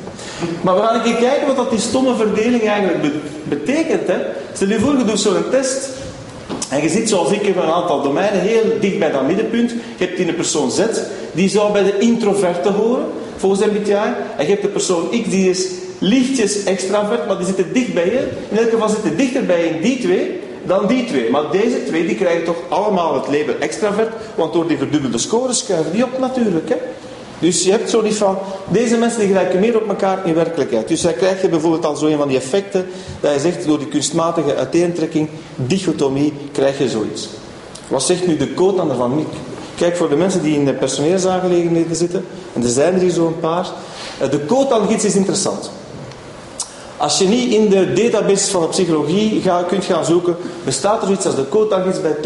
Maar 0.61 0.75
we 0.75 0.81
gaan 0.81 1.02
keer 1.02 1.14
kijken 1.14 1.47
wat 1.47 1.57
dat 1.57 1.71
die 1.71 1.78
stomme 1.78 2.14
verdeling 2.14 2.69
eigenlijk 2.69 3.02
be 3.02 3.11
betekent. 3.45 4.06
Hè? 4.06 4.17
Stel 4.52 4.69
je 4.69 4.80
voor, 4.80 4.99
je 4.99 5.04
doet 5.04 5.21
zo'n 5.21 5.50
test 5.50 5.89
en 6.69 6.82
je 6.82 6.89
zit 6.89 7.08
zoals 7.08 7.30
ik 7.30 7.43
in 7.43 7.56
een 7.56 7.73
aantal 7.73 8.02
domeinen 8.02 8.41
heel 8.41 8.63
dicht 8.80 8.99
bij 8.99 9.11
dat 9.11 9.26
middenpunt. 9.26 9.71
Je 9.71 10.04
hebt 10.04 10.17
die 10.17 10.28
een 10.28 10.34
persoon 10.34 10.71
Z, 10.71 10.80
die 11.32 11.49
zou 11.49 11.73
bij 11.73 11.82
de 11.82 11.99
introverte 11.99 12.69
horen, 12.69 13.06
volgens 13.37 13.67
MBTI. 13.67 13.93
En 14.37 14.45
je 14.45 14.50
hebt 14.50 14.63
de 14.63 14.69
persoon 14.69 15.11
X, 15.11 15.28
die 15.28 15.50
is 15.50 15.67
lichtjes 15.99 16.65
extravert, 16.65 17.26
maar 17.26 17.37
die 17.37 17.47
zitten 17.47 17.73
dicht 17.73 17.95
bij 17.95 18.04
je. 18.04 18.28
In 18.49 18.58
elk 18.58 18.71
geval 18.71 18.89
zitten 18.89 19.17
dichter 19.17 19.45
bij 19.45 19.65
je 19.65 19.80
die 19.80 19.99
twee 19.99 20.41
dan 20.69 20.87
die 20.87 21.04
twee. 21.04 21.31
Maar 21.31 21.50
deze 21.50 21.85
twee 21.85 22.07
die 22.07 22.17
krijgen 22.17 22.45
toch 22.45 22.57
allemaal 22.69 23.15
het 23.15 23.26
label 23.26 23.54
extravert, 23.59 24.13
want 24.35 24.52
door 24.52 24.67
die 24.67 24.78
verdubbelde 24.78 25.19
scores 25.19 25.59
schuiven 25.59 25.93
die 25.93 26.04
op 26.04 26.19
natuurlijk. 26.19 26.69
Hè? 26.69 26.76
Dus 27.39 27.65
je 27.65 27.71
hebt 27.71 27.91
zo 27.91 28.02
niet 28.02 28.17
van, 28.17 28.39
deze 28.69 28.97
mensen 28.97 29.19
die 29.19 29.28
gelijken 29.28 29.61
meer 29.61 29.76
op 29.76 29.89
elkaar 29.89 30.26
in 30.26 30.35
werkelijkheid. 30.35 30.89
Dus 30.89 31.00
dan 31.00 31.15
krijg 31.15 31.43
je 31.43 31.49
bijvoorbeeld 31.49 31.85
al 31.85 31.97
zo 31.97 32.07
een 32.07 32.17
van 32.17 32.28
die 32.28 32.37
effecten, 32.37 32.87
dat 33.21 33.35
je 33.35 33.41
zegt 33.41 33.67
door 33.67 33.78
die 33.78 33.89
kunstmatige 33.89 34.54
uiteentrekking, 34.54 35.28
dichotomie, 35.57 36.33
krijg 36.52 36.78
je 36.78 36.89
zoiets. 36.89 37.28
Wat 37.89 38.02
zegt 38.02 38.26
nu 38.26 38.37
de 38.37 38.54
code 38.54 38.76
dan 38.76 38.91
ervan? 38.91 39.26
Kijk, 39.75 39.97
voor 39.97 40.09
de 40.09 40.17
mensen 40.17 40.43
die 40.43 40.54
in 40.54 40.65
de 40.65 40.73
personeelsaangelegenheden 40.73 41.97
zitten, 41.97 42.25
en 42.52 42.63
er 42.63 42.69
zijn 42.69 42.95
er 42.95 43.00
hier 43.00 43.11
zo'n 43.11 43.41
paar, 43.41 43.67
eh, 44.19 44.31
de 44.31 44.47
code 44.47 44.69
dan 44.69 44.91
iets 44.91 45.04
is 45.04 45.15
interessant. 45.15 45.71
Als 46.99 47.19
je 47.19 47.25
niet 47.25 47.52
in 47.52 47.69
de 47.69 47.93
database 47.93 48.50
van 48.50 48.61
de 48.61 48.69
psychologie 48.69 49.43
kunt 49.69 49.84
gaan 49.84 50.04
zoeken, 50.04 50.37
bestaat 50.65 51.02
er 51.02 51.11
iets 51.11 51.26
als 51.26 51.34
de 51.34 51.49
code 51.49 51.82
bij 52.02 52.17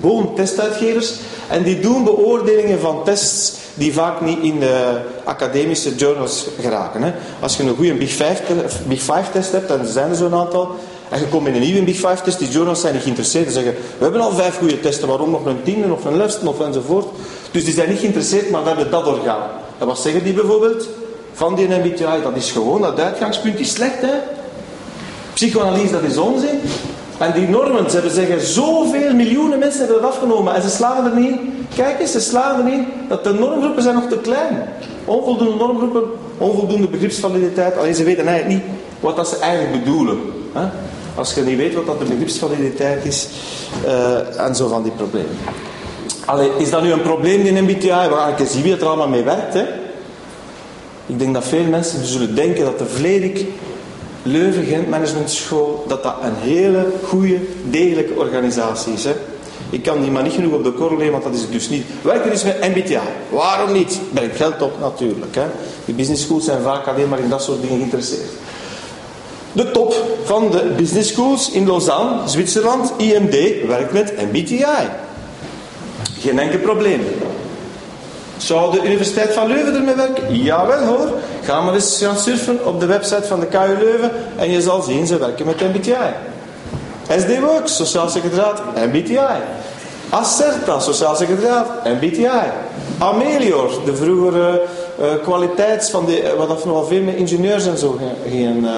Boom 0.00 0.34
testuitgevers. 0.34 1.14
En 1.48 1.62
die 1.62 1.80
doen 1.80 2.04
beoordelingen 2.04 2.80
van 2.80 3.04
tests 3.04 3.54
die 3.74 3.92
vaak 3.92 4.20
niet 4.20 4.38
in 4.42 4.60
de 4.60 5.00
academische 5.24 5.94
journals 5.94 6.46
geraken. 6.60 7.02
Hè. 7.02 7.12
Als 7.40 7.56
je 7.56 7.62
een 7.62 7.76
goede 7.76 7.94
Big 7.94 8.10
Five, 8.10 8.42
Big 8.86 9.00
Five 9.00 9.24
test 9.32 9.52
hebt, 9.52 9.70
en 9.70 9.80
er 9.80 9.86
zijn 9.86 10.10
er 10.10 10.16
zo'n 10.16 10.34
aantal, 10.34 10.68
en 11.08 11.18
je 11.20 11.26
komt 11.26 11.46
in 11.46 11.54
een 11.54 11.60
nieuwe 11.60 11.82
Big 11.82 11.96
Five 11.96 12.22
test, 12.24 12.38
die 12.38 12.48
journals 12.48 12.80
zijn 12.80 12.94
niet 12.94 13.02
geïnteresseerd. 13.02 13.46
Ze 13.46 13.52
zeggen, 13.52 13.72
we 13.72 14.02
hebben 14.02 14.20
al 14.20 14.32
vijf 14.32 14.58
goede 14.58 14.80
testen, 14.80 15.08
waarom 15.08 15.30
nog 15.30 15.44
een 15.44 15.62
tiende 15.62 15.92
of 15.92 16.04
een 16.04 16.16
lesten 16.16 16.48
of 16.48 16.60
enzovoort. 16.60 17.06
Dus 17.50 17.64
die 17.64 17.74
zijn 17.74 17.88
niet 17.88 17.98
geïnteresseerd, 17.98 18.50
maar 18.50 18.62
we 18.62 18.68
hebben 18.68 18.90
dat 18.90 19.06
orgaan. 19.06 19.48
En 19.78 19.86
wat 19.86 19.98
zeggen 19.98 20.24
die 20.24 20.32
bijvoorbeeld? 20.32 20.88
Van 21.40 21.54
die 21.54 21.68
MBTI, 21.68 22.22
dat 22.22 22.36
is 22.36 22.50
gewoon, 22.50 22.80
dat 22.80 23.00
uitgangspunt 23.00 23.58
is 23.58 23.72
slecht. 23.72 24.00
Hè? 24.00 24.14
Psychoanalyse, 25.32 25.92
dat 25.92 26.02
is 26.02 26.16
onzin. 26.16 26.60
En 27.18 27.32
die 27.32 27.48
normen, 27.48 27.90
ze 27.90 27.96
hebben 27.96 28.14
zeggen, 28.14 28.40
zoveel 28.40 29.14
miljoenen 29.14 29.58
mensen 29.58 29.80
hebben 29.80 30.00
dat 30.00 30.10
afgenomen 30.10 30.54
en 30.54 30.62
ze 30.62 30.70
slagen 30.70 31.04
er 31.04 31.20
niet 31.20 31.30
in. 31.30 31.66
Kijk 31.74 32.00
eens, 32.00 32.12
ze 32.12 32.20
slagen 32.20 32.58
er 32.58 32.64
niet 32.64 32.74
in 32.74 32.86
dat 33.08 33.24
de 33.24 33.32
normgroepen 33.32 33.82
zijn 33.82 33.94
nog 33.94 34.08
te 34.08 34.18
klein. 34.18 34.68
Onvoldoende 35.04 35.56
normgroepen, 35.56 36.02
onvoldoende 36.38 36.86
begripsvaliditeit. 36.86 37.78
Alleen 37.78 37.94
ze 37.94 38.04
weten 38.04 38.26
eigenlijk 38.26 38.62
niet 38.62 38.72
wat 39.00 39.16
dat 39.16 39.28
ze 39.28 39.38
eigenlijk 39.38 39.84
bedoelen. 39.84 40.18
Hè? 40.52 40.68
Als 41.14 41.34
je 41.34 41.42
niet 41.42 41.56
weet 41.56 41.74
wat 41.74 41.86
dat 41.86 41.98
de 41.98 42.04
begripsvaliditeit 42.04 43.04
is 43.04 43.28
uh, 43.86 44.46
en 44.46 44.54
zo 44.54 44.68
van 44.68 44.82
die 44.82 44.92
problemen. 44.92 45.36
Allee, 46.24 46.50
is 46.58 46.70
dat 46.70 46.82
nu 46.82 46.92
een 46.92 47.02
probleem 47.02 47.40
in 47.40 47.64
MBTI? 47.64 48.08
We 48.08 48.14
gaan 48.16 48.34
eens 48.38 48.52
zien 48.52 48.62
wie 48.62 48.72
het 48.72 48.80
er 48.80 48.86
allemaal 48.86 49.08
mee 49.08 49.22
werkt. 49.22 49.54
Hè? 49.54 49.64
Ik 51.10 51.18
denk 51.18 51.34
dat 51.34 51.44
veel 51.44 51.64
mensen 51.64 52.06
zullen 52.06 52.34
denken 52.34 52.64
dat 52.64 52.78
de 52.78 52.86
Vlerik 52.86 53.46
Leuven 54.22 54.64
Gent 54.64 54.88
Management 54.88 55.30
School 55.30 55.84
dat 55.88 56.02
dat 56.02 56.14
een 56.22 56.34
hele 56.50 56.86
goede, 57.04 57.38
degelijke 57.70 58.14
organisatie 58.14 58.92
is. 58.92 59.04
Hè? 59.04 59.12
Ik 59.70 59.82
kan 59.82 60.02
die 60.02 60.10
maar 60.10 60.22
niet 60.22 60.32
genoeg 60.32 60.52
op 60.52 60.64
de 60.64 60.72
korrel 60.72 60.96
nemen, 60.96 61.12
want 61.12 61.24
dat 61.24 61.34
is 61.34 61.40
het 61.40 61.52
dus 61.52 61.68
niet. 61.68 61.84
Werken 62.02 62.30
dus 62.30 62.44
met 62.44 62.60
MBTI. 62.60 62.98
Waarom 63.28 63.72
niet? 63.72 64.00
Brengt 64.12 64.36
geld 64.36 64.62
op 64.62 64.80
natuurlijk. 64.80 65.34
Hè? 65.34 65.44
Die 65.84 65.94
business 65.94 66.22
schools 66.22 66.44
zijn 66.44 66.62
vaak 66.62 66.86
alleen 66.86 67.08
maar 67.08 67.18
in 67.18 67.28
dat 67.28 67.42
soort 67.42 67.60
dingen 67.60 67.76
geïnteresseerd. 67.76 68.30
De 69.52 69.70
top 69.70 69.94
van 70.24 70.50
de 70.50 70.72
business 70.76 71.08
schools 71.08 71.50
in 71.50 71.66
Lausanne, 71.66 72.28
Zwitserland, 72.28 72.92
IMD, 72.96 73.66
werkt 73.66 73.92
met 73.92 74.14
MBTI. 74.32 74.88
Geen 76.20 76.38
enkel 76.38 76.58
probleem. 76.58 77.00
Zou 78.42 78.72
de 78.72 78.86
Universiteit 78.86 79.32
van 79.32 79.46
Leuven 79.46 79.74
ermee 79.74 79.94
werken? 79.94 80.36
Jawel 80.36 80.84
hoor. 80.84 81.08
Ga 81.42 81.60
maar 81.60 81.74
eens 81.74 81.98
gaan 82.02 82.16
surfen 82.16 82.66
op 82.66 82.80
de 82.80 82.86
website 82.86 83.24
van 83.24 83.40
de 83.40 83.46
KU 83.46 83.76
Leuven 83.78 84.10
en 84.36 84.50
je 84.50 84.62
zal 84.62 84.82
zien, 84.82 85.06
ze 85.06 85.18
werken 85.18 85.46
met 85.46 85.60
MBTI. 85.60 85.94
SD 87.18 87.40
Works, 87.40 87.76
Sociaal 87.76 88.08
Secretariaat, 88.08 88.62
MBTI. 88.74 89.18
Acerta, 90.10 90.78
Sociaal 90.78 91.16
Secretariaat, 91.16 91.84
MBTI. 91.84 92.28
Amelior, 92.98 93.70
de 93.84 93.96
vroegere 93.96 94.62
uh, 95.00 95.06
kwaliteits 95.22 95.90
van 95.90 96.06
de, 96.06 96.34
wat 96.36 96.48
dat 96.48 96.64
nogal 96.64 96.84
veel 96.84 97.02
met 97.02 97.14
ingenieurs 97.14 97.66
en 97.66 97.78
zo 97.78 97.98
geen 98.28 98.62
uh, 98.62 98.70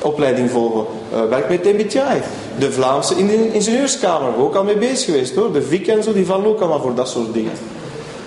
opleiding 0.00 0.50
volgen, 0.50 0.84
werkt 1.28 1.48
met 1.48 1.64
MBTI. 1.64 2.22
De 2.58 2.72
Vlaamse 2.72 3.16
Ingenieurskamer, 3.52 4.36
ook 4.38 4.54
al 4.54 4.64
mee 4.64 4.76
bezig 4.76 5.04
geweest 5.04 5.34
hoor. 5.34 5.52
De 5.52 5.62
VIC 5.62 5.86
en 5.86 6.02
zo, 6.02 6.12
die 6.12 6.26
vallen 6.26 6.46
ook 6.46 6.60
allemaal 6.60 6.80
voor 6.80 6.94
dat 6.94 7.08
soort 7.08 7.32
dingen. 7.32 7.52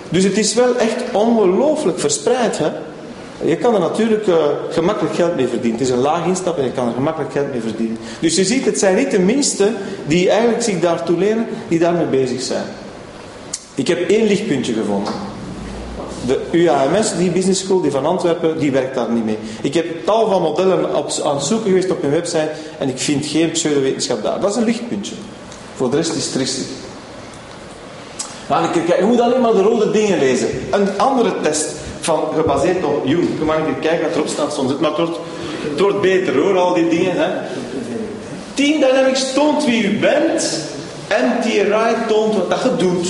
Dus 0.08 0.24
het 0.24 0.38
is 0.38 0.54
wel 0.54 0.76
echt 0.76 1.02
ongelooflijk 1.12 2.00
verspreid. 2.00 2.58
Hè? 2.58 2.68
Je 3.44 3.56
kan 3.56 3.74
er 3.74 3.80
natuurlijk 3.80 4.26
uh, 4.26 4.36
gemakkelijk 4.70 5.14
geld 5.14 5.36
mee 5.36 5.48
verdienen. 5.48 5.78
Het 5.78 5.88
is 5.88 5.94
een 5.94 6.00
laag 6.00 6.26
instap 6.26 6.58
en 6.58 6.64
je 6.64 6.72
kan 6.72 6.86
er 6.86 6.92
gemakkelijk 6.94 7.32
geld 7.32 7.50
mee 7.50 7.60
verdienen. 7.60 7.98
Dus 8.20 8.36
je 8.36 8.44
ziet, 8.44 8.64
het 8.64 8.78
zijn 8.78 8.96
niet 8.96 9.10
de 9.10 9.18
minste 9.18 9.72
die 10.06 10.30
eigenlijk 10.30 10.62
zich 10.62 10.80
daartoe 10.80 11.18
lenen, 11.18 11.46
die 11.68 11.78
daarmee 11.78 12.06
bezig 12.06 12.42
zijn. 12.42 12.64
Ik 13.74 13.88
heb 13.88 14.08
één 14.08 14.26
lichtpuntje 14.26 14.72
gevonden. 14.72 15.12
De 16.26 16.40
UAMS, 16.50 17.16
die 17.16 17.30
business 17.30 17.60
school, 17.60 17.80
die 17.80 17.90
van 17.90 18.06
Antwerpen, 18.06 18.58
die 18.58 18.72
werkt 18.72 18.94
daar 18.94 19.10
niet 19.10 19.24
mee. 19.24 19.38
Ik 19.62 19.74
heb 19.74 20.04
tal 20.04 20.30
van 20.30 20.42
modellen 20.42 20.90
aan 21.24 21.34
het 21.34 21.44
zoeken 21.44 21.68
geweest 21.68 21.90
op 21.90 22.02
hun 22.02 22.10
website 22.10 22.50
en 22.78 22.88
ik 22.88 22.98
vind 22.98 23.26
geen 23.26 23.50
pseudowetenschap 23.50 24.22
daar. 24.22 24.40
Dat 24.40 24.50
is 24.50 24.56
een 24.56 24.64
lichtpuntje. 24.64 25.14
Voor 25.74 25.90
de 25.90 25.96
rest 25.96 26.14
is 26.14 26.24
het 26.24 26.66
Maar 28.48 28.68
je 28.98 29.04
moet 29.04 29.20
alleen 29.20 29.40
maar 29.40 29.52
de 29.52 29.62
rode 29.62 29.90
dingen 29.90 30.18
lezen. 30.18 30.48
Een 30.70 30.98
andere 30.98 31.40
test 31.40 31.74
van, 32.00 32.20
gebaseerd 32.34 32.84
op 32.84 33.06
Jung. 33.06 33.28
Je 33.38 33.44
mag 33.44 33.56
even 33.56 33.78
kijken 33.80 34.06
wat 34.06 34.14
erop 34.14 34.28
staat 34.28 34.54
soms. 34.54 34.72
Maar 34.78 34.90
het 34.90 35.08
wordt, 35.76 35.94
het 35.94 36.00
beter 36.00 36.36
hoor, 36.36 36.58
al 36.58 36.74
die 36.74 36.88
dingen. 36.88 37.16
Hè. 37.16 37.28
Team 38.54 38.80
Dynamics 38.80 39.32
toont 39.32 39.64
wie 39.64 39.82
u 39.82 39.98
bent. 39.98 40.60
MTRI 41.08 42.06
toont 42.08 42.34
wat 42.34 42.50
dat 42.50 42.62
je 42.62 42.76
doet. 42.76 43.08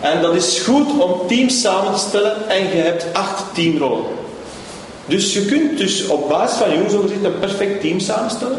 En 0.00 0.22
dat 0.22 0.34
is 0.34 0.60
goed 0.60 0.90
om 0.98 1.26
teams 1.28 1.60
samen 1.60 1.92
te 1.92 1.98
stellen 1.98 2.48
en 2.48 2.62
je 2.62 2.82
hebt 2.82 3.06
acht 3.12 3.44
teamrollen. 3.54 4.04
Dus 5.06 5.34
je 5.34 5.44
kunt 5.44 5.78
dus 5.78 6.06
op 6.06 6.28
basis 6.28 6.58
van 6.58 6.72
Jung 6.72 6.90
zo 6.90 7.00
gezegd 7.00 7.24
een 7.24 7.38
perfect 7.38 7.80
team 7.80 8.00
samenstellen. 8.00 8.58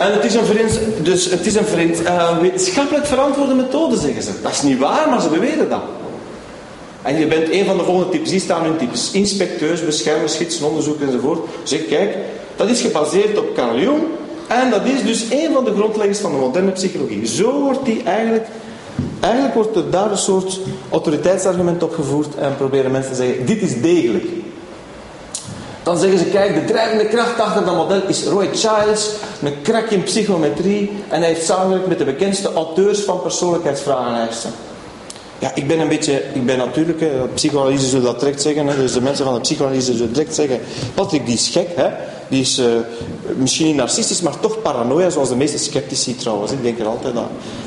En 0.00 0.12
het 0.12 0.24
is 0.24 0.34
een, 0.34 0.44
vriend, 0.44 0.80
dus 1.02 1.30
het 1.30 1.46
is 1.46 1.54
een 1.54 1.64
vriend, 1.64 2.00
uh, 2.00 2.38
wetenschappelijk 2.38 3.06
verantwoorde 3.06 3.54
methode, 3.54 3.96
zeggen 3.96 4.22
ze. 4.22 4.30
Dat 4.42 4.52
is 4.52 4.62
niet 4.62 4.78
waar, 4.78 5.08
maar 5.08 5.20
ze 5.20 5.28
beweren 5.28 5.68
dat. 5.68 5.82
En 7.02 7.18
je 7.18 7.26
bent 7.26 7.50
een 7.50 7.64
van 7.64 7.76
de 7.76 7.84
volgende 7.84 8.10
types. 8.10 8.30
Die 8.30 8.40
staan 8.40 8.64
hun 8.64 8.76
types. 8.76 9.10
Inspecteurs, 9.10 9.84
beschermers, 9.84 10.36
gidsen, 10.36 10.66
onderzoek 10.66 11.00
enzovoort. 11.00 11.38
Zeg, 11.62 11.86
kijk, 11.86 12.16
dat 12.56 12.68
is 12.68 12.80
gebaseerd 12.80 13.38
op 13.38 13.54
Carl 13.54 13.78
Jung. 13.78 14.00
En 14.48 14.70
dat 14.70 14.84
is 14.84 15.04
dus 15.04 15.30
een 15.30 15.52
van 15.52 15.64
de 15.64 15.72
grondleggers 15.74 16.18
van 16.18 16.32
de 16.32 16.38
moderne 16.38 16.70
psychologie. 16.70 17.26
Zo 17.26 17.60
wordt 17.62 17.84
die 17.84 18.02
eigenlijk... 18.02 18.46
Eigenlijk 19.20 19.54
wordt 19.54 19.76
er 19.76 19.90
daar 19.90 20.10
een 20.10 20.18
soort 20.18 20.60
autoriteitsargument 20.90 21.82
op 21.82 21.94
gevoerd 21.94 22.34
en 22.34 22.56
proberen 22.56 22.90
mensen 22.90 23.10
te 23.10 23.16
zeggen, 23.16 23.46
dit 23.46 23.62
is 23.62 23.80
degelijk. 23.80 24.24
Dan 25.90 25.98
zeggen 25.98 26.18
ze, 26.18 26.24
kijk, 26.24 26.54
de 26.54 26.64
drijvende 26.64 27.06
kracht 27.06 27.40
achter 27.40 27.64
dat 27.64 27.76
model 27.76 28.00
is 28.06 28.24
Roy 28.24 28.48
Childs, 28.52 29.10
een 29.42 29.62
krak 29.62 29.90
in 29.90 30.02
psychometrie 30.02 30.90
en 31.08 31.20
hij 31.20 31.28
heeft 31.28 31.44
samengewerkt 31.44 31.86
met 31.86 31.98
de 31.98 32.04
bekendste 32.04 32.52
auteurs 32.52 33.00
van 33.00 33.22
persoonlijkheidsvragenlijsten. 33.22 34.50
Ja, 35.38 35.50
ik 35.54 35.66
ben 35.66 35.80
een 35.80 35.88
beetje, 35.88 36.22
ik 36.32 36.46
ben 36.46 36.58
natuurlijk, 36.58 37.00
hè, 37.00 37.08
psychoanalyse 37.34 37.88
zullen 37.88 38.04
dat 38.04 38.20
direct 38.20 38.42
zeggen, 38.42 38.66
hè, 38.66 38.76
dus 38.76 38.92
de 38.92 39.00
mensen 39.00 39.24
van 39.24 39.34
de 39.34 39.40
psychoanalyse 39.40 39.92
zullen 39.92 40.12
direct 40.12 40.34
zeggen, 40.34 40.60
Patrick 40.94 41.26
die 41.26 41.34
is 41.34 41.48
gek, 41.48 41.68
hè, 41.76 41.88
die 42.28 42.40
is 42.40 42.58
uh, 42.58 42.66
misschien 43.36 43.66
niet 43.66 43.76
narcistisch, 43.76 44.20
maar 44.20 44.40
toch 44.40 44.62
paranoia, 44.62 45.10
zoals 45.10 45.28
de 45.28 45.36
meeste 45.36 45.58
sceptici 45.58 46.16
trouwens. 46.16 46.52
Ik 46.52 46.62
denk 46.62 46.78
er 46.78 46.86
altijd 46.86 47.14
dat 47.14 47.24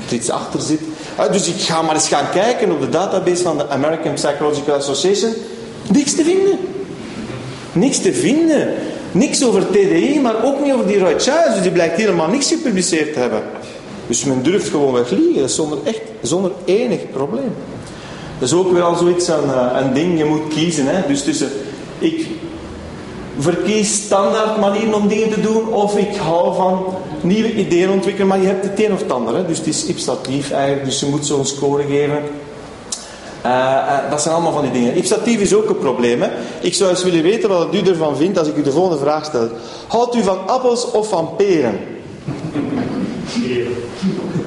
er 0.08 0.14
iets 0.14 0.30
achter 0.30 0.62
zit. 0.62 0.80
Uh, 1.20 1.32
dus 1.32 1.48
ik 1.48 1.62
ga 1.62 1.82
maar 1.82 1.96
eens 1.96 2.08
gaan 2.08 2.30
kijken 2.32 2.72
op 2.72 2.80
de 2.80 2.90
database 2.90 3.44
van 3.44 3.58
de 3.58 3.70
American 3.70 4.14
Psychological 4.14 4.76
Association. 4.76 5.34
Niks 5.92 6.16
te 6.16 6.24
vinden. 6.24 6.60
Niks 7.74 8.02
te 8.02 8.14
vinden. 8.14 8.74
Niks 9.12 9.46
over 9.46 9.66
TDI, 9.68 10.20
maar 10.20 10.44
ook 10.44 10.64
niet 10.64 10.74
over 10.74 10.88
die 10.88 11.00
Roy 11.00 11.20
Childs. 11.20 11.54
Dus 11.54 11.62
die 11.62 11.72
blijkt 11.72 11.98
helemaal 11.98 12.30
niks 12.30 12.48
gepubliceerd 12.48 13.14
te 13.14 13.20
hebben. 13.20 13.42
Dus 14.08 14.24
men 14.24 14.44
durft 14.44 14.70
gewoon 14.70 14.94
weg 14.94 15.10
liegen, 15.10 15.50
zonder, 15.50 15.78
echt, 15.84 16.02
zonder 16.22 16.52
enig 16.66 17.00
probleem. 17.12 17.54
Dat 18.40 18.48
is 18.48 18.54
ook 18.54 18.72
weer 18.72 18.82
al 18.82 18.96
zoiets 18.96 19.30
aan 19.32 19.50
een 19.50 19.90
eh, 19.90 19.94
ding, 19.94 20.18
je 20.18 20.26
moet 20.26 20.48
kiezen. 20.48 20.86
Hè? 20.88 21.08
Dus 21.08 21.24
tussen, 21.24 21.50
ik 22.00 22.28
verkies 23.38 23.94
standaard 23.94 24.60
manieren 24.60 24.94
om 24.94 25.08
dingen 25.08 25.30
te 25.30 25.42
doen, 25.42 25.68
of 25.68 25.98
ik 25.98 26.16
hou 26.16 26.56
van 26.56 26.86
nieuwe 27.22 27.54
ideeën 27.54 27.90
ontwikkelen, 27.90 28.28
maar 28.28 28.42
je 28.42 28.48
hebt 28.48 28.64
het 28.64 28.86
een 28.86 28.94
of 28.94 29.00
het 29.00 29.12
ander. 29.12 29.36
Hè? 29.36 29.46
Dus 29.46 29.58
het 29.58 29.68
is 29.68 29.86
ipstatief 29.86 30.52
eigenlijk, 30.52 30.86
dus 30.86 31.00
je 31.00 31.06
moet 31.06 31.26
zo'n 31.26 31.46
score 31.46 31.84
geven. 31.84 32.22
Uh, 33.46 33.52
uh, 33.52 34.10
dat 34.10 34.22
zijn 34.22 34.34
allemaal 34.34 34.52
van 34.52 34.62
die 34.62 34.72
dingen. 34.72 34.98
Ipstatief 34.98 35.40
is 35.40 35.54
ook 35.54 35.70
een 35.70 35.78
probleem. 35.78 36.22
Hè? 36.22 36.30
Ik 36.62 36.74
zou 36.74 36.90
eens 36.90 37.04
willen 37.04 37.24
weten 37.24 37.50
wat 37.50 37.74
u 37.74 37.80
ervan 37.80 38.18
vindt 38.18 38.38
als 38.38 38.48
ik 38.48 38.56
u 38.56 38.62
de 38.62 38.72
volgende 38.72 38.98
vraag 38.98 39.26
stel. 39.26 39.50
Houdt 39.88 40.16
u 40.16 40.24
van 40.24 40.48
appels 40.48 40.92
of 40.92 41.10
van 41.10 41.36
peren? 41.36 41.80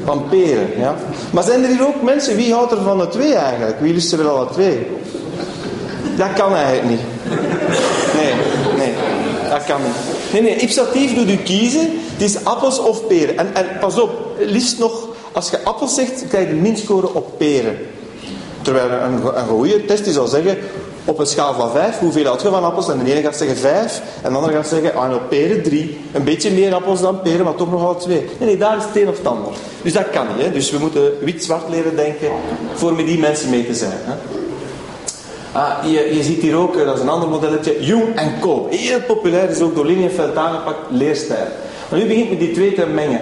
Van 0.05 0.29
peren, 0.29 0.69
ja. 0.79 0.95
Maar 1.31 1.43
zijn 1.43 1.63
er 1.63 1.69
hier 1.69 1.87
ook 1.87 2.03
mensen, 2.03 2.37
wie 2.37 2.53
houdt 2.53 2.73
er 2.73 2.83
van 2.83 2.99
de 2.99 3.09
twee 3.09 3.35
eigenlijk? 3.35 3.81
Wie 3.81 3.95
lust 3.95 4.13
er 4.13 4.19
wel 4.19 4.37
alle 4.37 4.51
twee? 4.51 4.87
Dat 6.17 6.33
kan 6.33 6.55
eigenlijk 6.55 6.89
niet. 6.89 7.01
Nee, 8.17 8.33
nee, 8.77 8.95
dat 9.51 9.65
kan 9.65 9.81
niet. 9.83 10.33
Nee, 10.33 10.43
nee, 10.43 10.57
ipsatief 10.57 11.15
doet 11.15 11.31
u 11.31 11.37
kiezen. 11.37 11.91
Het 12.13 12.23
is 12.23 12.45
appels 12.45 12.79
of 12.79 13.07
peren. 13.07 13.39
En, 13.39 13.55
en 13.55 13.67
pas 13.81 14.01
op, 14.01 14.11
liefst 14.39 14.79
nog, 14.79 15.09
als 15.33 15.51
je 15.51 15.65
appels 15.65 15.95
zegt, 15.95 16.25
krijg 16.29 16.49
je 16.49 16.55
de 16.55 16.61
minscore 16.61 17.15
op 17.15 17.39
peren. 17.39 17.77
Terwijl 18.67 18.91
een, 18.91 19.39
een 19.39 19.47
goede 19.47 19.85
test 19.85 20.07
is 20.07 20.15
zal 20.15 20.27
zeggen, 20.27 20.59
op 21.05 21.19
een 21.19 21.27
schaal 21.27 21.55
van 21.55 21.71
5, 21.71 21.99
hoeveel 21.99 22.25
had 22.25 22.43
je 22.43 22.49
van 22.49 22.65
appels? 22.65 22.89
En 22.89 23.05
de 23.05 23.13
ene 23.13 23.23
gaat 23.23 23.37
zeggen 23.37 23.57
5, 23.57 24.03
en 24.23 24.31
de 24.31 24.37
andere 24.37 24.55
gaat 24.55 24.69
zeggen, 24.69 24.95
ah 24.95 25.09
nou, 25.09 25.21
peren 25.21 25.63
3. 25.63 25.99
Een 26.13 26.25
beetje 26.25 26.51
meer 26.51 26.75
appels 26.75 27.01
dan 27.01 27.21
peren, 27.21 27.45
maar 27.45 27.55
toch 27.55 27.71
nogal 27.71 27.97
2. 27.97 28.17
Nee, 28.19 28.49
nee, 28.49 28.57
daar 28.57 28.77
is 28.77 28.85
het 28.85 28.97
een 28.97 29.09
of 29.09 29.17
het 29.17 29.27
ander. 29.27 29.53
Dus 29.83 29.93
dat 29.93 30.11
kan 30.11 30.27
niet. 30.37 30.47
Hè? 30.47 30.53
Dus 30.53 30.71
we 30.71 30.79
moeten 30.79 31.13
wit-zwart 31.21 31.69
leren 31.69 31.97
denken 31.97 32.29
voor 32.75 32.95
met 32.95 33.07
die 33.07 33.19
mensen 33.19 33.51
mee 33.51 33.67
te 33.67 33.75
zijn. 33.75 33.99
Hè? 34.05 34.15
Ah, 35.53 35.85
je, 35.85 36.17
je, 36.17 36.23
ziet 36.23 36.43
hier 36.43 36.57
ook, 36.57 36.77
eh, 36.77 36.85
dat 36.85 36.97
is 36.97 37.03
een 37.03 37.09
ander 37.09 37.29
modelletje, 37.29 37.85
Jung 37.85 38.17
en 38.17 38.41
Koop. 38.41 38.73
Heel 38.73 39.01
populair, 39.07 39.51
is 39.51 39.61
ook 39.61 39.75
door 39.75 39.87
Linienveld 39.87 40.37
aangepakt, 40.37 40.79
leerstijl. 40.91 41.47
Maar 41.89 41.99
nu 41.99 42.07
begint 42.07 42.31
met 42.31 42.39
die 42.39 42.53
twee 42.53 42.75
te 42.75 42.87
mengen. 42.87 43.21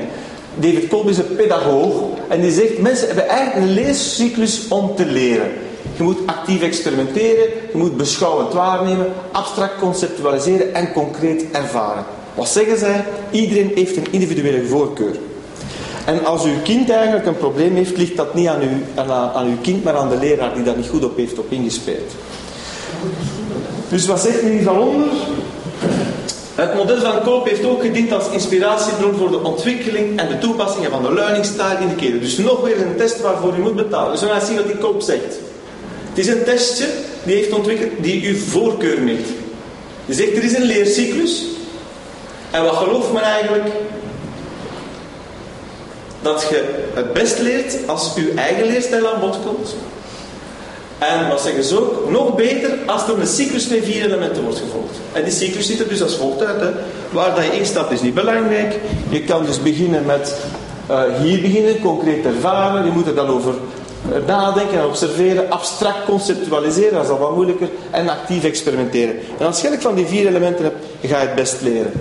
David 0.57 0.89
Kolb 0.89 1.09
is 1.09 1.19
een 1.19 1.37
pedagoog 1.37 1.95
en 2.29 2.41
die 2.41 2.53
zegt, 2.53 2.79
mensen 2.79 3.07
hebben 3.07 3.29
eigenlijk 3.29 3.67
een 3.67 3.75
leescyclus 3.75 4.69
om 4.69 4.95
te 4.97 5.07
leren. 5.07 5.51
Je 5.97 6.03
moet 6.03 6.19
actief 6.27 6.63
experimenteren, 6.63 7.49
je 7.73 7.79
moet 7.79 7.97
beschouwend 7.97 8.53
waarnemen, 8.53 9.07
abstract 9.33 9.79
conceptualiseren 9.79 10.75
en 10.75 10.93
concreet 10.93 11.45
ervaren. 11.51 12.05
Wat 12.35 12.49
zeggen 12.49 12.79
zij? 12.79 13.05
Iedereen 13.31 13.73
heeft 13.75 13.97
een 13.97 14.07
individuele 14.11 14.65
voorkeur. 14.65 15.17
En 16.05 16.25
als 16.25 16.45
uw 16.45 16.63
kind 16.63 16.91
eigenlijk 16.91 17.27
een 17.27 17.37
probleem 17.37 17.75
heeft, 17.75 17.97
ligt 17.97 18.17
dat 18.17 18.35
niet 18.35 18.49
aan, 18.49 18.63
u, 18.63 19.01
aan, 19.11 19.47
uw 19.47 19.57
kind, 19.61 19.85
maar 19.85 19.97
aan 19.97 20.09
de 20.09 20.17
leraar 20.17 20.55
die 20.55 20.63
daar 20.63 20.77
niet 20.77 20.89
goed 20.89 21.05
op 21.05 21.17
heeft 21.17 21.39
op 21.39 21.53
ingespeeld. 21.53 22.13
Dus 23.89 24.07
wat 24.07 24.21
zegt 24.21 24.43
men 24.43 24.53
hier 24.53 24.63
van? 24.63 25.05
Het 26.55 26.75
model 26.75 27.01
van 27.01 27.23
Koop 27.23 27.49
heeft 27.49 27.65
ook 27.65 27.83
gediend 27.83 28.13
als 28.13 28.29
inspiratiebron 28.31 29.15
voor 29.15 29.31
de 29.31 29.43
ontwikkeling 29.43 30.19
en 30.19 30.29
de 30.29 30.39
toepassingen 30.39 30.91
van 30.91 31.03
de 31.03 31.15
learning 31.15 31.45
style 31.45 31.79
indicators. 31.81 32.21
Dus 32.21 32.39
nog 32.39 32.61
weer 32.61 32.81
een 32.81 32.97
test 32.97 33.21
waarvoor 33.21 33.55
u 33.59 33.61
moet 33.61 33.77
betalen. 33.77 34.13
Dus 34.13 34.21
we 34.21 34.29
gaan 34.29 34.47
zien 34.47 34.57
wat 34.57 34.67
die 34.67 34.77
Koop 34.77 35.03
zegt. 35.03 35.39
Het 36.09 36.19
is 36.19 36.27
een 36.27 36.45
testje 36.45 36.87
die 37.23 37.35
heeft 37.35 37.53
ontwikkeld 37.53 37.91
die 38.01 38.29
uw 38.29 38.37
voorkeur 38.37 39.01
meet. 39.01 39.29
Je 40.05 40.15
zegt 40.15 40.37
er 40.37 40.45
is 40.45 40.57
een 40.57 40.65
leercyclus. 40.65 41.45
En 42.51 42.65
wat 42.65 42.75
gelooft 42.75 43.13
men 43.13 43.23
eigenlijk? 43.23 43.69
Dat 46.23 46.47
je 46.51 46.85
het 46.95 47.13
best 47.13 47.39
leert 47.39 47.77
als 47.87 48.13
je 48.15 48.33
eigen 48.37 48.67
leerstijl 48.67 49.09
aan 49.09 49.21
bod 49.21 49.39
komt. 49.47 49.75
En 51.11 51.29
wat 51.29 51.41
zeggen 51.41 51.65
ze 51.65 51.81
ook? 51.81 52.11
Nog 52.11 52.35
beter 52.35 52.71
als 52.87 53.09
er 53.09 53.21
een 53.21 53.27
cyclus 53.27 53.69
met 53.69 53.85
vier 53.85 54.05
elementen 54.05 54.43
wordt 54.43 54.59
gevolgd. 54.59 54.97
En 55.13 55.25
die 55.25 55.33
cyclus 55.33 55.67
ziet 55.67 55.81
er 55.81 55.89
dus 55.89 56.03
als 56.03 56.17
volgt 56.17 56.45
uit. 56.45 56.61
Hè. 56.61 56.71
Waar 57.11 57.35
dat 57.35 57.45
je 57.45 57.59
instapt 57.59 57.91
is 57.91 58.01
niet 58.01 58.15
belangrijk. 58.15 58.75
Je 59.09 59.23
kan 59.23 59.45
dus 59.45 59.63
beginnen 59.63 60.05
met 60.07 60.37
uh, 60.91 61.03
hier 61.23 61.41
beginnen, 61.41 61.81
concreet 61.81 62.25
ervaren. 62.25 62.85
Je 62.85 62.91
moet 62.91 63.07
er 63.07 63.15
dan 63.15 63.29
over 63.29 63.55
nadenken 64.27 64.79
en 64.79 64.85
observeren, 64.85 65.51
abstract 65.51 66.05
conceptualiseren, 66.05 66.93
dat 66.93 67.05
is 67.05 67.11
al 67.11 67.19
wat 67.19 67.35
moeilijker, 67.35 67.69
en 67.91 68.09
actief 68.09 68.45
experimenteren. 68.45 69.17
En 69.39 69.47
als 69.47 69.61
je 69.61 69.77
van 69.79 69.95
die 69.95 70.07
vier 70.07 70.27
elementen 70.27 70.65
hebt, 70.65 70.85
ga 71.03 71.21
je 71.21 71.27
het 71.27 71.35
best 71.35 71.61
leren. 71.61 71.93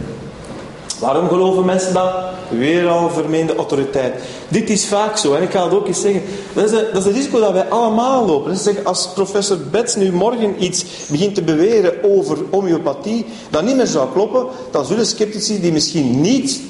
Waarom 1.03 1.27
geloven 1.27 1.65
mensen 1.65 1.93
dat? 1.93 2.13
Weer 2.49 2.87
al 2.87 3.09
vermeende 3.09 3.55
autoriteit. 3.55 4.13
Dit 4.47 4.69
is 4.69 4.85
vaak 4.85 5.17
zo, 5.17 5.33
en 5.33 5.43
ik 5.43 5.51
ga 5.51 5.63
het 5.63 5.73
ook 5.73 5.87
eens 5.87 6.01
zeggen. 6.01 6.21
Dat 6.53 6.65
is, 6.65 6.71
een, 6.71 6.85
dat 6.93 6.97
is 6.97 7.05
het 7.05 7.15
risico 7.15 7.39
dat 7.39 7.51
wij 7.51 7.69
allemaal 7.69 8.25
lopen. 8.25 8.51
Dus 8.51 8.63
zeg, 8.63 8.83
als 8.83 9.09
professor 9.13 9.57
Betts 9.71 9.95
nu 9.95 10.11
morgen 10.11 10.63
iets 10.63 10.85
begint 11.09 11.35
te 11.35 11.41
beweren 11.41 11.93
over 12.03 12.37
homeopathie, 12.51 13.25
dat 13.49 13.63
niet 13.63 13.75
meer 13.75 13.87
zou 13.87 14.11
kloppen, 14.11 14.45
dan 14.71 14.85
zullen 14.85 15.05
sceptici 15.05 15.61
die 15.61 15.71
misschien 15.71 16.21
niet 16.21 16.61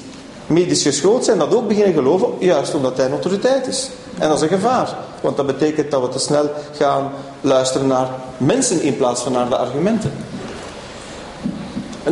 medisch 0.46 0.82
geschoold 0.82 1.24
zijn, 1.24 1.38
dat 1.38 1.54
ook 1.54 1.68
beginnen 1.68 1.94
geloven, 1.94 2.28
juist 2.38 2.74
omdat 2.74 2.96
hij 2.96 3.06
een 3.06 3.12
autoriteit 3.12 3.66
is. 3.66 3.90
En 4.18 4.28
dat 4.28 4.36
is 4.36 4.42
een 4.42 4.58
gevaar. 4.58 4.96
Want 5.20 5.36
dat 5.36 5.46
betekent 5.46 5.90
dat 5.90 6.00
we 6.00 6.08
te 6.08 6.18
snel 6.18 6.50
gaan 6.72 7.10
luisteren 7.40 7.86
naar 7.86 8.08
mensen 8.36 8.82
in 8.82 8.96
plaats 8.96 9.22
van 9.22 9.32
naar 9.32 9.48
de 9.48 9.56
argumenten. 9.56 10.12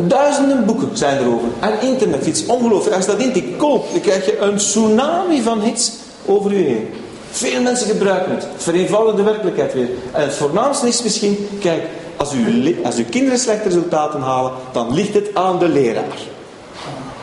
Duizenden 0.01 0.65
boeken 0.65 0.89
zijn 0.93 1.17
erover. 1.17 1.47
En 1.59 1.81
internet, 1.81 2.25
iets 2.25 2.45
ongelooflijk. 2.45 2.95
Als 2.95 3.05
je 3.05 3.11
dat 3.11 3.21
in 3.21 3.57
koopt, 3.57 3.91
dan 3.91 4.01
krijg 4.01 4.25
je 4.25 4.39
een 4.39 4.57
tsunami 4.57 5.41
van 5.41 5.61
hits 5.61 5.91
over 6.25 6.51
u 6.51 6.55
heen. 6.55 6.87
Veel 7.31 7.61
mensen 7.61 7.87
gebruiken 7.87 8.35
het. 8.35 8.47
Vereenvoudigen 8.57 9.17
de 9.17 9.23
werkelijkheid 9.23 9.73
weer. 9.73 9.89
En 10.11 10.21
het 10.21 10.33
voornaamste 10.33 10.87
is 10.87 11.03
misschien, 11.03 11.47
kijk, 11.59 11.83
als, 12.17 12.33
u, 12.33 12.77
als 12.83 12.95
uw 12.95 13.05
kinderen 13.09 13.39
slechte 13.39 13.67
resultaten 13.67 14.21
halen, 14.21 14.51
dan 14.71 14.93
ligt 14.93 15.13
het 15.13 15.29
aan 15.33 15.59
de 15.59 15.67
leraar. 15.67 16.17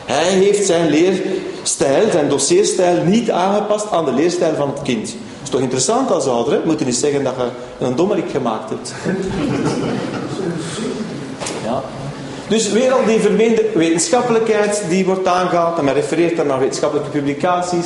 Hij 0.05 0.29
heeft 0.29 0.65
zijn 0.65 0.89
leerstijl, 0.89 2.11
zijn 2.11 2.29
dossierstijl, 2.29 3.03
niet 3.03 3.31
aangepast 3.31 3.91
aan 3.91 4.05
de 4.05 4.13
leerstijl 4.13 4.55
van 4.55 4.69
het 4.69 4.81
kind. 4.81 5.15
is 5.43 5.49
toch 5.49 5.61
interessant 5.61 6.11
als 6.11 6.25
ouder, 6.25 6.53
hè? 6.53 6.59
Je 6.59 6.65
moet 6.65 6.79
je 6.79 6.85
niet 6.85 6.95
zeggen 6.95 7.23
dat 7.23 7.33
je 7.37 7.85
een 7.85 7.95
dommerik 7.95 8.29
gemaakt 8.29 8.69
hebt. 8.69 8.93
ja. 11.65 11.83
Dus 12.51 12.71
weer 12.71 12.91
al 12.91 13.05
die 13.05 13.19
vermeende 13.19 13.65
wetenschappelijkheid 13.73 14.83
die 14.89 15.05
wordt 15.05 15.27
aangehaald 15.27 15.77
en 15.77 15.83
men 15.83 15.93
refereert 15.93 16.35
dan 16.35 16.47
naar 16.47 16.59
wetenschappelijke 16.59 17.09
publicaties. 17.09 17.85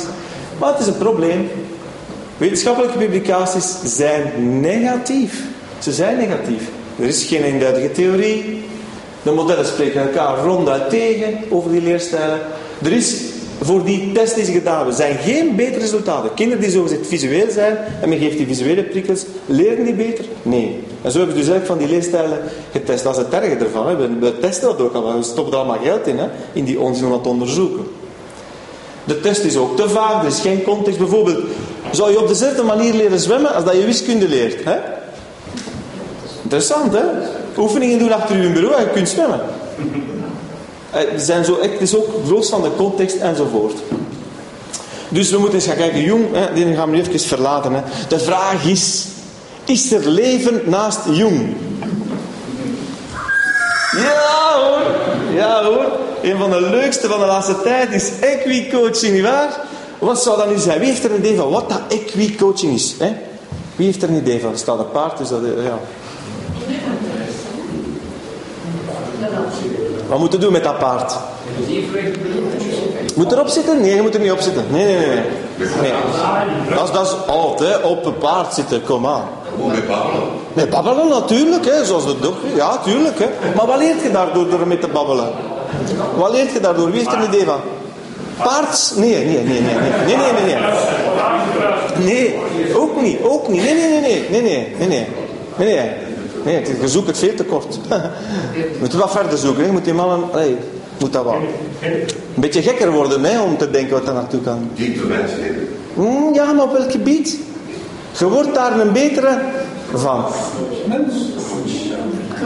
Maar 0.58 0.70
het 0.70 0.80
is 0.80 0.86
een 0.86 0.98
probleem. 0.98 1.50
Wetenschappelijke 2.36 2.98
publicaties 2.98 3.74
zijn 3.84 4.60
negatief. 4.60 5.42
Ze 5.78 5.92
zijn 5.92 6.16
negatief. 6.16 6.62
Er 6.98 7.06
is 7.06 7.24
geen 7.24 7.42
eenduidige 7.42 7.92
theorie. 7.92 8.64
De 9.22 9.30
modellen 9.30 9.66
spreken 9.66 10.00
elkaar 10.00 10.38
ronduit 10.38 10.90
tegen 10.90 11.38
over 11.50 11.70
die 11.70 11.82
leerstijlen. 11.82 12.40
Er 12.84 12.92
is 12.92 13.14
voor 13.60 13.84
die 13.84 14.12
test 14.12 14.34
die 14.34 14.44
ze 14.44 14.52
gedaan 14.52 14.76
hebben, 14.76 14.94
zijn 14.94 15.16
geen 15.16 15.56
betere 15.56 15.80
resultaten. 15.80 16.34
Kinderen 16.34 16.62
die 16.62 16.72
zogezegd 16.72 17.06
visueel 17.06 17.50
zijn 17.50 17.76
en 18.00 18.08
men 18.08 18.18
geeft 18.18 18.36
die 18.36 18.46
visuele 18.46 18.82
prikkels, 18.82 19.24
leren 19.46 19.84
die 19.84 19.94
beter? 19.94 20.24
Nee. 20.42 20.82
En 21.02 21.10
zo 21.10 21.18
hebben 21.18 21.36
ze 21.36 21.42
dus 21.42 21.50
eigenlijk 21.50 21.66
van 21.66 21.78
die 21.78 21.88
leerstijlen 21.88 22.38
getest. 22.72 23.04
Dat 23.04 23.16
is 23.16 23.22
het 23.22 23.32
erge 23.32 23.56
ervan. 23.56 23.96
We, 24.20 24.38
testen 24.38 24.68
dat 24.68 24.80
ook 24.80 24.94
al, 24.94 25.16
we 25.16 25.22
stoppen 25.22 25.52
er 25.52 25.58
allemaal 25.58 25.82
geld 25.82 26.06
in, 26.06 26.18
hè, 26.18 26.26
in 26.52 26.64
die 26.64 26.80
onzin 26.80 27.04
om 27.04 27.10
dat 27.10 27.26
onderzoeken. 27.26 27.84
De 29.04 29.20
test 29.20 29.44
is 29.44 29.56
ook 29.56 29.76
te 29.76 29.88
vaag, 29.88 30.20
er 30.20 30.28
is 30.28 30.40
geen 30.40 30.62
context. 30.62 30.98
Bijvoorbeeld, 30.98 31.44
zou 31.90 32.10
je 32.10 32.20
op 32.20 32.28
dezelfde 32.28 32.62
manier 32.62 32.94
leren 32.94 33.20
zwemmen 33.20 33.54
als 33.54 33.64
dat 33.64 33.74
je 33.74 33.84
wiskunde 33.84 34.28
leert? 34.28 34.64
Hè? 34.64 34.76
Interessant, 36.42 36.92
hè? 36.92 37.02
Oefeningen 37.58 37.98
doen 37.98 38.12
achter 38.12 38.42
je 38.42 38.50
bureau 38.50 38.74
en 38.74 38.82
je 38.82 38.90
kunt 38.90 39.08
zwemmen. 39.08 39.40
Eh, 40.96 41.02
zijn 41.16 41.44
zo, 41.44 41.58
het 41.60 41.80
is 41.80 41.96
ook 41.96 42.08
los 42.28 42.48
van 42.48 42.62
de 42.62 42.70
context 42.76 43.16
enzovoort. 43.16 43.78
Dus 45.08 45.30
we 45.30 45.38
moeten 45.38 45.54
eens 45.54 45.66
gaan 45.66 45.76
kijken. 45.76 46.00
Jong, 46.00 46.24
hè, 46.32 46.52
die 46.52 46.74
gaan 46.74 46.90
we 46.90 46.96
nu 46.96 47.02
even 47.02 47.20
verlaten. 47.20 47.72
Hè. 47.72 47.80
De 48.08 48.18
vraag 48.18 48.64
is, 48.64 49.06
is 49.64 49.92
er 49.92 50.08
leven 50.08 50.60
naast 50.64 50.98
Jong? 51.10 51.56
Ja 53.92 54.54
hoor, 54.54 54.82
ja 55.34 55.64
hoor. 55.64 55.86
Een 56.22 56.38
van 56.38 56.50
de 56.50 56.60
leukste 56.60 57.08
van 57.08 57.20
de 57.20 57.26
laatste 57.26 57.62
tijd 57.62 57.92
is 57.92 58.10
equicoaching, 58.20 59.12
nietwaar? 59.12 59.60
Wat 59.98 60.22
zou 60.22 60.36
dat 60.36 60.50
nu 60.50 60.58
zijn? 60.58 60.78
Wie 60.78 60.88
heeft 60.88 61.04
er 61.04 61.10
een 61.10 61.18
idee 61.18 61.36
van 61.36 61.50
wat 61.50 61.68
dat 61.68 61.80
equicoaching 61.88 62.74
is? 62.74 62.94
Hè? 62.98 63.12
Wie 63.76 63.86
heeft 63.86 64.02
er 64.02 64.08
een 64.08 64.16
idee 64.16 64.40
van? 64.40 64.52
Er 64.52 64.58
staat 64.58 64.78
een 64.78 64.90
paard, 64.90 65.18
dus 65.18 65.28
dat... 65.28 65.40
Ja. 65.64 65.78
Wat 70.08 70.18
moet 70.18 70.32
je 70.32 70.38
doen 70.38 70.52
met 70.52 70.64
dat 70.64 70.78
paard? 70.78 71.16
Moet 73.14 73.32
erop 73.32 73.48
zitten? 73.48 73.80
Nee, 73.80 73.94
je 73.94 74.02
moet 74.02 74.14
er 74.14 74.20
niet 74.20 74.32
op 74.32 74.40
zitten. 74.40 74.64
Nee, 74.70 74.84
nee, 74.84 74.96
nee. 74.96 75.08
nee. 75.58 75.92
Dat, 76.74 76.84
is, 76.84 76.92
dat 76.92 77.06
is 77.06 77.32
altijd 77.34 77.82
op 77.82 78.06
een 78.06 78.18
paard 78.18 78.54
zitten, 78.54 78.82
kom 78.84 79.06
aan. 79.06 79.22
Moet 79.58 79.72
met 79.72 79.86
babbelen. 79.86 80.28
Met 80.52 80.70
babbelen 80.70 81.08
natuurlijk, 81.08 81.64
hè, 81.64 81.84
zoals 81.84 82.06
de 82.06 82.18
dokter. 82.20 82.48
Ja, 82.54 82.78
tuurlijk. 82.78 83.18
Hè. 83.18 83.26
Maar 83.56 83.66
wat 83.66 83.78
leert 83.78 84.02
je 84.02 84.10
daardoor 84.10 84.50
door 84.50 84.66
met 84.66 84.80
te 84.80 84.88
babbelen? 84.88 85.28
Wat 86.16 86.30
leert 86.30 86.52
je 86.52 86.60
daardoor? 86.60 86.90
Wie 86.90 86.98
heeft 86.98 87.12
er 87.12 87.18
een 87.18 87.28
idee 87.28 87.44
van? 87.44 87.60
Paards? 88.42 88.94
Nee, 88.94 89.24
nee, 89.24 89.24
nee, 89.24 89.60
nee, 89.60 89.60
nee, 90.06 90.16
nee, 90.16 90.32
nee, 90.32 90.54
nee. 90.54 90.56
Nee, 92.04 92.34
ook 92.74 93.00
niet, 93.02 93.18
ook 93.22 93.48
niet. 93.48 93.62
Nee, 93.62 93.74
nee, 93.74 93.88
nee, 93.88 94.00
nee, 94.00 94.30
nee, 94.30 94.42
nee, 94.42 94.68
nee, 94.78 94.88
nee. 94.88 95.06
Nee, 95.56 95.90
nee. 96.46 96.80
Je 96.80 96.88
zoekt 96.88 97.06
het 97.06 97.18
veel 97.18 97.34
te 97.34 97.44
kort. 97.44 97.78
je 98.54 98.76
moet 98.80 98.92
wat 98.92 99.10
verder 99.10 99.38
zoeken. 99.38 99.60
Hè. 99.60 99.66
Je 99.66 99.72
moet 99.72 99.84
die 99.84 99.94
mannen... 99.94 100.20
Moet 100.98 101.12
dat 101.12 101.24
wel. 101.24 101.34
Een 101.80 102.06
beetje 102.34 102.62
gekker 102.62 102.90
worden 102.90 103.24
hè, 103.24 103.40
om 103.40 103.56
te 103.56 103.70
denken 103.70 103.92
wat 103.92 104.06
daar 104.06 104.14
naartoe 104.14 104.40
kan. 104.40 104.70
Diep 104.74 105.08
mensen 105.08 105.68
mm, 105.94 106.34
Ja, 106.34 106.52
maar 106.52 106.64
op 106.64 106.72
welk 106.72 106.90
gebied? 106.90 107.38
Je 108.18 108.28
wordt 108.28 108.54
daar 108.54 108.80
een 108.80 108.92
betere 108.92 109.38
van. 109.92 110.24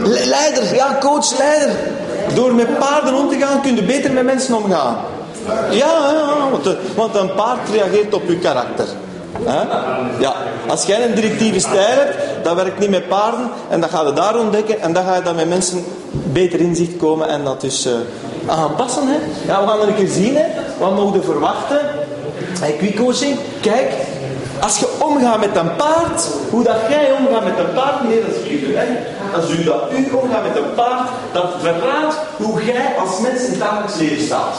Leider, 0.05 0.75
ja, 0.75 0.97
coach, 1.01 1.39
leider. 1.39 1.77
Door 2.35 2.55
met 2.55 2.79
paarden 2.79 3.15
om 3.15 3.29
te 3.29 3.37
gaan, 3.39 3.63
kun 3.63 3.75
je 3.75 3.83
beter 3.83 4.13
met 4.13 4.25
mensen 4.25 4.55
omgaan. 4.55 4.97
Ja, 5.47 5.71
ja 5.71 6.51
want, 6.51 6.77
want 6.97 7.15
een 7.15 7.35
paard 7.35 7.69
reageert 7.73 8.15
op 8.15 8.23
je 8.29 8.39
karakter. 8.39 8.87
Ja, 10.19 10.35
als 10.67 10.87
jij 10.87 11.05
een 11.05 11.15
directieve 11.15 11.59
stijl 11.59 11.99
hebt, 11.99 12.17
dat 12.43 12.55
werkt 12.55 12.79
niet 12.79 12.91
met 12.91 13.09
paarden. 13.09 13.51
En 13.69 13.81
dat 13.81 13.91
ga 13.91 14.07
je 14.07 14.13
daar 14.13 14.39
ontdekken. 14.39 14.81
En 14.81 14.93
dan 14.93 15.05
ga 15.05 15.15
je 15.15 15.23
dan 15.23 15.35
met 15.35 15.49
mensen 15.49 15.85
beter 16.33 16.61
inzicht 16.61 16.97
komen 16.97 17.29
en 17.29 17.45
dat 17.45 17.61
dus 17.61 17.87
uh, 17.87 17.93
aanpassen. 18.47 19.03
Hè. 19.07 19.17
Ja, 19.47 19.61
we 19.61 19.69
gaan 19.69 19.81
er 19.81 19.89
een 19.89 19.95
keer 19.95 20.09
zien. 20.09 20.37
Hè. 20.37 20.45
Wat 20.79 20.95
mogen 20.95 21.13
we 21.13 21.23
verwachten? 21.23 21.81
Hey, 22.61 22.95
coaching. 22.97 23.39
Kijk, 23.61 23.93
als 24.61 24.79
je 24.79 24.89
omgaat 24.99 25.41
met 25.41 25.57
een 25.57 25.77
paard, 25.77 26.29
hoe 26.51 26.63
dat 26.63 26.77
jij 26.89 27.13
omgaat 27.19 27.45
met 27.45 27.59
een 27.59 27.75
paard, 27.75 28.09
nee, 28.09 28.21
dat 28.21 28.35
is. 28.35 28.61
Hè? 28.75 28.87
Als 29.35 29.51
u 29.51 29.65
dat 29.65 29.83
u 29.93 30.11
omgaat 30.13 30.43
met 30.43 30.57
een 30.57 30.75
paard, 30.75 31.09
dat 31.33 31.47
verraadt 31.61 32.17
hoe 32.37 32.65
jij 32.65 32.95
als 33.01 33.21
mens 33.21 33.45
in 33.45 33.51
het 33.51 33.61
dagelijks 33.61 33.97
leven 33.97 34.25
staat. 34.25 34.57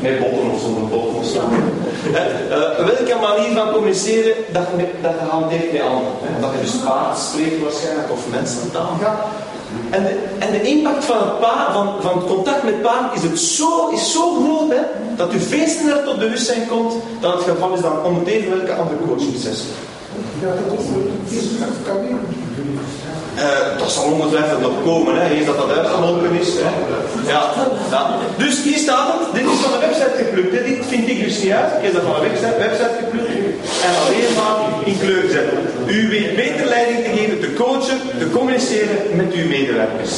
Met 0.00 0.20
botten 0.20 0.50
of 0.50 0.60
zonder 0.60 0.88
botten 0.88 1.11
Uh, 1.34 2.86
welke 2.86 3.16
manier 3.20 3.56
van 3.56 3.72
communiceren 3.72 4.34
dat 4.52 4.66
je, 4.76 4.86
dat 5.02 5.12
je 5.20 5.26
hanteert 5.30 5.72
met 5.72 5.80
anderen. 5.80 6.40
Dat 6.40 6.50
je 6.54 6.60
dus 6.60 6.76
paard 6.84 7.18
spreekt 7.18 7.62
waarschijnlijk 7.62 8.10
of 8.10 8.20
mensen 8.30 8.70
gaat. 8.72 9.16
En 9.90 10.02
de, 10.02 10.14
en 10.38 10.50
de 10.52 10.62
impact 10.62 11.04
van 11.04 11.18
het, 11.18 11.40
paard, 11.40 11.72
van, 11.72 11.94
van 12.00 12.18
het 12.18 12.26
contact 12.26 12.62
met 12.62 12.82
paard 12.82 13.14
is, 13.14 13.22
het 13.22 13.38
zo, 13.38 13.88
is 13.88 14.12
zo 14.12 14.34
groot 14.34 14.70
hè, 14.70 14.82
dat 15.16 15.32
u 15.32 15.40
veel 15.40 15.66
sneller 15.66 16.04
tot 16.04 16.18
bewustzijn 16.18 16.68
komt 16.68 16.94
dan 17.20 17.32
het 17.32 17.42
geval 17.42 17.74
is 17.74 17.80
dan 17.80 18.04
om 18.04 18.18
het 18.18 18.26
even 18.26 18.56
welke 18.56 18.74
andere 18.74 18.98
coachingsessie. 19.06 19.70
Ja, 20.40 20.48
dat 20.48 20.78
is 20.78 20.86
een 20.86 22.20
uh, 23.36 23.78
dat 23.78 23.90
zal 23.90 24.04
ongetwijfeld 24.04 24.60
nog 24.60 24.76
komen, 24.84 25.20
hè, 25.20 25.34
eens 25.34 25.46
dat 25.46 25.56
dat 25.56 25.78
uitgelopen 25.78 26.32
is. 26.40 26.48
Hè. 26.62 26.70
Ja. 27.32 27.42
Dus 28.36 28.62
hier 28.62 28.78
staat 28.78 29.06
het, 29.12 29.34
dit 29.34 29.46
is 29.52 29.58
van 29.64 29.72
de 29.72 29.86
website 29.86 30.16
geplukt. 30.16 30.52
Dit 30.64 30.86
vind 30.86 31.08
ik 31.08 31.24
dus 31.24 31.42
niet 31.42 31.52
uit. 31.52 31.72
Ik 31.78 31.84
heb 31.84 31.92
dat 31.94 32.02
van 32.02 32.14
de 32.20 32.28
website, 32.28 32.58
website 32.58 32.96
geplukt 33.02 33.30
en 33.86 33.92
alleen 34.02 34.32
maar 34.38 34.56
in 34.84 34.98
kleur 35.02 35.24
zetten. 35.36 35.58
U 35.86 36.08
weet 36.08 36.36
beter 36.36 36.66
leiding 36.66 37.04
te 37.04 37.10
geven, 37.16 37.40
te 37.40 37.52
coachen, 37.54 37.98
te 38.18 38.30
communiceren 38.30 38.98
met 39.14 39.32
uw 39.32 39.48
medewerkers. 39.48 40.14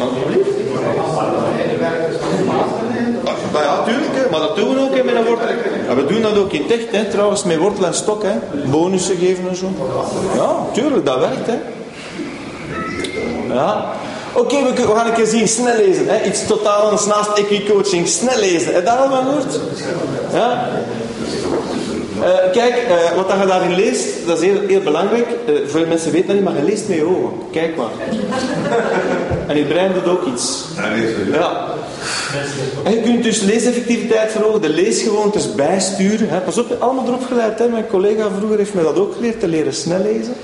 Alsjeblieft. 0.00 0.56
Ah, 3.52 3.62
ja, 3.64 3.82
tuurlijk, 3.84 4.30
maar 4.30 4.40
dat 4.40 4.56
doen 4.56 4.74
we 4.74 4.80
ook 4.80 5.04
met 5.04 5.14
een 5.14 5.24
wortel. 5.24 5.46
Ja, 5.88 5.94
we 5.94 6.06
doen 6.06 6.22
dat 6.22 6.38
ook 6.38 6.52
in 6.52 6.66
Techt, 6.66 6.90
hè, 6.90 7.04
trouwens, 7.04 7.44
met 7.44 7.56
wortel 7.56 7.86
en 7.86 7.94
stok. 7.94 8.22
Hè. 8.22 8.60
Bonussen 8.70 9.16
geven 9.16 9.48
en 9.48 9.56
zo. 9.56 9.66
Ja, 10.34 10.56
tuurlijk, 10.72 11.04
dat 11.04 11.18
werkt. 11.18 11.46
Hè. 11.46 11.58
Ja. 13.52 13.92
Oké, 14.34 14.62
we, 14.62 14.72
we, 14.72 14.94
gaan 14.96 15.06
een 15.06 15.12
keer 15.12 15.26
zien. 15.26 15.48
Snel 15.48 15.76
lezen. 15.76 16.08
Hè. 16.08 16.24
Iets 16.24 16.46
totaal 16.46 16.82
anders 16.82 17.06
naast 17.06 17.38
equi-coaching. 17.38 18.08
Snel 18.08 18.38
lezen. 18.38 18.74
Heb 18.74 18.84
je 18.84 18.90
dat 18.90 18.98
al 18.98 19.08
gehoord? 19.08 19.60
Ja? 20.32 20.68
Uh, 22.18 22.52
kijk, 22.52 22.86
uh, 22.88 23.16
wat 23.16 23.40
je 23.40 23.46
daarin 23.46 23.74
leest, 23.74 24.26
dat 24.26 24.40
is 24.40 24.44
heel, 24.44 24.60
heel 24.66 24.80
belangrijk. 24.80 25.26
Uh, 25.48 25.54
veel 25.66 25.86
mensen 25.86 26.12
weten 26.12 26.26
dat 26.26 26.36
niet, 26.36 26.44
maar 26.44 26.56
je 26.56 26.62
leest 26.62 26.88
met 26.88 26.96
je 26.96 27.04
ogen. 27.04 27.32
Kijk 27.52 27.76
maar. 27.76 27.90
en 29.46 29.56
je 29.56 29.64
brein 29.64 29.92
doet 29.92 30.08
ook 30.08 30.26
iets. 30.26 30.64
Ja. 31.32 31.66
En 32.84 32.94
je 32.94 33.00
kunt 33.00 33.22
dus 33.22 33.40
leeseffectiviteit 33.40 34.30
verhogen, 34.30 34.60
de 34.60 34.68
leesgewoontes 34.68 35.54
bijsturen. 35.54 36.28
Hè. 36.28 36.40
Pas 36.40 36.58
op, 36.58 36.76
allemaal 36.78 37.06
erop 37.06 37.26
geleid. 37.26 37.58
Hè. 37.58 37.68
Mijn 37.68 37.86
collega 37.86 38.28
vroeger 38.38 38.58
heeft 38.58 38.74
mij 38.74 38.84
dat 38.84 38.98
ook 38.98 39.14
geleerd, 39.14 39.40
te 39.40 39.48
leren 39.48 39.74
snel 39.74 40.02
lezen. 40.02 40.34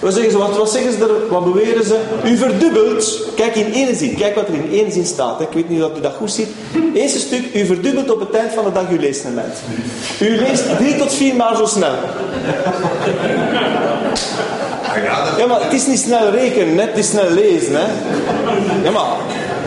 Wat 0.00 0.12
zeggen 0.12 0.30
ze? 0.30 0.38
Wat, 0.38 1.00
er? 1.00 1.28
Wat 1.28 1.44
beweren 1.44 1.84
ze? 1.84 1.98
U 2.24 2.36
verdubbelt. 2.36 3.18
Kijk 3.36 3.54
in 3.54 3.72
één 3.74 3.96
zin. 3.96 4.16
Kijk 4.16 4.34
wat 4.34 4.48
er 4.48 4.54
in 4.54 4.68
één 4.72 4.92
zin 4.92 5.06
staat. 5.06 5.40
Ik 5.40 5.48
weet 5.52 5.68
niet 5.68 5.82
of 5.82 5.96
u 5.98 6.00
dat 6.00 6.14
goed 6.16 6.30
ziet. 6.30 6.48
Eerste 6.94 7.18
stuk. 7.18 7.54
U 7.54 7.66
verdubbelt 7.66 8.10
op 8.10 8.20
het 8.20 8.34
eind 8.34 8.52
van 8.52 8.64
de 8.64 8.72
dag 8.72 8.88
uw 8.90 8.98
leesnelheid. 8.98 9.58
U 10.20 10.36
leest 10.36 10.76
drie 10.78 10.96
tot 10.96 11.14
vier 11.14 11.34
maal 11.34 11.56
zo 11.56 11.66
snel. 11.66 11.94
Ja, 15.38 15.46
maar 15.46 15.62
het 15.62 15.72
is 15.72 15.86
niet 15.86 15.98
snel 15.98 16.30
rekenen, 16.30 16.74
net 16.74 16.86
het 16.86 16.98
is 16.98 17.08
snel 17.08 17.30
lezen. 17.30 17.74
Hè. 17.74 17.86
Ja, 18.82 18.90
maar 18.90 19.06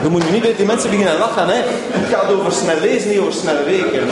dan 0.01 0.11
moet 0.11 0.23
je 0.23 0.31
niet 0.31 0.41
bij 0.41 0.55
die 0.55 0.65
mensen 0.65 0.89
beginnen 0.89 1.17
lachen. 1.17 1.47
Hè. 1.47 1.61
Het 1.89 2.13
gaat 2.13 2.31
over 2.31 2.51
snel 2.51 2.79
lezen, 2.81 3.09
niet 3.09 3.19
over 3.19 3.33
snel 3.33 3.63
rekenen. 3.65 4.07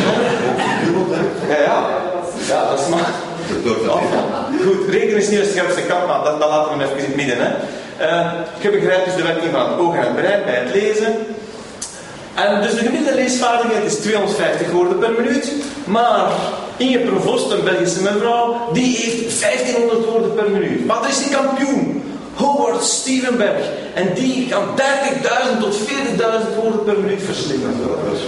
Ja, 1.50 1.62
ja. 1.62 1.88
Ja, 2.48 2.70
dat 2.70 2.80
is 2.80 2.88
maar... 2.88 3.31
Goed, 4.66 4.90
rekenen 4.90 5.18
is 5.18 5.30
niet 5.30 5.40
de 5.40 5.50
scherpste 5.52 5.82
kant, 5.82 6.08
maar 6.08 6.24
dat, 6.24 6.40
dat 6.40 6.50
laten 6.50 6.78
we 6.78 6.84
even 6.84 6.98
in 6.98 7.04
het 7.04 7.16
midden. 7.16 7.38
Hè. 7.40 7.50
Uh, 8.02 8.32
je 8.60 8.70
begrijpt 8.70 9.06
dus 9.06 9.16
de 9.16 9.24
werking 9.24 9.52
van 9.52 9.70
het 9.70 9.80
oog 9.80 9.96
en 9.96 10.02
het 10.02 10.16
brein 10.16 10.44
bij 10.46 10.56
het 10.56 10.74
lezen. 10.74 11.16
En 12.34 12.62
dus 12.62 12.72
de 12.72 12.78
gemiddelde 12.78 13.16
leesvaardigheid 13.16 13.86
is 13.86 13.96
250 13.96 14.72
woorden 14.72 14.98
per 14.98 15.12
minuut. 15.12 15.52
Maar 15.86 16.28
Inge 16.78 17.00
Provost, 17.00 17.52
een 17.52 17.64
Belgische 17.64 18.02
mevrouw, 18.02 18.70
die 18.74 18.96
heeft 18.98 19.42
1500 19.42 20.06
woorden 20.06 20.34
per 20.34 20.50
minuut. 20.50 20.86
Maar 20.86 21.02
dat 21.02 21.10
is 21.10 21.18
die 21.18 21.36
kampioen. 21.36 22.01
Howard 22.62 22.84
Stevenberg. 22.84 23.66
En 23.94 24.14
die 24.14 24.48
kan 24.50 24.64
30.000 24.76 25.60
tot 25.60 25.76
40.000 25.76 26.62
woorden 26.62 26.84
per 26.84 27.00
minuut 27.00 27.24
verslinden. 27.24 27.74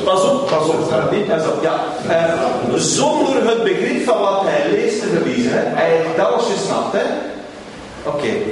Pas 0.03 0.23
op, 0.23 0.47
pas 0.47 0.67
op. 0.67 1.59
Ja. 1.61 1.83
Uh, 2.09 2.75
zonder 2.75 3.47
het 3.49 3.63
begrip 3.63 4.05
van 4.05 4.19
wat 4.19 4.41
hij 4.43 4.71
leest 4.71 4.99
te 4.99 5.07
verliezen. 5.07 5.51
Hij 5.53 5.89
heeft 5.89 6.19
alles 6.27 6.43
gesnapt. 6.55 6.93
Hè. 6.93 7.03
Oké. 8.05 8.15
Okay. 8.15 8.43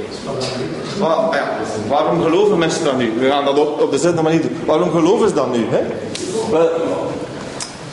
ja. 1.32 1.58
Waarom 1.88 2.22
geloven 2.22 2.58
mensen 2.58 2.84
dan 2.84 2.96
nu? 2.96 3.12
We 3.18 3.28
gaan 3.28 3.44
dat 3.44 3.58
op, 3.58 3.80
op 3.80 3.90
dezelfde 3.90 4.22
manier 4.22 4.40
doen. 4.40 4.56
Waarom 4.66 4.90
geloven 4.90 5.28
ze 5.28 5.34
dan 5.34 5.50
nu? 5.50 5.66
Hè? 5.70 5.80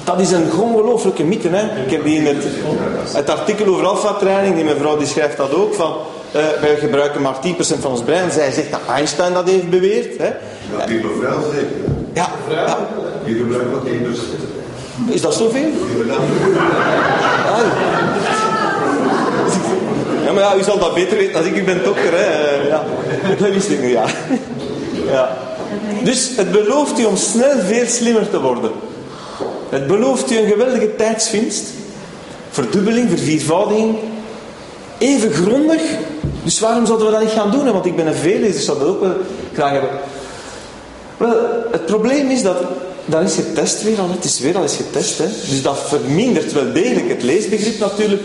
Dat 0.03 0.19
is 0.19 0.31
een 0.31 0.53
ongelooflijke 0.59 1.23
mythe. 1.23 1.49
Hè? 1.49 1.83
Ik 1.83 1.91
heb 1.91 2.03
het, 2.05 2.45
het 3.13 3.29
artikel 3.29 3.67
over 3.67 3.85
alfa-training, 3.85 4.55
die 4.55 4.63
mevrouw 4.63 4.97
die 4.97 5.07
schrijft 5.07 5.37
dat 5.37 5.53
ook, 5.53 5.73
van 5.73 5.93
uh, 6.35 6.41
wij 6.61 6.77
gebruiken 6.77 7.21
maar 7.21 7.35
10% 7.35 7.39
van 7.79 7.91
ons 7.91 8.03
brein. 8.03 8.31
Zij 8.31 8.51
zegt 8.51 8.71
dat 8.71 8.79
Einstein 8.89 9.33
dat 9.33 9.49
heeft 9.49 9.69
beweerd. 9.69 10.17
Hè? 10.17 10.31
Ja, 10.77 10.85
die 10.85 11.03
mevrouw 11.03 11.41
zegt. 11.51 11.65
Ja. 12.13 12.29
ja. 12.49 12.77
Die 13.25 13.35
gebruikt 13.35 13.71
maar 13.71 13.81
10%. 13.81 15.13
Is 15.13 15.21
dat 15.21 15.33
zoveel? 15.33 15.69
Ah. 17.45 17.59
Ja, 20.25 20.31
maar 20.31 20.43
ja, 20.43 20.55
u 20.55 20.63
zal 20.63 20.79
dat 20.79 20.93
beter 20.93 21.17
weten 21.17 21.35
als 21.35 21.45
ik. 21.45 21.55
U 21.55 21.63
bent 21.63 21.83
dokter, 21.83 22.11
hè. 22.11 22.23
Eh, 22.25 22.67
ja. 22.67 22.83
Dat 23.39 23.49
wist 23.49 23.69
ik 23.69 23.81
nu, 23.81 23.87
ja. 23.87 24.05
ja. 25.11 25.37
Dus 26.03 26.31
het 26.35 26.51
belooft 26.51 26.99
u 26.99 27.05
om 27.05 27.17
snel 27.17 27.59
veel 27.65 27.85
slimmer 27.85 28.29
te 28.29 28.41
worden. 28.41 28.71
Het 29.69 29.87
belooft 29.87 30.31
u 30.31 30.37
een 30.37 30.47
geweldige 30.47 30.95
tijdsvinst. 30.95 31.63
Verdubbeling, 32.49 33.09
verviervoudiging. 33.09 33.95
Even 34.99 35.31
grondig. 35.31 35.81
Dus 36.43 36.59
waarom 36.59 36.85
zouden 36.85 37.07
we 37.07 37.13
dat 37.13 37.21
niet 37.21 37.31
gaan 37.31 37.51
doen? 37.51 37.71
Want 37.71 37.85
ik 37.85 37.95
ben 37.95 38.07
een 38.07 38.13
veellezer, 38.13 38.53
dus 38.53 38.65
zou 38.65 38.79
dat 38.79 38.87
ook 38.87 39.01
wel 39.01 39.13
graag 39.53 39.71
hebben. 39.71 39.89
Wel, 41.17 41.35
het 41.71 41.85
probleem 41.85 42.29
is 42.29 42.43
dat... 42.43 42.57
Dat 43.05 43.21
is 43.21 43.35
getest 43.35 43.83
weer 43.83 43.99
al. 43.99 44.09
Het 44.09 44.23
is 44.23 44.39
weer 44.39 44.55
al 44.55 44.61
eens 44.61 44.75
getest. 44.75 45.17
Hè. 45.17 45.25
Dus 45.25 45.61
dat 45.61 45.77
vermindert 45.87 46.53
wel 46.53 46.73
degelijk 46.73 47.09
het 47.09 47.23
leesbegrip 47.23 47.79
natuurlijk. 47.79 48.21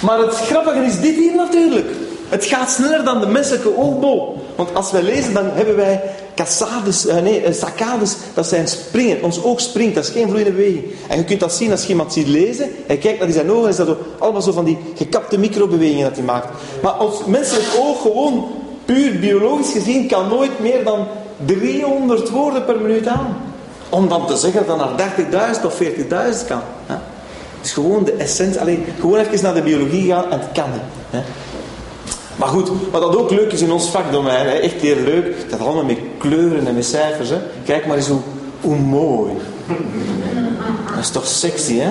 Maar 0.00 0.18
het 0.18 0.34
grappige 0.34 0.84
is 0.84 1.00
dit 1.00 1.14
hier 1.14 1.34
natuurlijk. 1.34 1.90
Het 2.28 2.44
gaat 2.44 2.70
sneller 2.70 3.04
dan 3.04 3.20
de 3.20 3.26
menselijke 3.26 3.76
oogbol. 3.76 4.46
Want 4.56 4.74
als 4.74 4.90
wij 4.90 5.02
lezen, 5.02 5.34
dan 5.34 5.44
hebben 5.52 5.76
wij 5.76 6.00
cassades, 6.38 7.06
uh, 7.06 7.16
nee, 7.16 7.46
uh, 7.46 7.52
saccades, 7.52 8.16
dat 8.34 8.46
zijn 8.46 8.68
springen. 8.68 9.22
Ons 9.22 9.42
oog 9.42 9.60
springt, 9.60 9.94
dat 9.94 10.04
is 10.04 10.10
geen 10.10 10.28
vloeiende 10.28 10.52
beweging. 10.52 10.84
En 11.08 11.18
je 11.18 11.24
kunt 11.24 11.40
dat 11.40 11.52
zien 11.52 11.70
als 11.70 11.82
je 11.82 11.88
iemand 11.88 12.12
ziet 12.12 12.26
lezen. 12.26 12.70
Hij 12.86 12.96
kijkt 12.96 13.20
naar 13.20 13.30
zijn 13.30 13.50
ogen 13.50 13.64
en 13.64 13.70
is 13.70 13.76
dat 13.76 13.96
allemaal 14.18 14.42
zo 14.42 14.52
van 14.52 14.64
die 14.64 14.78
gekapte 14.94 15.38
microbewegingen 15.38 16.04
dat 16.04 16.16
hij 16.16 16.24
maakt. 16.24 16.48
Maar 16.82 17.00
ons 17.00 17.24
menselijk 17.26 17.66
oog, 17.78 18.02
gewoon 18.02 18.46
puur 18.84 19.18
biologisch 19.18 19.72
gezien, 19.72 20.08
kan 20.08 20.28
nooit 20.28 20.60
meer 20.60 20.84
dan 20.84 21.06
300 21.44 22.30
woorden 22.30 22.64
per 22.64 22.80
minuut 22.80 23.06
aan. 23.06 23.36
Om 23.88 24.08
dan 24.08 24.26
te 24.26 24.36
zeggen 24.36 24.66
dat 24.66 24.76
naar 24.76 25.14
30.000 25.60 25.64
of 25.64 25.82
40.000 25.82 26.46
kan. 26.46 26.60
Het 26.86 27.66
is 27.66 27.72
gewoon 27.72 28.04
de 28.04 28.12
essentie. 28.12 28.60
Alleen 28.60 28.84
gewoon 29.00 29.18
even 29.18 29.42
naar 29.42 29.54
de 29.54 29.62
biologie 29.62 30.10
gaan 30.10 30.30
en 30.30 30.40
het 30.40 30.52
kan. 30.52 30.70
Hè? 31.10 31.20
Maar 32.36 32.48
goed, 32.48 32.70
wat 32.90 33.00
dat 33.00 33.16
ook 33.16 33.30
leuk 33.30 33.52
is 33.52 33.60
in 33.60 33.72
ons 33.72 33.88
vakdomein, 33.88 34.46
echt 34.46 34.80
heel 34.80 34.96
leuk, 34.96 35.50
dat 35.50 35.60
allemaal 35.60 35.84
met 35.84 35.98
kleuren 36.18 36.66
en 36.66 36.74
met 36.74 36.86
cijfers. 36.86 37.28
Hè. 37.28 37.38
Kijk 37.64 37.86
maar 37.86 37.96
eens 37.96 38.08
hoe, 38.08 38.20
hoe 38.60 38.76
mooi. 38.76 39.32
Dat 40.94 40.98
is 41.00 41.10
toch 41.10 41.26
sexy, 41.26 41.78
hè? 41.78 41.90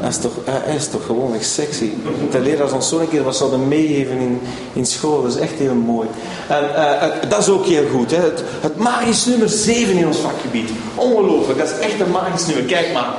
Dat 0.00 0.10
is 0.10 0.18
toch, 0.18 0.32
uh, 0.48 0.74
is 0.74 0.88
toch 0.88 1.06
gewoon 1.06 1.34
echt 1.34 1.50
sexy. 1.50 1.90
De 2.30 2.40
leraars 2.40 2.72
ons 2.72 2.88
zo 2.88 2.98
een 2.98 3.08
keer 3.08 3.22
wat 3.22 3.36
zouden 3.36 3.68
meegeven 3.68 4.18
in, 4.18 4.40
in 4.72 4.86
school, 4.86 5.22
dat 5.22 5.34
is 5.34 5.40
echt 5.40 5.52
heel 5.58 5.74
mooi. 5.74 6.08
En 6.48 6.64
uh, 6.64 7.02
dat 7.28 7.38
is 7.38 7.48
ook 7.48 7.66
heel 7.66 7.86
goed. 7.94 8.10
Hè. 8.10 8.16
Het, 8.16 8.42
het 8.60 8.76
magisch 8.76 9.24
nummer 9.24 9.48
7 9.48 9.96
in 9.96 10.06
ons 10.06 10.18
vakgebied. 10.18 10.70
Ongelooflijk, 10.94 11.58
dat 11.58 11.68
is 11.68 11.86
echt 11.86 12.00
een 12.00 12.10
magisch 12.10 12.46
nummer. 12.46 12.64
Kijk 12.64 12.92
maar. 12.92 13.14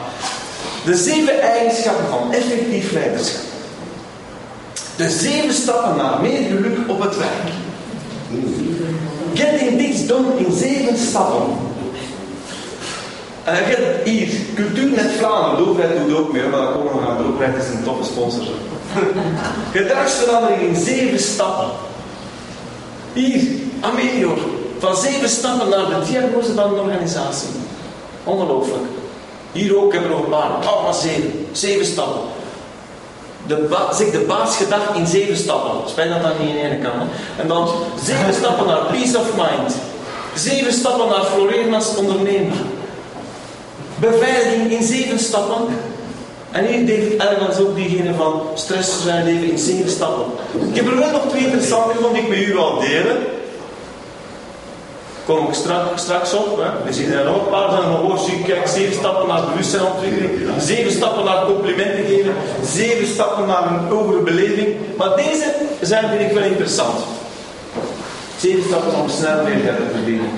De 0.86 0.96
zeven 0.96 1.42
eigenschappen 1.42 2.06
van 2.10 2.34
effectief 2.34 2.92
leiderschap. 2.92 3.42
De 4.96 5.10
zeven 5.10 5.54
stappen 5.54 5.96
naar 5.96 6.22
meer 6.22 6.42
geluk 6.42 6.78
op 6.88 7.02
het 7.02 7.18
werk. 7.18 7.52
Getting 9.34 9.78
things 9.78 10.08
done 10.08 10.38
in 10.38 10.52
zeven 10.52 10.98
stappen. 10.98 11.58
En 13.44 13.56
je 13.56 13.76
hebt 13.76 14.08
hier 14.08 14.30
Cultuurnet 14.56 15.12
Vlaanderen, 15.12 15.58
de 15.58 15.70
overheid 15.70 16.08
doet 16.08 16.18
ook 16.18 16.32
mee, 16.34 16.48
maar 16.48 16.62
dat 16.62 16.72
komen 16.72 17.18
we 17.18 17.24
de 17.24 17.30
overheid 17.30 17.56
is 17.56 17.70
een 17.70 17.84
toffe 17.84 18.04
sponsor. 18.04 18.44
Gedragsverandering 19.72 20.62
in 20.70 20.76
zeven 20.76 21.20
stappen. 21.20 21.70
Hier, 23.14 23.42
Amelior, 23.80 24.38
van 24.80 24.96
zeven 24.96 25.30
stappen 25.30 25.70
naar 25.70 25.86
de 25.86 26.06
diagnose 26.12 26.54
van 26.54 26.74
een 26.74 26.80
organisatie. 26.80 27.50
Ongelooflijk. 28.24 28.84
Hier 29.52 29.78
ook 29.78 29.92
hebben 29.94 30.10
we 30.10 30.16
nog 30.16 30.26
een 30.26 30.32
paar, 30.32 30.50
allemaal 30.50 30.94
zeven. 30.94 31.48
Zeven 31.52 31.86
stappen 31.86 32.22
de 33.48 33.68
de 34.12 34.24
baas 34.28 34.58
gedacht 34.58 34.96
in 34.96 35.08
zeven 35.08 35.38
stappen. 35.38 35.90
Spijt 35.90 36.10
dat 36.10 36.24
dat 36.24 36.40
niet 36.40 36.50
in 36.50 36.62
één 36.62 36.82
kan. 36.82 36.92
Hè? 36.94 37.06
En 37.42 37.48
dan 37.48 37.70
zeven 38.04 38.34
stappen 38.34 38.68
naar 38.68 38.86
peace 38.86 39.18
of 39.18 39.28
mind. 39.36 39.76
Zeven 40.36 40.74
stappen 40.74 41.08
naar 41.10 41.24
floreren 41.24 41.74
als 41.74 41.96
ondernemer. 41.96 42.58
Beveiliging 44.00 44.72
in 44.72 44.84
zeven 44.84 45.20
stappen. 45.20 45.68
En 46.52 46.66
hier 46.66 46.86
David 46.86 47.20
Allen 47.20 47.60
ook 47.60 47.76
diegene 47.76 48.14
van 48.14 48.42
stress 48.54 49.04
zijn 49.04 49.26
leven 49.26 49.52
in 49.52 49.58
zeven 49.58 49.90
stappen. 49.90 50.26
Ik 50.70 50.76
heb 50.76 50.88
er 50.88 50.98
wel 50.98 51.12
nog 51.12 51.28
twee 51.30 51.44
interessante 51.44 51.98
die 52.14 52.22
ik 52.22 52.30
met 52.30 52.38
u 52.38 52.54
wil 52.54 52.80
delen 52.80 53.18
kom 55.26 55.48
ik 55.48 55.54
straks, 55.54 56.02
straks 56.02 56.34
op. 56.34 56.58
Hè. 56.64 56.86
We 56.86 56.94
zien 56.94 57.12
er 57.12 57.26
nog 57.26 57.36
een 57.36 57.50
paar 57.50 57.70
van 57.72 58.06
mijn 58.06 58.20
zie 58.20 58.44
Kijk, 58.44 58.68
zeven 58.68 58.94
stappen 58.94 59.28
naar 59.28 59.42
bewustzijnontwikkeling, 59.50 60.32
zeven 60.60 60.92
stappen 60.92 61.26
naar 61.26 61.46
complimenten 61.46 62.06
geven, 62.06 62.34
zeven 62.64 63.08
stappen 63.08 63.48
naar 63.48 63.64
een 63.68 63.88
hogere 63.90 64.20
beleving. 64.20 64.76
Maar 64.98 65.16
deze 65.16 65.54
zijn, 65.82 66.10
vind 66.10 66.22
ik 66.22 66.38
wel 66.38 66.44
interessant. 66.44 66.98
Zeven 68.38 68.64
stappen 68.64 69.02
om 69.02 69.10
snel 69.10 69.44
meer 69.44 69.76
te 69.76 69.84
verdienen. 69.94 70.30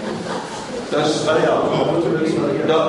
Dat 0.90 1.06
is, 1.06 1.28
ah 1.28 1.36
ja, 1.44 1.54
dat, 2.68 2.82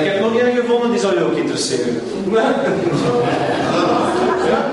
ik 0.00 0.06
heb 0.06 0.20
nog 0.20 0.40
een 0.40 0.54
gevonden, 0.54 0.90
die 0.90 1.00
zal 1.00 1.14
je 1.14 1.24
ook 1.24 1.36
interesseren. 1.36 2.00
Ja? 4.44 4.70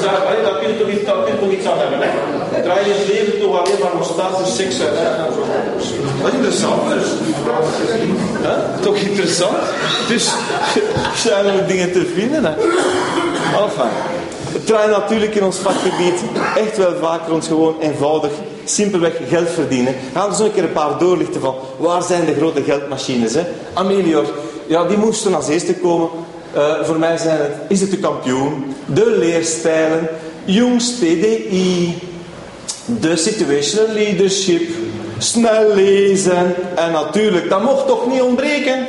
Zeg, 0.00 0.10
daar 0.42 0.58
kun 0.60 0.68
je 0.68 0.78
toch 0.78 0.88
iets, 0.88 1.58
iets 1.58 1.66
aan 1.66 1.78
hebben. 1.78 1.98
Hè? 2.02 2.62
Draai 2.62 2.88
je 2.88 3.04
leven 3.12 3.40
toch 3.40 3.58
alleen 3.60 3.78
maar 3.82 3.94
nostalgie, 3.96 4.52
seks 4.52 4.80
uit. 4.80 4.98
Wat 6.22 6.32
interessant 6.32 6.82
dus. 6.88 7.08
Toch 8.80 8.96
interessant? 8.96 9.56
Dus 10.08 10.30
zijn 11.24 11.46
er 11.46 11.66
dingen 11.66 11.92
te 11.92 12.06
vinden. 12.14 12.44
Hè? 12.44 12.52
Enfin. 13.62 13.90
Draait 14.64 14.90
natuurlijk 14.90 15.34
in 15.34 15.44
ons 15.44 15.56
vakgebied 15.56 16.22
echt 16.56 16.76
wel 16.76 16.94
vaker 17.00 17.32
ons 17.32 17.46
gewoon 17.46 17.76
eenvoudig, 17.80 18.30
simpelweg 18.64 19.12
geld 19.28 19.48
verdienen. 19.48 19.94
Gaan 20.12 20.24
we 20.24 20.30
eens 20.30 20.38
een 20.38 20.52
keer 20.52 20.62
een 20.62 20.72
paar 20.72 20.98
doorlichten 20.98 21.40
van 21.40 21.54
waar 21.76 22.02
zijn 22.02 22.24
de 22.24 22.34
grote 22.34 22.62
geldmachines. 22.62 23.34
Hè? 23.34 23.42
Amelior, 23.72 24.24
ja, 24.66 24.84
die 24.84 24.96
moesten 24.96 25.34
als 25.34 25.48
eerste 25.48 25.74
komen. 25.74 26.08
Uh, 26.58 26.84
voor 26.84 26.98
mij 26.98 27.16
zijn 27.16 27.38
het, 27.40 27.52
is 27.68 27.80
het 27.80 27.90
de 27.90 27.98
kampioen, 27.98 28.74
de 28.86 29.16
leerstijlen, 29.18 30.08
Jungs 30.44 30.94
TDI, 30.94 31.98
de 32.84 33.16
situational 33.16 33.94
leadership, 33.94 34.62
snel 35.18 35.74
lezen 35.74 36.54
en 36.74 36.92
natuurlijk, 36.92 37.48
dat 37.48 37.62
mocht 37.62 37.86
toch 37.86 38.06
niet 38.06 38.20
ontbreken? 38.20 38.86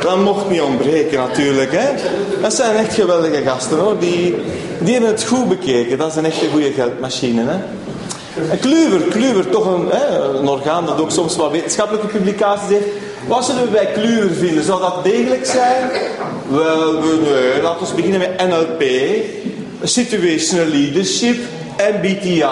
Dat 0.00 0.18
mocht 0.18 0.50
niet 0.50 0.60
ontbreken 0.60 1.18
natuurlijk. 1.18 1.72
Hè? 1.72 1.88
Dat 2.42 2.54
zijn 2.54 2.76
echt 2.76 2.94
geweldige 2.94 3.42
gasten 3.42 3.78
hoor. 3.78 3.98
Die, 3.98 4.36
die 4.80 4.92
hebben 4.92 5.10
het 5.10 5.24
goed 5.24 5.48
bekeken. 5.48 5.98
Dat 5.98 6.10
is 6.10 6.16
een 6.16 6.24
echte 6.24 6.48
goede 6.48 6.72
geldmachine. 6.72 7.42
Hè? 7.46 7.58
Kluwer, 9.10 9.50
toch 9.50 9.66
een, 9.66 9.88
hè, 9.90 10.38
een 10.38 10.48
orgaan 10.48 10.86
dat 10.86 11.00
ook 11.00 11.10
soms 11.10 11.36
wat 11.36 11.50
wetenschappelijke 11.50 12.06
publicaties 12.06 12.68
heeft. 12.68 12.86
Wat 13.28 13.44
zullen 13.44 13.62
we 13.62 13.68
bij 13.68 13.86
Kluwer 13.86 14.30
vinden? 14.30 14.64
Zou 14.64 14.80
dat 14.80 15.04
degelijk 15.04 15.46
zijn? 15.46 15.90
Wel, 16.48 16.92
nee, 16.92 17.62
laten 17.62 17.86
we 17.86 17.94
beginnen 17.94 18.18
met 18.20 18.48
NLP, 18.48 18.82
Situational 19.82 20.66
Leadership, 20.66 21.36
MBTI. 21.94 22.42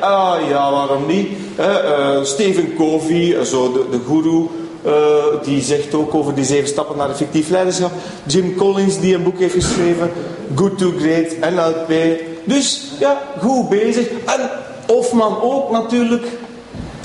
Ah 0.00 0.34
ja, 0.48 0.70
waarom 0.70 1.06
niet? 1.06 1.28
Uh, 1.60 2.22
Stephen 2.22 2.74
Covey, 2.76 3.44
zo 3.44 3.72
de, 3.72 3.84
de 3.90 4.00
guru. 4.06 4.46
Uh, 4.86 5.42
die 5.42 5.62
zegt 5.62 5.94
ook 5.94 6.14
over 6.14 6.34
die 6.34 6.44
zeven 6.44 6.68
stappen 6.68 6.96
naar 6.96 7.10
effectief 7.10 7.48
leiderschap. 7.48 7.92
Jim 8.26 8.56
Collins, 8.56 9.00
die 9.00 9.14
een 9.14 9.22
boek 9.22 9.38
heeft 9.38 9.54
geschreven. 9.54 10.10
Good 10.54 10.78
to 10.78 10.92
Great, 10.98 11.52
NLP. 11.54 12.20
Dus 12.44 12.82
ja, 12.98 13.22
goed 13.40 13.68
bezig. 13.68 14.08
En 14.08 14.50
Hofman 14.86 15.42
ook 15.42 15.70
natuurlijk. 15.70 16.26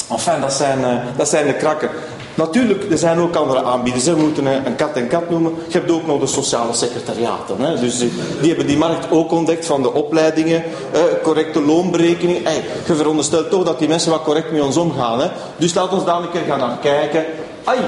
Enfin, 0.10 0.41
dat 0.41 0.54
zijn, 0.54 0.80
uh, 0.80 1.18
dat 1.18 1.30
zijn 1.30 1.47
de 1.47 1.54
krakken. 1.54 1.89
Natuurlijk, 2.36 2.92
er 2.92 2.98
zijn 2.98 3.20
ook 3.20 3.36
andere 3.36 3.64
aanbieders. 3.64 4.06
We 4.06 4.16
moeten 4.16 4.46
een 4.46 4.76
kat 4.76 4.94
en 4.94 5.08
kat 5.08 5.30
noemen. 5.30 5.54
Je 5.68 5.78
hebt 5.78 5.92
ook 5.92 6.08
nog 6.08 6.20
de 6.20 6.28
sociale 6.28 6.74
secretariaten. 6.74 7.62
Hè. 7.62 7.80
Dus 7.80 7.98
die, 7.98 8.48
hebben 8.48 8.68
die 8.68 8.78
markt 8.78 9.12
ook 9.12 9.32
ontdekt 9.32 9.66
van 9.66 9.82
de 9.82 9.94
opleidingen, 9.94 10.64
eh, 10.92 11.02
correcte 11.24 11.62
loonberekening. 11.62 12.48
Je 12.86 12.96
veronderstelt 12.96 13.50
toch 13.50 13.64
dat 13.64 13.80
die 13.80 13.88
mensen 13.88 14.12
wat 14.12 14.24
correct 14.24 14.52
met 14.52 14.62
ons 14.62 14.78
omgaan. 14.78 15.20
Hè. 15.20 15.28
Dus 15.58 15.74
laat 15.74 15.94
ons 15.94 16.06
daar 16.06 16.22
een 16.22 16.32
keer 16.32 16.42
gaan 16.48 16.60
naar 16.60 16.78
kijken. 16.82 17.26
Ai, 17.64 17.80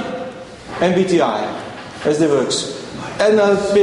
MBTI, 0.79 1.21
SD-Works, 2.11 2.65
NLP, 3.17 3.75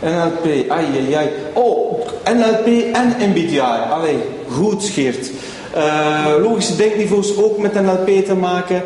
NLP, 0.00 0.70
ai, 0.70 0.86
ai, 0.86 1.14
ai. 1.14 1.28
Oh, 1.52 2.06
NLP 2.24 2.94
en 2.94 3.30
MBTI. 3.30 3.60
Allee, 3.90 4.18
goed 4.50 4.84
Geert. 4.84 5.30
Uh, 5.76 6.34
logische 6.42 6.76
denkniveaus 6.76 7.36
ook 7.36 7.58
met 7.58 7.74
NLP 7.74 8.24
te 8.24 8.34
maken. 8.34 8.82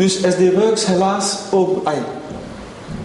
Dus 0.00 0.14
SD 0.14 0.54
Works 0.54 0.86
helaas 0.86 1.36
ook... 1.50 1.88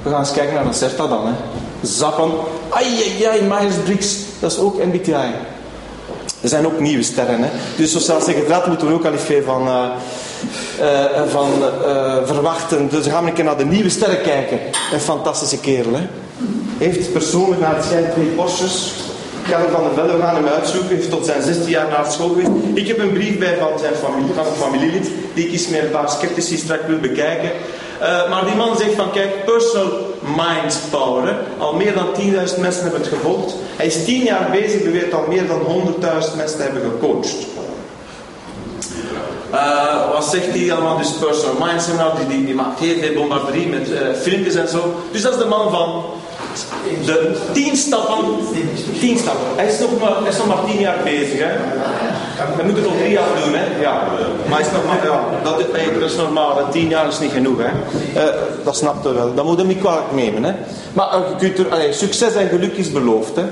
We 0.03 0.09
gaan 0.09 0.19
eens 0.19 0.31
kijken 0.31 0.53
naar 0.53 0.67
de 0.67 0.73
CERTA 0.73 1.07
dan. 1.07 1.27
Hè. 1.27 1.33
Zappen. 1.81 2.31
Ai, 2.69 2.85
ai, 2.85 3.23
ai, 3.23 3.41
Myers-Briggs. 3.41 4.17
Dat 4.39 4.51
is 4.51 4.57
ook 4.57 4.83
MBTI. 4.83 5.33
Er 6.41 6.49
zijn 6.49 6.65
ook 6.65 6.79
nieuwe 6.79 7.03
sterren. 7.03 7.43
Hè. 7.43 7.49
Dus 7.75 7.91
sociaal 7.91 8.21
secretariat 8.21 8.67
moeten 8.67 8.87
we 8.87 8.93
ook 8.93 9.05
al 9.05 9.13
even 9.13 9.43
van, 9.43 9.67
uh, 9.67 9.85
uh, 10.79 11.31
van 11.31 11.49
uh, 11.59 12.17
verwachten. 12.25 12.89
Dus 12.89 13.07
gaan 13.07 13.23
we 13.23 13.29
een 13.29 13.35
keer 13.35 13.43
naar 13.43 13.57
de 13.57 13.65
nieuwe 13.65 13.89
sterren 13.89 14.21
kijken. 14.21 14.59
Een 14.93 14.99
fantastische 14.99 15.59
kerel. 15.59 15.93
Hè. 15.93 16.07
Heeft 16.77 17.11
persoonlijk 17.11 17.61
naar 17.61 17.75
het 17.75 17.85
schijnt 17.85 18.13
twee 18.13 18.25
Porsches. 18.25 18.93
Karel 19.49 19.69
van 19.69 19.83
der 19.83 19.93
Velde, 19.93 20.13
we 20.13 20.21
gaan 20.21 20.35
hem 20.35 20.47
uitzoeken. 20.47 20.95
Heeft 20.95 21.09
tot 21.09 21.25
zijn 21.25 21.41
16 21.41 21.69
jaar 21.69 21.89
naar 21.89 22.11
school 22.11 22.27
geweest. 22.27 22.49
Ik 22.73 22.87
heb 22.87 22.99
een 22.99 23.13
brief 23.13 23.37
bij 23.37 23.57
van 23.59 23.79
zijn 23.79 23.95
familie, 23.95 24.33
van 24.33 24.45
een 24.45 24.53
familielid, 24.53 25.09
die 25.33 25.45
ik 25.45 25.51
eens 25.51 25.67
met 25.67 25.81
een 25.81 25.89
paar 25.89 26.09
sceptici 26.09 26.57
strak 26.57 26.87
wil 26.87 26.99
bekijken. 26.99 27.51
Uh, 28.01 28.29
maar 28.29 28.45
die 28.45 28.55
man 28.55 28.77
zegt 28.77 28.93
van, 28.93 29.11
kijk, 29.11 29.45
personal 29.45 29.91
mind 30.35 30.79
power. 30.89 31.37
Al 31.57 31.73
meer 31.73 31.93
dan 31.93 32.07
10.000 32.07 32.59
mensen 32.59 32.81
hebben 32.81 32.99
het 32.99 33.09
gevolgd. 33.09 33.55
Hij 33.75 33.85
is 33.85 34.05
10 34.05 34.23
jaar 34.23 34.49
bezig, 34.51 34.83
beweert 34.83 35.13
al 35.13 35.25
meer 35.27 35.47
dan 35.47 35.59
100.000 35.59 36.35
mensen 36.35 36.57
te 36.57 36.63
hebben 36.63 36.81
gecoacht. 36.81 37.35
Uh, 39.53 40.11
wat 40.11 40.25
zegt 40.25 40.47
hij 40.47 40.73
allemaal? 40.73 40.97
Dus 40.97 41.11
personal 41.11 41.67
mind 41.67 41.81
seminar, 41.81 42.15
die, 42.17 42.27
die, 42.27 42.45
die 42.45 42.55
maakt 42.55 42.79
heel 42.79 42.97
veel 42.97 43.67
met 43.69 43.89
uh, 43.89 43.97
filmpjes 44.21 44.55
en 44.55 44.67
zo. 44.67 44.95
Dus 45.11 45.21
dat 45.21 45.33
is 45.33 45.39
de 45.39 45.45
man 45.45 45.71
van 45.71 46.03
de 47.05 47.37
tien 47.53 47.75
stappen. 47.75 48.25
Tien 48.99 49.17
stappen. 49.17 49.45
Hij 49.55 49.65
is 49.65 49.79
nog 49.79 49.99
maar, 49.99 50.21
hij 50.21 50.29
is 50.29 50.37
nog 50.37 50.47
maar 50.47 50.65
tien 50.65 50.79
jaar 50.79 50.97
bezig. 51.03 51.39
Hè? 51.39 51.53
We 52.57 52.63
moeten 52.63 52.83
nog 52.83 52.93
drie 52.97 53.11
jaar 53.11 53.27
doen. 53.43 53.53
Hè? 53.53 53.81
Ja. 53.81 54.03
Maar 54.49 54.59
is 54.59 54.71
nog 54.71 54.85
maar, 54.85 55.05
ja, 55.05 55.23
dat, 55.43 56.09
is 56.09 56.15
normaal. 56.15 56.69
Tien 56.71 56.87
jaar 56.87 57.07
is 57.07 57.19
niet 57.19 57.31
genoeg. 57.31 57.57
Hè? 57.57 57.71
Uh, 58.21 58.33
dat 58.63 58.75
snapt 58.75 59.03
wel. 59.03 59.33
Dat 59.33 59.45
moet 59.45 59.59
je 59.59 59.65
niet 59.65 59.79
kwalijk 59.79 60.11
nemen. 60.13 60.43
Hè? 60.43 60.53
Maar 60.93 61.09
uh, 61.41 61.87
er, 61.87 61.93
succes 61.93 62.33
en 62.33 62.47
geluk 62.47 62.77
is 62.77 62.91
beloofd. 62.91 63.35
Hè? 63.35 63.43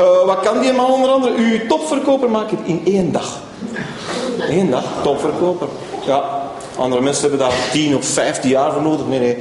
Uh, 0.00 0.24
wat 0.24 0.40
kan 0.40 0.60
die 0.60 0.72
man 0.72 0.92
onder 0.92 1.10
andere? 1.10 1.34
Uw 1.36 1.66
topverkoper 1.68 2.30
maken 2.30 2.58
in 2.64 2.82
één 2.84 3.12
dag. 3.12 3.38
Eén 4.48 4.70
dag, 4.70 4.84
topverkoper. 5.02 5.68
Ja, 6.06 6.41
andere 6.82 7.02
mensen 7.02 7.28
hebben 7.28 7.48
daar 7.48 7.58
10 7.72 7.96
of 7.96 8.04
15 8.04 8.50
jaar 8.50 8.72
voor 8.72 8.82
nodig. 8.82 9.06
Nee, 9.06 9.18
nee. 9.18 9.36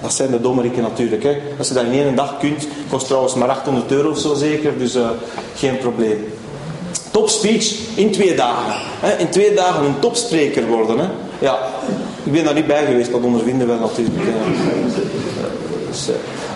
Dat, 0.00 0.12
zijn 0.12 0.30
de 0.30 0.40
dommerikken 0.40 0.82
natuurlijk. 0.82 1.22
Hè. 1.22 1.38
Als 1.58 1.68
je 1.68 1.74
dat 1.74 1.84
in 1.84 1.92
één 1.92 2.14
dag 2.14 2.38
kunt, 2.38 2.66
kost 2.90 3.06
trouwens 3.06 3.34
maar 3.34 3.48
800 3.48 3.92
euro 3.92 4.10
of 4.10 4.18
zo 4.18 4.34
zeker. 4.34 4.78
Dus 4.78 4.96
uh, 4.96 5.08
geen 5.56 5.78
probleem. 5.78 6.32
Top 7.10 7.28
speech 7.28 7.74
in 7.94 8.10
twee 8.10 8.34
dagen. 8.34 8.80
Hè. 9.00 9.16
In 9.16 9.28
twee 9.28 9.54
dagen 9.54 9.84
een 9.84 9.98
topspreker 9.98 10.66
worden. 10.66 10.98
Hè. 10.98 11.06
Ja, 11.38 11.58
ik 12.22 12.32
ben 12.32 12.44
daar 12.44 12.54
niet 12.54 12.66
bij 12.66 12.84
geweest, 12.84 13.12
dat 13.12 13.22
ondervinden 13.22 13.68
we 13.68 13.74
natuurlijk. 13.74 14.16
Dus, 15.88 16.08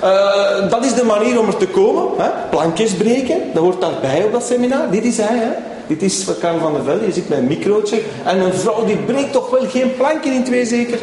uh, 0.04 0.70
dat 0.70 0.84
is 0.84 0.94
de 0.94 1.04
manier 1.04 1.40
om 1.40 1.46
er 1.46 1.56
te 1.56 1.66
komen. 1.66 2.04
Hè. 2.18 2.28
Plankjes 2.50 2.92
breken, 2.92 3.40
dat 3.54 3.62
hoort 3.62 3.80
daarbij 3.80 4.24
op 4.24 4.32
dat 4.32 4.44
seminar. 4.44 4.90
Dit 4.90 5.04
is 5.04 5.16
hij. 5.16 5.38
Hè. 5.38 5.71
Dit 5.92 6.02
is 6.02 6.26
Karel 6.40 6.58
van 6.58 6.72
der 6.72 6.84
Velde, 6.84 7.06
je 7.06 7.12
ziet 7.12 7.30
een 7.30 7.46
microotje. 7.46 8.00
En 8.24 8.40
een 8.40 8.52
vrouw 8.52 8.84
die 8.84 8.96
breekt 8.96 9.32
toch 9.32 9.50
wel 9.50 9.66
geen 9.68 9.96
plankje 9.96 10.30
in 10.30 10.44
twee 10.44 10.66
zeker? 10.66 10.98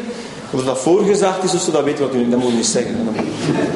Of 0.51 0.63
dat 0.63 0.79
voorgezegd 0.79 1.43
is, 1.43 1.53
of 1.53 1.61
zo, 1.61 1.71
dat 1.71 1.83
weet 1.83 1.99
wat 1.99 2.13
u, 2.13 2.29
dat 2.29 2.39
moet 2.39 2.49
je 2.49 2.55
niet 2.55 2.65
zeggen. 2.65 2.95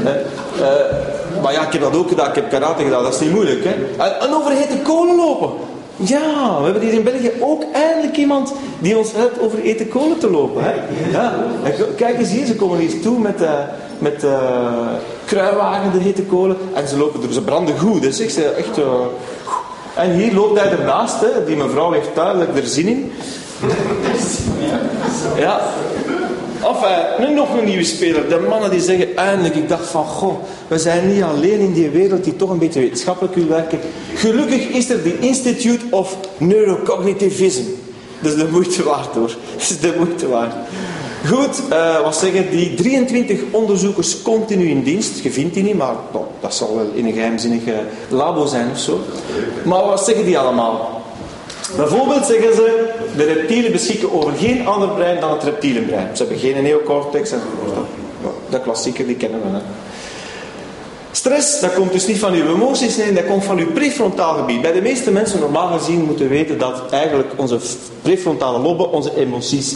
Hè. 0.03 0.19
Uh, 0.19 1.41
maar 1.41 1.53
ja, 1.53 1.65
ik 1.65 1.71
heb 1.71 1.81
dat 1.81 1.95
ook 1.95 2.07
gedaan, 2.07 2.29
ik 2.29 2.35
heb 2.35 2.49
karate 2.49 2.83
gedaan, 2.83 3.03
dat 3.03 3.13
is 3.13 3.19
niet 3.19 3.31
moeilijk. 3.31 3.63
Hè. 3.63 4.03
En, 4.03 4.19
en 4.19 4.33
over 4.33 4.51
hete 4.51 4.77
kolen 4.83 5.15
lopen. 5.15 5.49
Ja, 5.95 6.57
we 6.57 6.63
hebben 6.63 6.81
hier 6.81 6.93
in 6.93 7.03
België 7.03 7.31
ook 7.39 7.63
eindelijk 7.73 8.17
iemand 8.17 8.53
die 8.79 8.97
ons 8.97 9.11
helpt 9.11 9.39
over 9.39 9.59
eten 9.59 9.87
kolen 9.87 10.17
te 10.17 10.31
lopen. 10.31 10.63
Hè? 10.63 10.73
Ja. 11.11 11.33
Kijk 11.95 12.17
eens 12.17 12.31
hier, 12.31 12.45
ze 12.45 12.55
komen 12.55 12.77
hier 12.77 13.01
toe 13.01 13.19
met, 13.19 13.41
uh, 13.41 13.51
met 13.99 14.23
uh, 14.23 14.31
kruiwagen, 15.25 15.91
de 15.91 15.99
hete 15.99 16.21
kolen. 16.21 16.57
En 16.73 16.87
ze 16.87 16.97
lopen 16.97 17.23
er, 17.23 17.33
ze 17.33 17.41
branden 17.41 17.79
goed. 17.79 18.01
Dus 18.01 18.19
ik 18.19 18.29
zeg 18.29 18.51
echt... 18.51 18.77
en 19.95 20.11
hier 20.11 20.33
loopt 20.33 20.59
hij 20.59 20.71
ernaast, 20.71 21.21
hè. 21.21 21.45
die 21.45 21.55
mevrouw 21.55 21.91
heeft 21.91 22.15
duidelijk 22.15 22.57
er 22.57 22.67
zin 22.67 22.87
in. 22.87 23.11
Ja. 25.37 25.61
Of 26.61 26.85
nu 27.19 27.33
nog 27.33 27.57
een 27.57 27.65
nieuwe 27.65 27.83
speler. 27.83 28.29
De 28.29 28.45
mannen 28.49 28.69
die 28.69 28.81
zeggen 28.81 29.15
eindelijk, 29.15 29.55
ik 29.55 29.69
dacht 29.69 29.87
van, 29.87 30.05
goh, 30.05 30.43
we 30.67 30.79
zijn 30.79 31.13
niet 31.13 31.23
alleen 31.23 31.59
in 31.59 31.73
die 31.73 31.89
wereld 31.89 32.23
die 32.23 32.35
toch 32.35 32.49
een 32.49 32.57
beetje 32.57 32.79
wetenschappelijk 32.79 33.35
wil 33.35 33.47
werken. 33.47 33.79
Gelukkig 34.15 34.67
is 34.67 34.89
er 34.89 35.03
de 35.03 35.19
Institute 35.19 35.85
of 35.89 36.17
Neurocognitivism. 36.37 37.63
Dat 38.19 38.31
is 38.31 38.37
de 38.37 38.47
moeite 38.51 38.83
waard 38.83 39.13
hoor. 39.13 39.31
Dat 39.53 39.61
is 39.61 39.79
de 39.89 39.93
moeite 39.97 40.27
waard. 40.27 40.53
Goed, 41.27 41.61
uh, 41.69 42.01
wat 42.01 42.15
zeggen 42.15 42.49
die 42.49 42.73
23 42.73 43.39
onderzoekers 43.51 44.21
continu 44.21 44.69
in 44.69 44.83
dienst? 44.83 45.19
Je 45.19 45.31
vindt 45.31 45.53
die 45.53 45.63
niet, 45.63 45.77
maar 45.77 45.95
nou, 46.11 46.25
dat 46.39 46.55
zal 46.55 46.75
wel 46.75 46.91
in 46.93 47.05
een 47.05 47.13
geheimzinnig 47.13 47.61
labo 48.09 48.45
zijn 48.45 48.69
of 48.71 48.79
zo. 48.79 48.99
Maar 49.63 49.85
wat 49.85 50.05
zeggen 50.05 50.25
die 50.25 50.39
allemaal? 50.39 51.01
Bijvoorbeeld 51.75 52.25
zeggen 52.25 52.53
ze, 52.53 52.89
de 53.17 53.23
reptielen 53.23 53.71
beschikken 53.71 54.13
over 54.13 54.33
geen 54.33 54.67
ander 54.67 54.89
brein 54.89 55.19
dan 55.19 55.31
het 55.31 55.43
reptielenbrein. 55.43 56.17
Ze 56.17 56.23
hebben 56.23 56.41
geen 56.41 56.63
neocortex 56.63 57.31
enzovoort. 57.31 57.87
De 58.49 58.59
klassieker, 58.59 59.05
die 59.07 59.15
kennen 59.15 59.41
we. 59.41 59.47
Hè. 59.47 59.61
Stress, 61.15 61.59
dat 61.59 61.73
komt 61.73 61.91
dus 61.91 62.07
niet 62.07 62.19
van 62.19 62.33
uw 62.33 62.55
emoties, 62.55 62.97
nee, 62.97 63.13
dat 63.13 63.25
komt 63.25 63.43
van 63.43 63.57
uw 63.57 63.71
prefrontaal 63.71 64.33
gebied. 64.33 64.61
Bij 64.61 64.71
de 64.71 64.81
meeste 64.81 65.11
mensen, 65.11 65.39
normaal 65.39 65.77
gezien, 65.77 66.03
moeten 66.03 66.29
weten 66.29 66.57
dat 66.57 66.81
eigenlijk 66.89 67.29
onze 67.35 67.57
prefrontale 68.01 68.59
lobben 68.59 68.91
onze 68.91 69.15
emoties, 69.17 69.75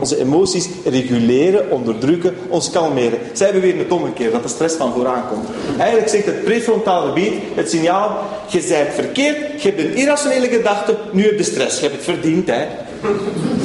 onze 0.00 0.20
emoties 0.20 0.68
reguleren, 0.84 1.70
onderdrukken, 1.70 2.34
ons 2.48 2.70
kalmeren. 2.70 3.18
Zij 3.32 3.60
weer 3.60 3.78
het 3.78 3.92
omgekeerd, 3.92 4.32
dat 4.32 4.42
de 4.42 4.48
stress 4.48 4.76
van 4.76 4.92
vooraan 4.92 5.24
komt. 5.32 5.48
Eigenlijk 5.78 6.08
zegt 6.08 6.26
het 6.26 6.44
prefrontaal 6.44 7.06
gebied 7.06 7.32
het 7.54 7.70
signaal, 7.70 8.18
je 8.46 8.64
bent 8.68 8.94
verkeerd, 8.94 9.62
je 9.62 9.68
hebt 9.68 9.80
een 9.80 9.94
irrationele 9.94 10.48
gedachte, 10.48 10.96
nu 11.12 11.24
heb 11.24 11.38
je 11.38 11.44
stress. 11.44 11.80
Je 11.80 11.82
hebt 11.82 11.94
het 11.94 12.04
verdiend, 12.04 12.46
hè. 12.46 12.66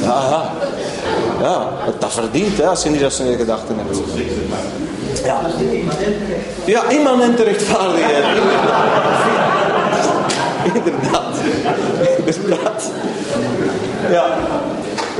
Ja, 0.02 0.20
ja. 0.30 0.52
Ja, 1.40 1.70
dat 1.98 2.12
verdient, 2.12 2.58
hè, 2.58 2.66
als 2.66 2.82
je 2.82 2.88
een 2.88 2.94
irrationele 2.94 3.36
gedachte 3.36 3.72
hebt. 3.76 3.98
Ja. 5.24 5.40
Ja, 6.64 6.88
immanente 6.88 7.42
rechtvaardigheid. 7.42 8.24
Inderdaad. 10.74 11.36
Inderdaad. 12.24 12.90
Ja. 14.10 14.38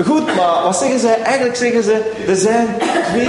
Goed, 0.07 0.35
maar 0.35 0.63
wat 0.63 0.77
zeggen 0.77 1.01
zij? 1.01 1.19
Eigenlijk 1.23 1.57
zeggen 1.57 1.83
ze, 1.83 2.01
er 2.29 2.37
zijn 2.37 2.77
twee, 3.11 3.29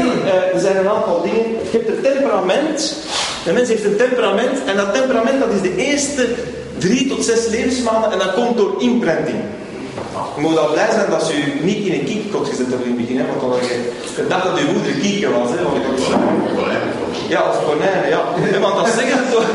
er 0.53 0.59
zijn 0.59 0.77
een 0.77 0.89
aantal 0.89 1.21
dingen. 1.21 1.45
Je 1.71 1.71
hebt 1.71 1.89
een 1.89 2.01
temperament. 2.01 2.95
De 3.43 3.53
mens 3.53 3.69
heeft 3.69 3.85
een 3.85 3.97
temperament. 3.97 4.63
En 4.65 4.75
dat 4.75 4.93
temperament, 4.93 5.39
dat 5.39 5.49
is 5.49 5.61
de 5.61 5.75
eerste 5.75 6.27
drie 6.77 7.07
tot 7.07 7.25
zes 7.25 7.47
levensmaanden. 7.47 8.11
En 8.11 8.17
dat 8.17 8.33
komt 8.33 8.57
door 8.57 8.75
imprinting. 8.79 9.37
Je 10.35 10.41
moet 10.41 10.57
al 10.57 10.71
blij 10.71 10.91
zijn 10.91 11.09
dat 11.09 11.23
ze 11.23 11.33
u 11.35 11.65
niet 11.65 11.85
in 11.85 11.93
een 11.99 12.05
kiekkot 12.05 12.47
gezet 12.49 12.67
hebben 12.69 12.87
in 12.87 12.93
het 12.93 13.01
begin. 13.01 13.17
Hè, 13.17 13.25
want 13.25 13.41
dan 13.41 13.49
had 13.49 13.67
je 13.67 13.91
gedacht 14.15 14.43
dat 14.43 14.59
uw 14.59 14.71
moeder 14.73 14.91
kieken 15.01 15.31
was. 15.39 15.49
Hè, 15.49 15.63
want 15.63 15.77
ja, 17.27 17.39
als 17.39 17.55
konijnen, 17.65 18.09
ja. 18.09 18.21
want 18.65 18.75
dat 18.75 18.87
zeggen 18.97 19.17
ze 19.17 19.31
toch... 19.35 19.47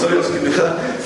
Sorry 0.00 0.16
als 0.16 0.26
ik 0.26 0.32
het 0.42 0.56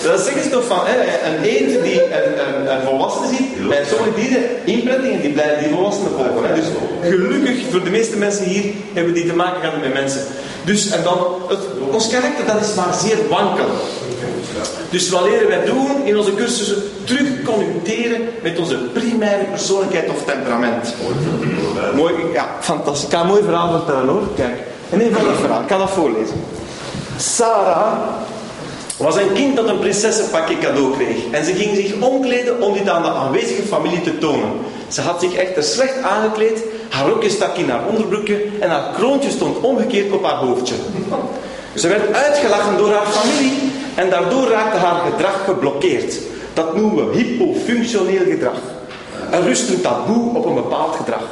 Dat 0.03 0.21
zeggen 0.21 0.43
ze 0.43 0.49
toch 0.49 0.65
van 0.65 0.81
hè, 0.85 0.97
een 1.29 1.43
eend 1.43 1.83
die 1.83 2.03
een, 2.03 2.49
een, 2.49 2.73
een 2.73 2.83
volwassene 2.87 3.27
ziet, 3.37 3.69
bij 3.69 3.85
sommige 3.85 4.15
dieren 4.21 4.43
inprenting 4.65 5.21
die 5.21 5.33
blijven 5.33 5.59
die 5.63 5.73
volwassenen 5.75 6.11
volgen. 6.11 6.49
Hè. 6.49 6.55
Dus 6.55 6.69
gelukkig 7.03 7.57
voor 7.71 7.85
de 7.85 7.91
meeste 7.91 8.17
mensen 8.17 8.45
hier 8.45 8.65
hebben 8.93 9.15
die 9.15 9.27
te 9.27 9.35
maken 9.35 9.61
gehad 9.61 9.81
met 9.81 9.93
mensen. 9.93 10.23
Dus 10.65 10.91
en 10.91 11.03
dan, 11.03 11.19
het, 11.49 11.59
ons 11.93 12.09
karakter 12.09 12.47
dat 12.47 12.61
is 12.61 12.75
maar 12.75 12.95
zeer 12.95 13.19
wankel. 13.29 13.71
Dus 14.91 15.11
wat 15.11 15.23
leren 15.23 15.49
wij 15.49 15.65
doen 15.65 16.05
in 16.05 16.19
onze 16.19 16.35
cursussen? 16.35 16.83
Terugconnecteren 17.05 18.29
met 18.43 18.59
onze 18.59 18.77
primaire 18.77 19.45
persoonlijkheid 19.45 20.11
of 20.11 20.25
temperament. 20.25 20.95
Mooi, 21.95 22.15
ja, 22.33 22.49
fantastisch. 22.61 23.05
Ik 23.05 23.11
kan 23.11 23.21
een 23.21 23.27
mooi 23.27 23.43
verhaal 23.43 23.71
vertellen 23.71 24.09
hoor. 24.09 24.23
Kijk, 24.37 24.59
een 24.91 25.01
eenvoudig 25.01 25.39
verhaal. 25.39 25.61
Ik 25.61 25.67
kan 25.67 25.79
dat 25.79 25.91
voorlezen. 25.91 26.45
Sarah 27.17 27.99
was 28.97 29.17
een 29.17 29.33
kind 29.33 29.57
dat 29.57 29.69
een 29.69 29.79
prinsessenpakje 29.79 30.59
cadeau 30.59 30.93
kreeg. 30.97 31.17
En 31.31 31.45
ze 31.45 31.55
ging 31.55 31.77
zich 31.77 32.01
omkleden 32.01 32.63
om 32.63 32.73
dit 32.73 32.89
aan 32.89 33.03
de 33.03 33.09
aanwezige 33.09 33.63
familie 33.63 34.01
te 34.01 34.19
tonen. 34.19 34.51
Ze 34.89 35.01
had 35.01 35.21
zich 35.21 35.35
echter 35.35 35.63
slecht 35.63 36.03
aangekleed, 36.03 36.63
haar 36.89 37.09
rokje 37.09 37.31
stak 37.31 37.57
in 37.57 37.71
haar 37.71 37.87
onderbroekje 37.89 38.45
en 38.61 38.71
haar 38.71 38.93
kroontje 38.95 39.31
stond 39.31 39.61
omgekeerd 39.61 40.13
op 40.13 40.25
haar 40.25 40.37
hoofdje. 40.37 40.75
Ze 41.75 41.89
werd 41.89 42.15
uitgelachen 42.15 42.77
door 42.77 42.93
haar 42.93 43.07
familie 43.07 43.73
en 43.97 44.11
daardoor 44.11 44.49
raakte 44.49 44.79
haar 44.79 45.01
gedrag 45.11 45.45
geblokkeerd. 45.45 46.19
Dat 46.55 46.77
noemen 46.77 47.11
we 47.11 47.17
hypofunctioneel 47.17 48.25
gedrag. 48.25 48.59
Er 49.31 49.43
rust 49.43 49.69
een 49.69 49.81
taboe 49.81 50.35
op 50.35 50.47
een 50.47 50.55
bepaald 50.55 50.97
gedrag. 50.97 51.23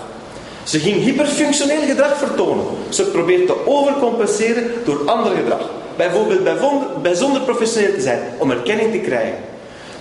Ze 0.62 0.78
ging 0.78 1.02
hyperfunctioneel 1.02 1.82
gedrag 1.86 2.16
vertonen. 2.16 2.64
Ze 2.88 3.02
probeert 3.02 3.46
te 3.46 3.66
overcompenseren 3.66 4.70
door 4.84 5.02
ander 5.06 5.32
gedrag. 5.32 5.60
Bijvoorbeeld 5.96 7.02
bijzonder 7.02 7.40
professioneel 7.40 7.94
te 7.94 8.00
zijn 8.00 8.20
om 8.38 8.50
erkenning 8.50 8.92
te 8.92 8.98
krijgen. 8.98 9.38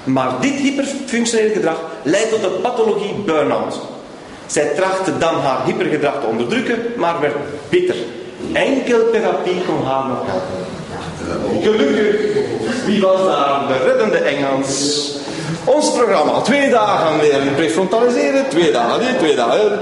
Maar 0.03 0.41
dit 0.41 0.53
hyperfunctioneel 0.53 1.51
gedrag 1.53 1.77
leidt 2.03 2.29
tot 2.29 2.41
de 2.41 2.59
pathologie 2.61 3.13
burn-out. 3.25 3.79
Zij 4.45 4.65
trachtte 4.75 5.17
dan 5.17 5.35
haar 5.35 5.65
hypergedrag 5.65 6.19
te 6.21 6.27
onderdrukken, 6.27 6.79
maar 6.95 7.19
werd 7.19 7.35
bitter. 7.69 7.95
Enkel 8.53 9.11
therapie 9.11 9.61
kon 9.65 9.85
haar 9.85 10.07
nog 10.07 10.25
helpen. 10.25 10.82
Gelukkig, 11.61 12.15
wie 12.85 13.01
was 13.01 13.23
daar? 13.25 13.67
De 13.67 13.83
reddende 13.85 14.17
Engels. 14.17 15.11
Ons 15.65 15.91
programma, 15.91 16.41
twee 16.41 16.69
dagen 16.69 17.19
weer 17.19 17.39
prefrontaliseren, 17.55 18.49
twee 18.49 18.71
dagen 18.71 18.99
dit, 18.99 19.17
twee 19.17 19.35
dagen 19.35 19.79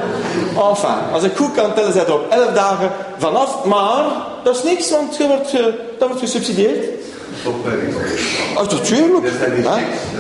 Enfin, 0.56 1.14
als 1.14 1.24
ik 1.24 1.36
goed 1.36 1.52
kan 1.52 1.74
tellen, 1.74 1.94
zit 1.94 2.08
er 2.08 2.14
op 2.14 2.30
elf 2.30 2.54
dagen 2.54 2.92
vanaf, 3.18 3.64
maar 3.64 4.04
dat 4.44 4.56
is 4.56 4.64
niks, 4.64 4.92
want 4.92 5.18
je 5.18 5.28
wordt, 5.28 5.52
dat 6.00 6.08
wordt 6.08 6.20
gesubsidieerd. 6.20 6.86
Oh, 8.56 8.72
natuurlijk. 8.72 9.28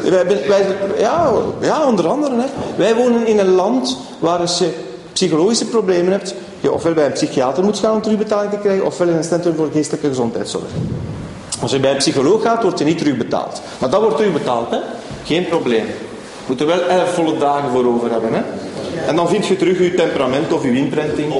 Wij, 0.04 0.26
wij, 0.48 0.66
ja, 0.98 1.32
ja, 1.62 1.86
onder 1.86 2.08
andere. 2.08 2.36
Hè. 2.36 2.46
Wij 2.76 2.96
wonen 2.96 3.28
in 3.28 3.40
een 3.40 3.56
land 3.56 3.98
waar 4.20 4.40
als 4.40 4.58
je 4.58 4.70
psychologische 5.14 5.66
problemen 5.66 6.12
hebt, 6.12 6.36
je 6.62 6.72
ofwel 6.72 6.94
bij 6.94 7.06
een 7.06 7.12
psychiater 7.12 7.64
moet 7.64 7.80
gaan 7.80 7.94
om 7.94 8.02
terugbetaling 8.02 8.52
te 8.52 8.58
krijgen, 8.58 8.86
ofwel 8.86 9.08
in 9.08 9.16
een 9.16 9.24
centrum 9.24 9.56
voor 9.56 9.70
geestelijke 9.74 10.08
gezondheidszorg. 10.08 10.70
Als 11.62 11.72
je 11.72 11.80
bij 11.80 11.92
een 11.92 11.98
psycholoog 11.98 12.42
gaat, 12.42 12.64
word 12.64 12.80
je 12.80 12.86
niet 12.86 12.98
terugbetaald. 12.98 13.62
Maar 13.80 13.90
dat 13.90 14.02
wordt 14.02 14.18
terugbetaald, 14.18 14.72
hè? 14.72 14.78
geen 15.26 15.48
probleem. 15.48 15.86
Je 15.86 16.48
moet 16.48 16.60
er 16.60 16.68
wel 16.68 16.88
elf 16.88 17.14
volle 17.14 17.38
dagen 17.38 17.72
voor 17.72 17.86
over 17.86 18.12
hebben. 18.12 18.34
Hè? 18.34 18.42
En 19.08 19.16
dan 19.16 19.30
vind 19.30 19.48
je 19.48 19.56
terug 19.56 19.78
je 19.78 19.94
temperament 19.94 20.54
of 20.54 20.64
je 20.64 20.76
imprinting. 20.76 21.34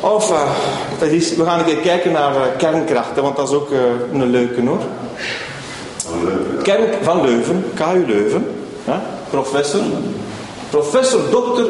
Of, 0.00 0.30
uh, 1.02 1.12
is, 1.12 1.34
we 1.34 1.44
gaan 1.44 1.58
een 1.58 1.64
keer 1.64 1.76
kijken 1.76 2.12
naar 2.12 2.34
uh, 2.34 2.42
kernkracht, 2.56 3.20
want 3.20 3.36
dat 3.36 3.48
is 3.48 3.54
ook 3.54 3.70
uh, 3.70 3.78
een 4.12 4.30
leuke 4.30 4.60
hoor. 4.60 4.80
Kern 6.62 6.92
van 7.02 7.20
Leuven, 7.20 7.64
KU 7.74 8.06
Leuven, 8.06 8.46
ja, 8.84 9.02
professor. 9.30 9.80
Professor 10.74 11.20
dokter 11.30 11.64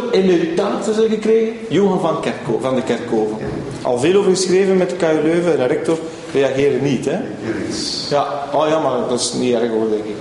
er 1.02 1.08
gekregen, 1.08 1.52
Johan 1.68 2.00
van, 2.00 2.20
Kerko, 2.20 2.58
van 2.60 2.74
de 2.74 2.82
Kerkhoven. 2.82 3.36
Al 3.82 3.98
veel 3.98 4.18
over 4.18 4.30
geschreven 4.30 4.76
met 4.76 4.96
KU 4.96 5.22
Leuven 5.22 5.52
en 5.52 5.58
de 5.58 5.64
rector 5.64 5.98
reageren 6.32 6.82
niet. 6.82 7.04
Hè? 7.04 7.18
Ja, 8.10 8.48
oh 8.52 8.68
ja, 8.68 8.78
maar 8.78 9.08
dat 9.08 9.20
is 9.20 9.32
niet 9.32 9.54
erg 9.54 9.70
hoor, 9.70 9.88
denk 9.88 10.04
ik. 10.04 10.16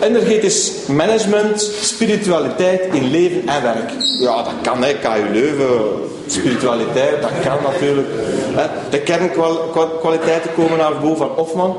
Energetisch 0.00 0.72
management, 0.86 1.60
spiritualiteit 1.80 2.80
in 2.92 3.10
leven 3.10 3.48
en 3.48 3.62
werk. 3.62 3.90
Ja, 4.20 4.42
dat 4.42 4.54
kan, 4.62 4.82
hè. 4.82 4.94
KU 4.94 5.32
Leuven, 5.32 5.80
spiritualiteit, 6.26 7.22
dat 7.22 7.30
kan 7.44 7.58
natuurlijk. 7.62 8.08
Hè. 8.54 8.66
De 8.90 9.00
kernkwaliteiten 9.00 10.54
komen 10.54 10.78
naar 10.78 11.00
boven 11.00 11.16
van 11.16 11.28
Hofman. 11.36 11.76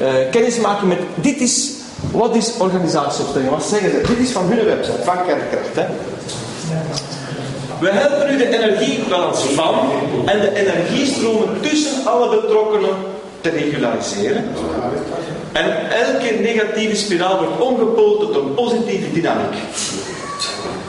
Uh, 0.00 0.08
kennis 0.30 0.58
maken 0.58 0.88
met, 0.88 0.98
dit 1.14 1.40
is, 1.40 1.72
wat 2.10 2.36
is 2.36 2.52
organisatieopstelling? 2.58 3.50
Wat 3.50 3.64
zeggen 3.64 3.90
ze? 3.90 4.00
Dit 4.06 4.18
is 4.18 4.30
van 4.30 4.44
hun 4.46 4.64
website, 4.64 5.02
van 5.02 5.16
Kernkracht. 5.26 5.74
Hè. 5.74 5.84
We 7.80 7.90
helpen 7.90 8.34
u 8.34 8.36
de 8.36 8.58
energiebalans 8.58 9.40
van 9.42 9.74
en 10.26 10.40
de 10.40 10.54
energiestromen 10.54 11.60
tussen 11.60 12.06
alle 12.06 12.40
betrokkenen 12.40 12.96
te 13.40 13.48
regulariseren. 13.48 14.44
En 15.52 15.90
elke 15.90 16.34
negatieve 16.40 16.96
spiraal 16.96 17.38
wordt 17.38 17.60
omgepoeld 17.60 18.20
tot 18.20 18.36
een 18.36 18.54
positieve 18.54 19.12
dynamiek. 19.12 19.54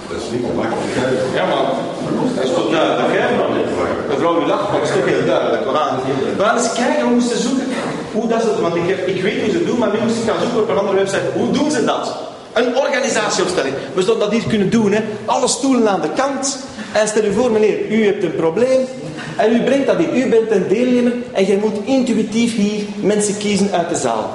Dat 0.10 0.22
is 0.22 0.30
niet 0.32 0.56
makkelijk. 0.56 0.94
Ja, 1.36 1.46
maar 1.46 1.64
dat 2.36 2.44
is 2.44 2.54
toch 2.54 2.70
duidelijk, 2.72 3.14
hè? 3.20 3.26
Mevrouw, 4.10 4.42
u 4.42 4.46
lacht, 4.46 4.72
maar 4.72 4.80
dat 4.80 4.90
is 4.90 4.96
toch 4.96 5.06
heel 5.06 5.26
duidelijk. 5.26 5.64
We 5.64 5.76
gaan, 5.78 6.00
we 6.38 6.44
gaan 6.44 6.58
eens 6.58 6.74
kijken, 6.74 7.08
we 7.08 7.14
moesten 7.14 7.40
zoeken 7.40 7.63
hoe 8.14 8.28
dat 8.28 8.42
ze 8.42 8.62
Want 8.62 8.76
ik, 8.76 9.22
weet 9.22 9.42
hoe 9.42 9.52
ze 9.52 9.58
het 9.58 9.66
doen, 9.66 9.78
maar 9.78 9.92
nu 9.94 10.00
moest 10.04 10.18
ik 10.18 10.30
gaan 10.30 10.42
zoeken 10.42 10.62
op 10.62 10.70
een 10.70 10.78
andere 10.78 10.98
website. 10.98 11.22
Hoe 11.36 11.52
doen 11.52 11.72
ze 11.72 11.86
dat? 11.86 12.16
Een 12.54 12.78
organisatieopstelling. 12.78 13.76
We 13.94 14.02
zouden 14.02 14.30
dat 14.30 14.40
hier 14.40 14.50
kunnen 14.50 14.70
doen, 14.70 14.92
hè? 14.92 15.02
Alle 15.26 15.48
stoelen 15.48 15.90
aan 15.90 16.02
de 16.02 16.10
kant. 16.16 16.60
En 16.94 17.08
stel 17.08 17.24
u 17.24 17.34
voor, 17.34 17.52
meneer, 17.52 17.90
u 17.90 18.06
hebt 18.06 18.24
een 18.24 18.36
probleem. 18.36 18.86
En 19.38 19.56
u 19.56 19.62
brengt 19.62 19.88
dat 19.88 20.00
in. 20.00 20.16
U 20.16 20.30
bent 20.30 20.52
een 20.52 20.68
deelnemer 20.68 21.14
en 21.32 21.46
jij 21.46 21.58
moet 21.58 21.86
intuïtief 21.86 22.56
hier 22.56 22.84
mensen 23.02 23.38
kiezen 23.38 23.72
uit 23.72 23.90
de 23.90 23.96
zaal. 23.96 24.30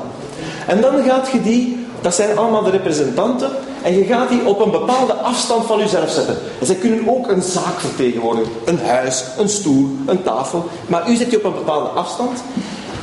En 0.66 0.80
dan 0.80 1.02
gaat 1.02 1.28
je 1.32 1.42
die, 1.42 1.86
dat 2.00 2.14
zijn 2.14 2.38
allemaal 2.38 2.62
de 2.62 2.70
representanten, 2.70 3.50
en 3.82 3.98
je 3.98 4.04
gaat 4.04 4.28
die 4.28 4.46
op 4.46 4.60
een 4.60 4.70
bepaalde 4.70 5.12
afstand 5.12 5.66
van 5.66 5.78
jezelf 5.78 6.10
zetten. 6.10 6.36
En 6.60 6.66
zij 6.66 6.74
kunnen 6.74 7.08
ook 7.08 7.28
een 7.28 7.42
zaak 7.42 7.80
vertegenwoordigen. 7.80 8.52
Een 8.64 8.78
huis, 8.86 9.24
een 9.38 9.48
stoel, 9.48 9.88
een 10.06 10.22
tafel. 10.22 10.68
Maar 10.86 11.10
u 11.10 11.16
zet 11.16 11.30
je 11.30 11.36
op 11.36 11.44
een 11.44 11.52
bepaalde 11.52 11.88
afstand. 11.88 12.42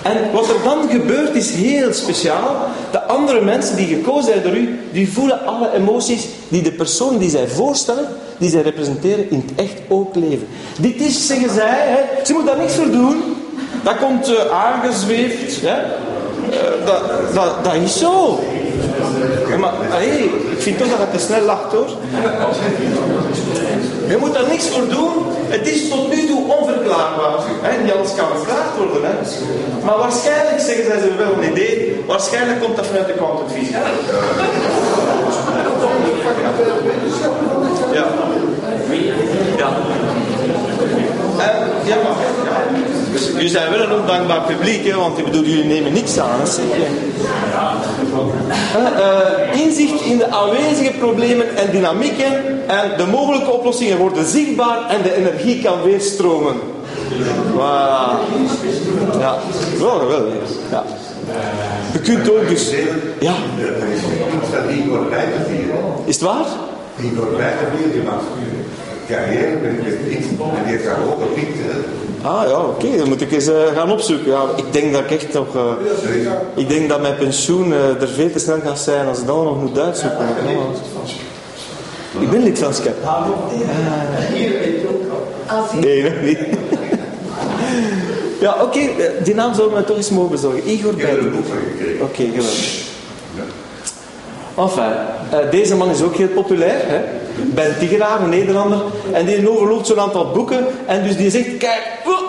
En 0.06 0.32
wat 0.32 0.50
er 0.50 0.64
dan 0.64 0.90
gebeurt 0.90 1.36
is 1.36 1.52
heel 1.52 1.94
speciaal. 1.94 2.68
De 2.92 3.04
andere 3.04 3.42
mensen 3.42 3.76
die 3.76 3.88
gekozen 3.88 4.24
zijn 4.24 4.44
door 4.44 4.56
u, 4.56 4.80
die 4.92 5.12
voelen 5.12 5.46
alle 5.46 5.74
emoties 5.74 6.28
die 6.48 6.62
de 6.62 6.72
persoon 6.72 7.18
die 7.18 7.30
zij 7.30 7.48
voorstellen, 7.48 8.08
die 8.38 8.50
zij 8.50 8.62
representeren, 8.62 9.30
in 9.30 9.44
het 9.48 9.60
echt 9.60 9.82
ook 9.88 10.16
leven. 10.16 10.48
Dit 10.80 11.02
is, 11.02 11.28
zeggen 11.28 11.50
zij, 11.50 11.80
hè, 11.88 12.26
ze 12.26 12.34
moet 12.34 12.46
daar 12.46 12.58
niks 12.58 12.74
voor 12.74 12.92
doen. 12.92 13.24
Dat 13.84 13.98
komt 13.98 14.30
uh, 14.30 14.36
aangezweefd. 14.52 15.62
Hè. 15.62 15.78
Uh, 15.78 16.86
dat, 16.86 17.02
dat, 17.34 17.64
dat 17.64 17.74
is 17.74 18.00
zo. 18.00 18.40
Maar 19.60 19.74
hey, 19.80 20.30
vind 20.66 20.78
toch 20.78 20.90
dat 20.90 21.00
het 21.00 21.12
te 21.12 21.20
snel 21.20 21.42
lacht 21.42 21.72
hoor. 21.72 21.90
Je 24.08 24.18
moet 24.20 24.34
daar 24.34 24.48
niks 24.48 24.68
voor 24.68 24.88
doen. 24.88 25.14
Het 25.48 25.68
is 25.68 25.90
tot 25.90 26.10
nu 26.14 26.28
toe 26.28 26.42
onverklaarbaar. 26.58 27.40
Niet 27.84 27.94
alles 27.94 28.16
kan 28.16 28.28
verklaard 28.36 28.78
worden. 28.78 29.02
Hè? 29.10 29.14
Maar 29.86 29.98
waarschijnlijk 29.98 30.60
zeggen 30.60 30.86
zij 30.86 31.00
ze 31.00 31.16
wel 31.18 31.34
een 31.34 31.52
idee. 31.52 32.04
Waarschijnlijk 32.08 32.62
komt 32.62 32.76
dat 32.76 32.86
vanuit 32.88 33.08
de 33.08 33.14
kwantumfysica. 33.14 33.80
Ja. 37.94 38.06
Ja. 39.58 39.70
En, 41.46 41.54
ja, 41.86 41.96
maar... 42.04 42.95
Dus 43.16 43.28
jullie 43.28 43.50
zijn 43.50 43.72
wel 43.72 43.80
een 43.80 44.00
ondankbaar 44.00 44.42
publiek, 44.42 44.86
hè, 44.88 44.96
want 44.96 45.18
ik 45.18 45.26
bedoel, 45.26 45.44
jullie 45.44 45.66
nemen 45.66 45.94
niks 45.94 46.20
aan. 46.20 46.40
Uh, 48.78 49.62
inzicht 49.62 50.02
in 50.02 50.18
de 50.18 50.28
aanwezige 50.28 50.92
problemen 51.00 51.58
en 51.58 51.72
dynamieken 51.72 52.34
en 52.68 52.92
de 52.98 53.06
mogelijke 53.12 53.52
oplossingen 53.52 53.98
worden 53.98 54.26
zichtbaar 54.26 54.90
en 54.90 55.02
de 55.02 55.16
energie 55.16 55.62
kan 55.64 55.84
weer 55.84 56.02
stromen. 56.02 56.56
Voilà. 57.54 58.18
Ja, 59.20 59.38
wel 59.80 60.00
geweldig. 60.00 60.34
Ja. 60.72 60.84
Je 61.94 62.00
kunt 62.00 62.32
ook 62.32 62.48
dus... 62.48 62.70
Ja. 63.20 63.34
Is 66.06 66.16
het 66.16 66.24
waar? 66.24 66.46
Igor 67.02 67.38
Wijterbier, 67.38 67.92
die 67.92 68.02
maakt 68.02 68.24
carrière 69.08 69.58
met 69.62 70.10
niet 70.10 70.26
en 70.40 70.64
die 70.64 70.74
heeft 70.74 70.84
daar 70.84 70.98
ook 71.08 71.22
op 71.22 71.38
Ah 72.26 72.48
ja, 72.50 72.60
oké, 72.60 72.98
dan 72.98 73.08
moet 73.08 73.22
ik 73.22 73.32
eens 73.32 73.48
uh, 73.48 73.56
gaan 73.76 73.92
opzoeken. 73.92 74.32
Ja, 74.32 74.44
ik 74.56 74.74
denk 74.74 74.94
dat 74.94 75.02
ik 75.02 75.12
echt 75.12 75.34
nog. 75.34 75.56
Uh, 75.56 75.72
ik 76.56 76.70
denk 76.70 76.90
dat 76.90 77.02
mijn 77.02 77.16
pensioen 77.16 77.70
uh, 77.70 78.02
er 78.02 78.08
veel 78.08 78.32
te 78.32 78.40
snel 78.40 78.60
gaat 78.64 78.80
zijn 78.80 79.08
als 79.08 79.20
ik 79.20 79.28
dan 79.28 79.44
nog 79.44 79.62
moet 79.62 79.80
uitzoeken. 79.80 80.28
Ik 82.20 82.30
ben 82.30 82.44
lid 82.44 82.60
van 82.60 82.74
SCEP. 82.74 82.96
Nee, 85.80 86.04
nog 86.04 86.22
niet. 86.22 86.40
ja, 88.40 88.54
oké, 88.54 88.64
okay, 88.64 89.12
die 89.24 89.36
naam 89.36 89.54
zullen 89.54 89.76
we 89.76 89.84
toch 89.84 89.98
eens 89.98 90.10
mogen 90.10 90.32
bezorgen. 90.32 90.70
Igor 90.70 90.94
Bijlen. 90.94 91.34
Oké, 91.34 92.04
okay, 92.04 92.26
geweldig. 92.26 92.84
Enfin, 94.58 94.94
uh, 95.34 95.52
deze 95.52 95.76
man 95.76 95.90
is 95.90 96.02
ook 96.02 96.16
heel 96.16 96.28
populair. 96.28 96.80
Hè? 96.88 97.02
Ben 97.44 97.76
Tigeraar, 97.80 98.22
een 98.22 98.30
Nederlander. 98.30 98.80
En 99.12 99.26
die 99.26 99.50
overloopt 99.50 99.88
zo'n 99.88 100.00
aantal 100.00 100.32
boeken. 100.32 100.66
En 100.86 101.04
dus 101.04 101.18
die 101.18 101.30
zegt, 101.30 101.58
kijk, 101.58 101.82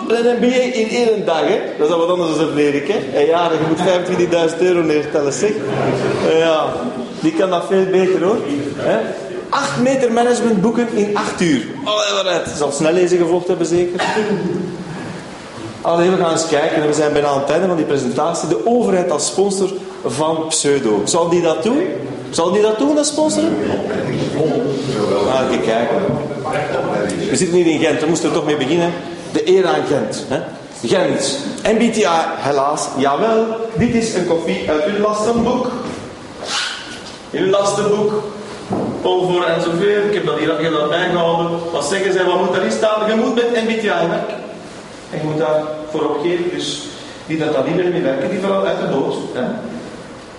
een 0.07 0.35
MBA 0.37 0.55
in 0.55 0.89
één 0.89 1.25
dag. 1.25 1.39
Hè? 1.39 1.59
Dat 1.77 1.89
is 1.89 1.95
wat 1.95 2.09
anders 2.09 2.37
dan 2.37 2.49
Frederik. 2.51 2.87
Hè? 2.87 3.19
En 3.19 3.25
ja, 3.25 3.51
je 3.51 3.67
moet 3.67 4.51
25.000 4.51 4.57
euro 4.59 4.81
neertellen. 4.81 5.33
Zeg. 5.33 5.51
Uh, 6.27 6.39
ja, 6.39 6.65
die 7.19 7.33
kan 7.33 7.49
dat 7.49 7.65
veel 7.67 7.85
beter 7.85 8.23
hoor. 8.23 8.37
Hè? 8.75 8.97
8 9.49 9.81
meter 9.81 10.11
managementboeken 10.11 10.87
in 10.93 11.17
8 11.17 11.41
uur. 11.41 11.65
Oh, 11.85 12.11
waaruit. 12.13 12.49
Zal 12.57 12.71
snel 12.71 12.93
lezen 12.93 13.17
gevolgd 13.17 13.47
hebben 13.47 13.67
zeker. 13.67 14.01
Allee, 15.87 16.09
we 16.09 16.17
gaan 16.17 16.31
eens 16.31 16.47
kijken. 16.47 16.87
We 16.87 16.93
zijn 16.93 17.13
bijna 17.13 17.27
aan 17.27 17.39
het 17.39 17.49
einde 17.49 17.67
van 17.67 17.75
die 17.75 17.85
presentatie. 17.85 18.47
De 18.47 18.65
overheid 18.65 19.11
als 19.11 19.25
sponsor 19.25 19.69
van 20.05 20.45
Pseudo. 20.47 21.01
Zal 21.03 21.29
die 21.29 21.41
dat 21.41 21.63
doen? 21.63 21.81
Zal 22.29 22.51
die 22.51 22.61
dat 22.61 22.77
doen, 22.77 22.95
dat 22.95 23.05
sponsoren? 23.05 23.55
Ah, 25.31 25.51
even 25.51 25.61
kijken. 25.61 25.97
We 27.29 27.35
zitten 27.35 27.57
hier 27.57 27.73
in 27.73 27.79
Gent, 27.79 27.99
we 27.99 28.07
moesten 28.07 28.29
er 28.29 28.35
toch 28.35 28.45
mee 28.45 28.57
beginnen. 28.57 28.93
De 29.31 29.49
eer 29.49 29.67
aan 29.67 29.85
Gent. 29.87 30.25
Hè? 30.27 30.39
Gent. 30.87 31.39
MBTI, 31.63 32.07
helaas. 32.37 32.87
Jawel, 32.97 33.45
dit 33.77 33.93
is 33.93 34.13
een 34.13 34.27
kopie 34.27 34.69
uit 34.69 34.85
uw 34.85 35.01
lastenboek. 35.01 35.67
Uw 37.31 37.49
lastenboek. 37.49 38.11
Voor 39.01 39.43
en 39.43 39.61
zoveel. 39.61 40.03
Ik 40.07 40.13
heb 40.13 40.25
dat 40.25 40.37
hier, 40.37 40.71
dat 40.71 40.89
bijgehouden. 40.89 41.59
Wat 41.71 41.85
zeggen 41.85 42.13
zij, 42.13 42.25
wat 42.25 42.39
moet 42.39 42.53
daarin 42.53 42.71
staan? 42.71 43.09
Je 43.09 43.15
moet 43.15 43.35
met 43.35 43.63
MBTI 43.63 43.87
werken. 43.87 44.46
En 45.11 45.17
je 45.17 45.23
moet 45.23 45.37
daar 45.37 45.61
voor 45.91 46.09
opgeven. 46.09 46.49
Dus 46.53 46.87
die 47.27 47.37
dat 47.37 47.53
daar 47.53 47.63
niet 47.63 47.75
meer 47.75 47.91
mee 47.91 48.01
werken, 48.01 48.29
die 48.29 48.39
vooral 48.39 48.65
uit 48.65 48.79
de 48.79 48.89
dood. 48.89 49.15
Hè? 49.33 49.45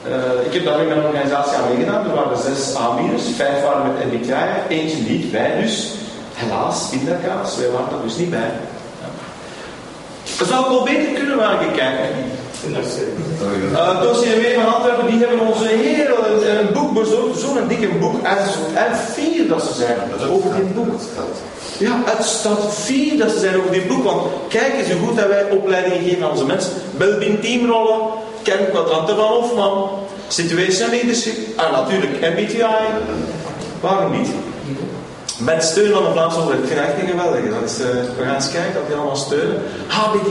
Uh, 0.06 0.46
ik 0.46 0.52
heb 0.52 0.64
daar 0.64 0.80
in 0.80 0.88
mijn 0.88 1.04
organisatie 1.04 1.56
aan 1.56 1.68
meegedaan. 1.68 2.04
Er 2.04 2.14
waren 2.14 2.38
zes 2.38 2.74
aanbieders. 2.76 3.22
Vijf 3.36 3.62
waren 3.62 3.92
met 3.92 4.12
MBTI, 4.12 4.34
eentje 4.68 5.02
niet. 5.02 5.30
Wij 5.30 5.60
dus. 5.60 5.92
Helaas, 6.34 6.88
pindakaas. 6.90 7.56
Wij 7.56 7.70
waren 7.70 7.98
er 7.98 8.02
dus 8.04 8.16
niet 8.16 8.30
bij. 8.30 8.50
Dat 10.38 10.48
zou 10.48 10.64
ik 10.64 10.70
wel 10.70 10.84
beter 10.84 11.12
kunnen 11.12 11.36
waar 11.36 11.58
gekeken. 11.58 12.08
Uh, 13.72 14.02
dossier 14.02 14.54
van 14.54 14.74
Antwerpen, 14.74 15.06
die 15.06 15.18
hebben 15.18 15.46
ons 15.46 15.60
een 15.60 15.66
heel 15.66 16.16
een 16.60 16.72
boek 16.72 16.92
bezorgd, 16.94 17.40
zo'n 17.40 17.68
dikke 17.68 17.88
boek. 17.88 18.22
En 18.74 18.96
vier 19.14 19.48
dat 19.48 19.62
ze 19.62 19.74
zijn 19.74 19.96
over 20.30 20.54
dit 20.56 20.74
boek. 20.74 21.00
Ja, 21.78 22.02
het 22.04 22.24
staat 22.24 22.74
vier 22.74 23.18
dat 23.18 23.30
ze 23.30 23.38
zijn 23.38 23.56
over 23.56 23.70
dit 23.72 23.88
boek. 23.88 24.04
Want 24.04 24.22
kijk 24.48 24.74
eens 24.74 24.90
hoe 24.90 25.06
goed 25.06 25.16
dat 25.16 25.28
wij 25.28 25.50
opleidingen 25.50 26.08
geven 26.08 26.24
aan 26.24 26.30
onze 26.30 26.44
mensen. 26.44 26.72
Belbin 26.96 27.40
teamrollen, 27.40 28.00
kernkwadranten 28.42 29.16
van 29.16 29.26
Hofman, 29.26 29.90
situation 30.28 30.90
leadership 30.90 31.36
en 31.56 31.72
natuurlijk 31.72 32.20
MBTI. 32.20 32.64
Waarom 33.80 34.18
niet? 34.18 34.28
Met 35.38 35.64
steun 35.64 35.92
van 35.92 36.04
de 36.04 36.10
Vlaamse 36.10 36.38
overheid. 36.38 36.62
Ik 36.62 36.68
vind 36.68 36.80
het 36.80 36.88
echt 36.88 37.02
een 37.02 37.08
geweldige. 37.08 37.48
Dat 37.48 37.80
uh, 37.80 37.86
we 38.16 38.24
gaan 38.24 38.34
eens 38.34 38.50
kijken 38.50 38.74
dat 38.74 38.86
die 38.86 38.96
allemaal 38.96 39.16
steunen. 39.16 39.62
HBD. 39.86 40.30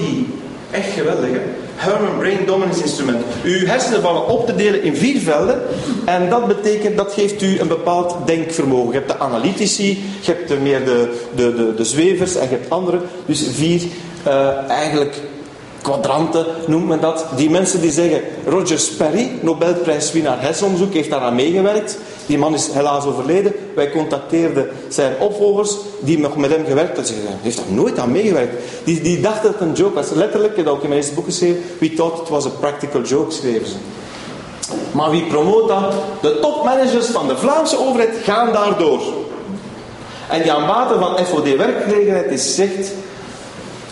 Echt 0.72 0.92
geweldig, 0.94 1.30
hè? 1.30 1.42
Herman 1.78 2.18
Brain 2.18 2.46
Dominance 2.46 2.82
Instrument. 2.82 3.24
Uw 3.44 3.66
hersenen 3.66 4.02
vallen 4.02 4.28
op 4.28 4.46
te 4.46 4.56
delen 4.56 4.84
in 4.84 4.96
vier 4.96 5.20
velden. 5.20 5.62
En 6.06 6.30
dat 6.30 6.48
betekent, 6.48 6.98
dat 6.98 7.14
geeft 7.14 7.42
u 7.42 7.60
een 7.60 7.68
bepaald 7.68 8.16
denkvermogen. 8.26 8.92
Je 8.92 8.98
hebt 8.98 9.12
de 9.12 9.20
analytici, 9.20 10.04
je 10.22 10.32
hebt 10.32 10.48
de, 10.48 10.56
meer 10.56 10.86
de, 10.86 11.18
de, 11.36 11.56
de, 11.56 11.74
de 11.76 11.84
zwevers 11.84 12.36
en 12.36 12.44
je 12.44 12.56
hebt 12.56 12.70
andere. 12.70 13.00
Dus 13.26 13.48
vier 13.52 13.82
uh, 14.28 14.70
eigenlijk 14.70 15.16
kwadranten 15.82 16.46
noemt 16.68 16.88
men 16.88 17.00
dat. 17.00 17.26
Die 17.36 17.50
mensen 17.50 17.82
die 17.82 17.92
zeggen, 17.92 18.22
Roger 18.46 18.80
Sperry, 18.80 19.32
Nobelprijswinnaar 19.42 20.42
hersenonderzoek, 20.42 20.94
heeft 20.94 21.10
daaraan 21.10 21.36
meegewerkt. 21.36 21.98
Die 22.26 22.38
man 22.38 22.54
is 22.54 22.70
helaas 22.72 23.06
overleden. 23.06 23.54
Wij 23.78 23.92
contacteerden 23.92 24.70
zijn 24.88 25.14
opvolgers 25.20 25.76
die 26.00 26.20
nog 26.20 26.38
met 26.38 26.52
hem 26.52 26.66
gewerkt 26.66 26.98
hebben. 26.98 27.26
Hij 27.26 27.36
heeft 27.42 27.58
daar 27.58 27.66
nooit 27.70 28.00
aan 28.00 28.12
meegewerkt. 28.12 28.64
Die, 28.84 29.02
die 29.02 29.20
dachten 29.20 29.52
dat 29.52 29.60
het 29.60 29.70
een 29.70 29.76
joke 29.76 29.94
was. 29.94 30.10
Letterlijk, 30.10 30.50
ik 30.52 30.56
heb 30.56 30.66
dat 30.66 30.76
ook 30.76 30.82
in 30.82 30.90
mijn 30.90 31.02
eerste 31.02 31.16
boek 31.16 31.26
geschreven. 31.26 31.64
We 31.80 31.94
thought 31.94 32.22
it 32.22 32.30
was 32.30 32.46
a 32.46 32.50
practical 32.50 33.02
joke, 33.02 33.32
schreven 33.32 33.68
ze. 33.68 33.76
Maar 34.92 35.10
wie 35.10 35.24
promoot 35.24 35.68
dat? 35.68 35.94
De 36.22 36.40
topmanagers 36.40 37.06
van 37.06 37.28
de 37.28 37.38
Vlaamse 37.38 37.80
overheid 37.80 38.16
gaan 38.24 38.54
daardoor. 38.54 39.02
En 40.30 40.46
Jan 40.46 40.68
Baten 40.68 41.00
van 41.00 41.26
FOD 41.26 41.56
Werkgelegenheid 41.56 42.32
is 42.32 42.56
zegt... 42.56 42.92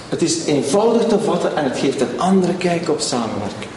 Het 0.10 0.22
is 0.22 0.46
eenvoudig 0.46 1.06
te 1.06 1.20
vatten 1.20 1.56
en 1.56 1.64
het 1.64 1.78
geeft 1.78 2.02
een 2.02 2.20
andere 2.20 2.54
kijk 2.54 2.90
op 2.90 3.00
samenwerken. 3.00 3.75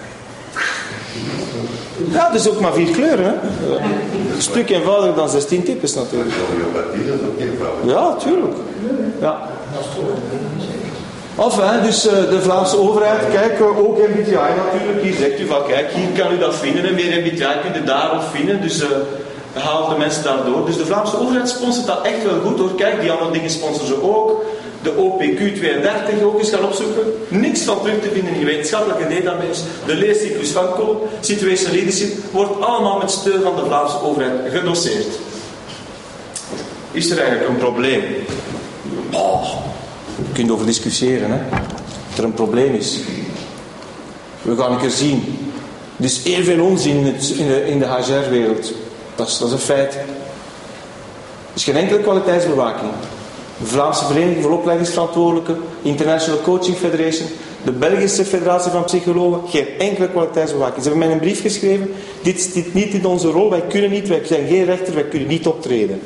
Ja, 2.12 2.30
dus 2.30 2.48
ook 2.48 2.60
maar 2.60 2.72
vier 2.72 2.90
kleuren. 2.90 3.24
Hè? 3.24 3.32
Een 4.34 4.42
stuk 4.42 4.70
eenvoudiger 4.70 5.14
dan 5.14 5.28
16 5.28 5.62
types 5.62 5.94
natuurlijk. 5.94 6.34
Ja, 7.84 8.14
tuurlijk. 8.16 8.54
Ja. 9.20 9.48
Of, 11.34 11.60
hè, 11.60 11.82
dus 11.82 12.06
uh, 12.06 12.12
de 12.12 12.40
Vlaamse 12.40 12.78
overheid, 12.78 13.20
kijk, 13.32 13.58
uh, 13.60 13.78
ook 13.78 13.98
MBTI 13.98 14.32
natuurlijk, 14.32 15.02
hier 15.02 15.14
zegt 15.14 15.40
u 15.40 15.46
van, 15.46 15.66
kijk, 15.66 15.90
hier 15.90 16.22
kan 16.22 16.32
u 16.32 16.38
dat 16.38 16.54
vinden 16.54 16.84
en 16.84 16.94
meer 16.94 17.20
MBTI 17.20 17.60
kun 17.62 17.72
je 17.74 17.84
daarop 17.84 18.22
vinden, 18.32 18.60
dus 18.60 18.84
haal 19.52 19.88
de 19.88 19.96
mensen 19.96 20.24
daardoor. 20.24 20.66
Dus 20.66 20.76
de 20.76 20.86
Vlaamse 20.86 21.20
overheid 21.20 21.48
sponsort 21.48 21.86
dat 21.86 22.02
echt 22.02 22.24
wel 22.24 22.40
goed 22.40 22.58
hoor, 22.58 22.74
kijk, 22.74 23.00
die 23.00 23.10
andere 23.12 23.30
dingen 23.30 23.50
sponsoren 23.50 23.86
ze 23.86 24.02
ook 24.02 24.44
de 24.82 24.96
OPQ 24.96 25.56
32 25.56 26.22
ook 26.22 26.38
eens 26.38 26.50
gaan 26.50 26.64
opzoeken. 26.64 27.02
Niks 27.28 27.62
van 27.62 27.80
terug 27.80 28.00
te 28.00 28.10
vinden 28.12 28.34
in 28.34 28.44
wetenschappelijke 28.44 29.14
database. 29.14 29.62
De 29.86 29.94
leescyclus 29.94 30.50
van 30.50 30.72
Kool, 30.72 31.08
Situation 31.20 31.72
Leadership, 31.72 32.12
wordt 32.30 32.60
allemaal 32.60 32.98
met 32.98 33.10
steun 33.10 33.42
van 33.42 33.56
de 33.56 33.64
Vlaamse 33.64 34.02
overheid 34.02 34.32
gedoseerd. 34.50 35.06
Is 36.90 37.10
er 37.10 37.18
eigenlijk 37.18 37.48
een 37.48 37.56
probleem? 37.56 38.02
Oh, 39.12 39.44
je 40.16 40.32
kunt 40.32 40.50
over 40.50 40.66
discussiëren, 40.66 41.30
hè. 41.30 41.38
Dat 42.08 42.18
er 42.18 42.24
een 42.24 42.34
probleem 42.34 42.74
is. 42.74 43.00
We 44.42 44.56
gaan 44.56 44.72
een 44.72 44.78
keer 44.78 44.90
zien. 44.90 45.38
Er 45.96 46.04
is 46.04 46.24
heel 46.24 46.42
veel 46.42 46.64
onzin 46.64 46.96
in, 46.96 47.04
het, 47.04 47.30
in 47.30 47.46
de, 47.46 47.66
in 47.66 47.78
de 47.78 47.86
HR-wereld. 47.86 48.72
Dat 49.18 49.28
is, 49.28 49.40
is 49.40 49.52
een 49.52 49.58
feit. 49.58 49.98
Is 51.54 51.64
geen 51.64 51.76
enkele 51.76 52.00
kwaliteitsbewaking 52.00 52.90
de 53.58 53.66
Vlaamse 53.66 54.04
Vereniging 54.04 54.42
voor 54.42 54.52
Opleidingsverantwoordelijken, 54.52 55.56
International 55.82 56.40
Coaching 56.40 56.76
Federation, 56.76 57.28
de 57.64 57.72
Belgische 57.72 58.24
Federatie 58.24 58.70
van 58.70 58.84
Psychologen, 58.84 59.40
geen 59.48 59.66
enkele 59.78 60.08
kwaliteitsbewaking. 60.08 60.82
Ze 60.82 60.88
hebben 60.88 61.06
mij 61.06 61.16
een 61.16 61.22
brief 61.22 61.40
geschreven, 61.40 61.90
dit 62.22 62.40
zit 62.40 62.74
niet 62.74 62.92
in 62.92 63.06
onze 63.06 63.30
rol, 63.30 63.50
wij 63.50 63.62
kunnen 63.68 63.90
niet, 63.90 64.08
wij 64.08 64.22
zijn 64.24 64.46
geen 64.46 64.64
rechter, 64.64 64.94
wij 64.94 65.04
kunnen 65.04 65.28
niet 65.28 65.46
optreden. 65.46 66.00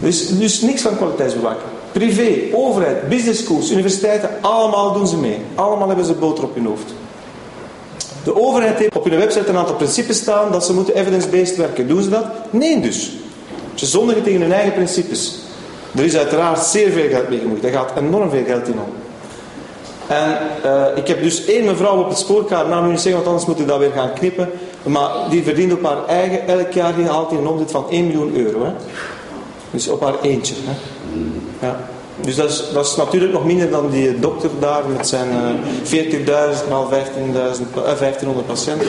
Dus, 0.00 0.38
dus 0.38 0.60
niks 0.60 0.82
van 0.82 0.96
kwaliteitsbewaking. 0.96 1.70
Privé, 1.92 2.38
overheid, 2.52 3.08
business 3.08 3.42
schools, 3.42 3.70
universiteiten, 3.70 4.30
allemaal 4.40 4.92
doen 4.92 5.06
ze 5.06 5.16
mee. 5.16 5.38
Allemaal 5.54 5.86
hebben 5.88 6.06
ze 6.06 6.12
boter 6.12 6.44
op 6.44 6.54
hun 6.54 6.66
hoofd. 6.66 6.94
De 8.24 8.40
overheid 8.40 8.78
heeft 8.78 8.96
op 8.96 9.04
hun 9.04 9.18
website 9.18 9.48
een 9.48 9.56
aantal 9.56 9.74
principes 9.74 10.16
staan 10.16 10.52
dat 10.52 10.64
ze 10.64 10.74
moeten 10.74 10.94
evidence-based 10.94 11.56
werken. 11.56 11.88
Doen 11.88 12.02
ze 12.02 12.08
dat? 12.08 12.24
Nee 12.50 12.80
dus. 12.80 13.12
Ze 13.74 13.86
zondigen 13.86 14.22
tegen 14.22 14.40
hun 14.40 14.52
eigen 14.52 14.72
principes. 14.72 15.38
Er 15.96 16.04
is 16.04 16.16
uiteraard 16.16 16.58
zeer 16.58 16.90
veel 16.90 17.08
geld 17.08 17.28
mee 17.28 17.38
gemoeid. 17.38 17.62
Daar 17.62 17.72
gaat 17.72 17.92
enorm 17.96 18.30
veel 18.30 18.44
geld 18.44 18.68
in 18.68 18.72
om. 18.72 18.92
En 20.06 20.38
uh, 20.64 20.84
ik 20.94 21.06
heb 21.06 21.22
dus 21.22 21.44
één 21.44 21.64
mevrouw 21.64 21.98
op 21.98 22.08
het 22.08 22.18
spoorkaart, 22.18 22.68
naam 22.68 22.84
nu 22.84 22.90
niet 22.90 23.00
zeggen, 23.00 23.22
want 23.22 23.26
anders 23.26 23.46
moet 23.46 23.58
ik 23.58 23.66
dat 23.66 23.78
weer 23.78 23.92
gaan 23.92 24.12
knippen. 24.12 24.50
Maar 24.82 25.10
die 25.30 25.42
verdient 25.42 25.72
op 25.72 25.84
haar 25.84 26.06
eigen 26.06 26.46
elk 26.46 26.72
jaar 26.72 26.92
gehaald 26.92 27.32
in 27.32 27.38
een 27.38 27.46
omzet 27.46 27.70
van 27.70 27.86
1 27.90 28.06
miljoen 28.06 28.36
euro. 28.36 28.64
Hè. 28.64 28.72
Dus 29.70 29.88
op 29.88 30.00
haar 30.00 30.20
eentje. 30.22 30.54
Hè. 30.58 30.72
Ja. 31.66 31.80
Dus 32.20 32.36
dat 32.36 32.86
is, 32.86 32.96
natuurlijk 32.96 33.32
nog 33.32 33.44
minder 33.44 33.70
dan 33.70 33.90
die 33.90 34.18
dokter 34.18 34.50
daar 34.58 34.82
met 34.96 35.08
zijn 35.08 35.28
uh, 35.28 36.54
40.000 36.62 36.68
maal 36.68 36.88
15.000, 36.92 36.96
uh, 37.32 37.98
1500 37.98 38.46
patiënten. 38.46 38.86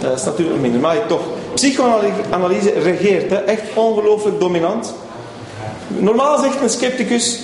Dat 0.00 0.18
is 0.18 0.24
natuurlijk 0.24 0.60
minder. 0.60 0.80
Maar 0.80 1.06
toch, 1.06 1.20
psychoanalyse 1.54 2.72
regeert. 2.82 3.30
Hè. 3.30 3.36
Echt 3.36 3.62
ongelooflijk 3.74 4.40
dominant. 4.40 4.94
Normaal 5.88 6.38
zegt 6.38 6.62
een 6.62 6.70
scepticus, 6.70 7.40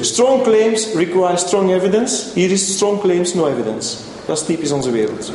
strong 0.00 0.42
claims 0.42 0.92
require 0.94 1.36
strong 1.36 1.72
evidence. 1.72 2.22
Hier 2.34 2.50
is 2.50 2.72
strong 2.72 3.00
claims, 3.00 3.34
no 3.34 3.46
evidence. 3.46 3.96
Dat 4.26 4.38
is 4.38 4.44
typisch 4.44 4.70
onze 4.70 4.90
wereld. 4.90 5.30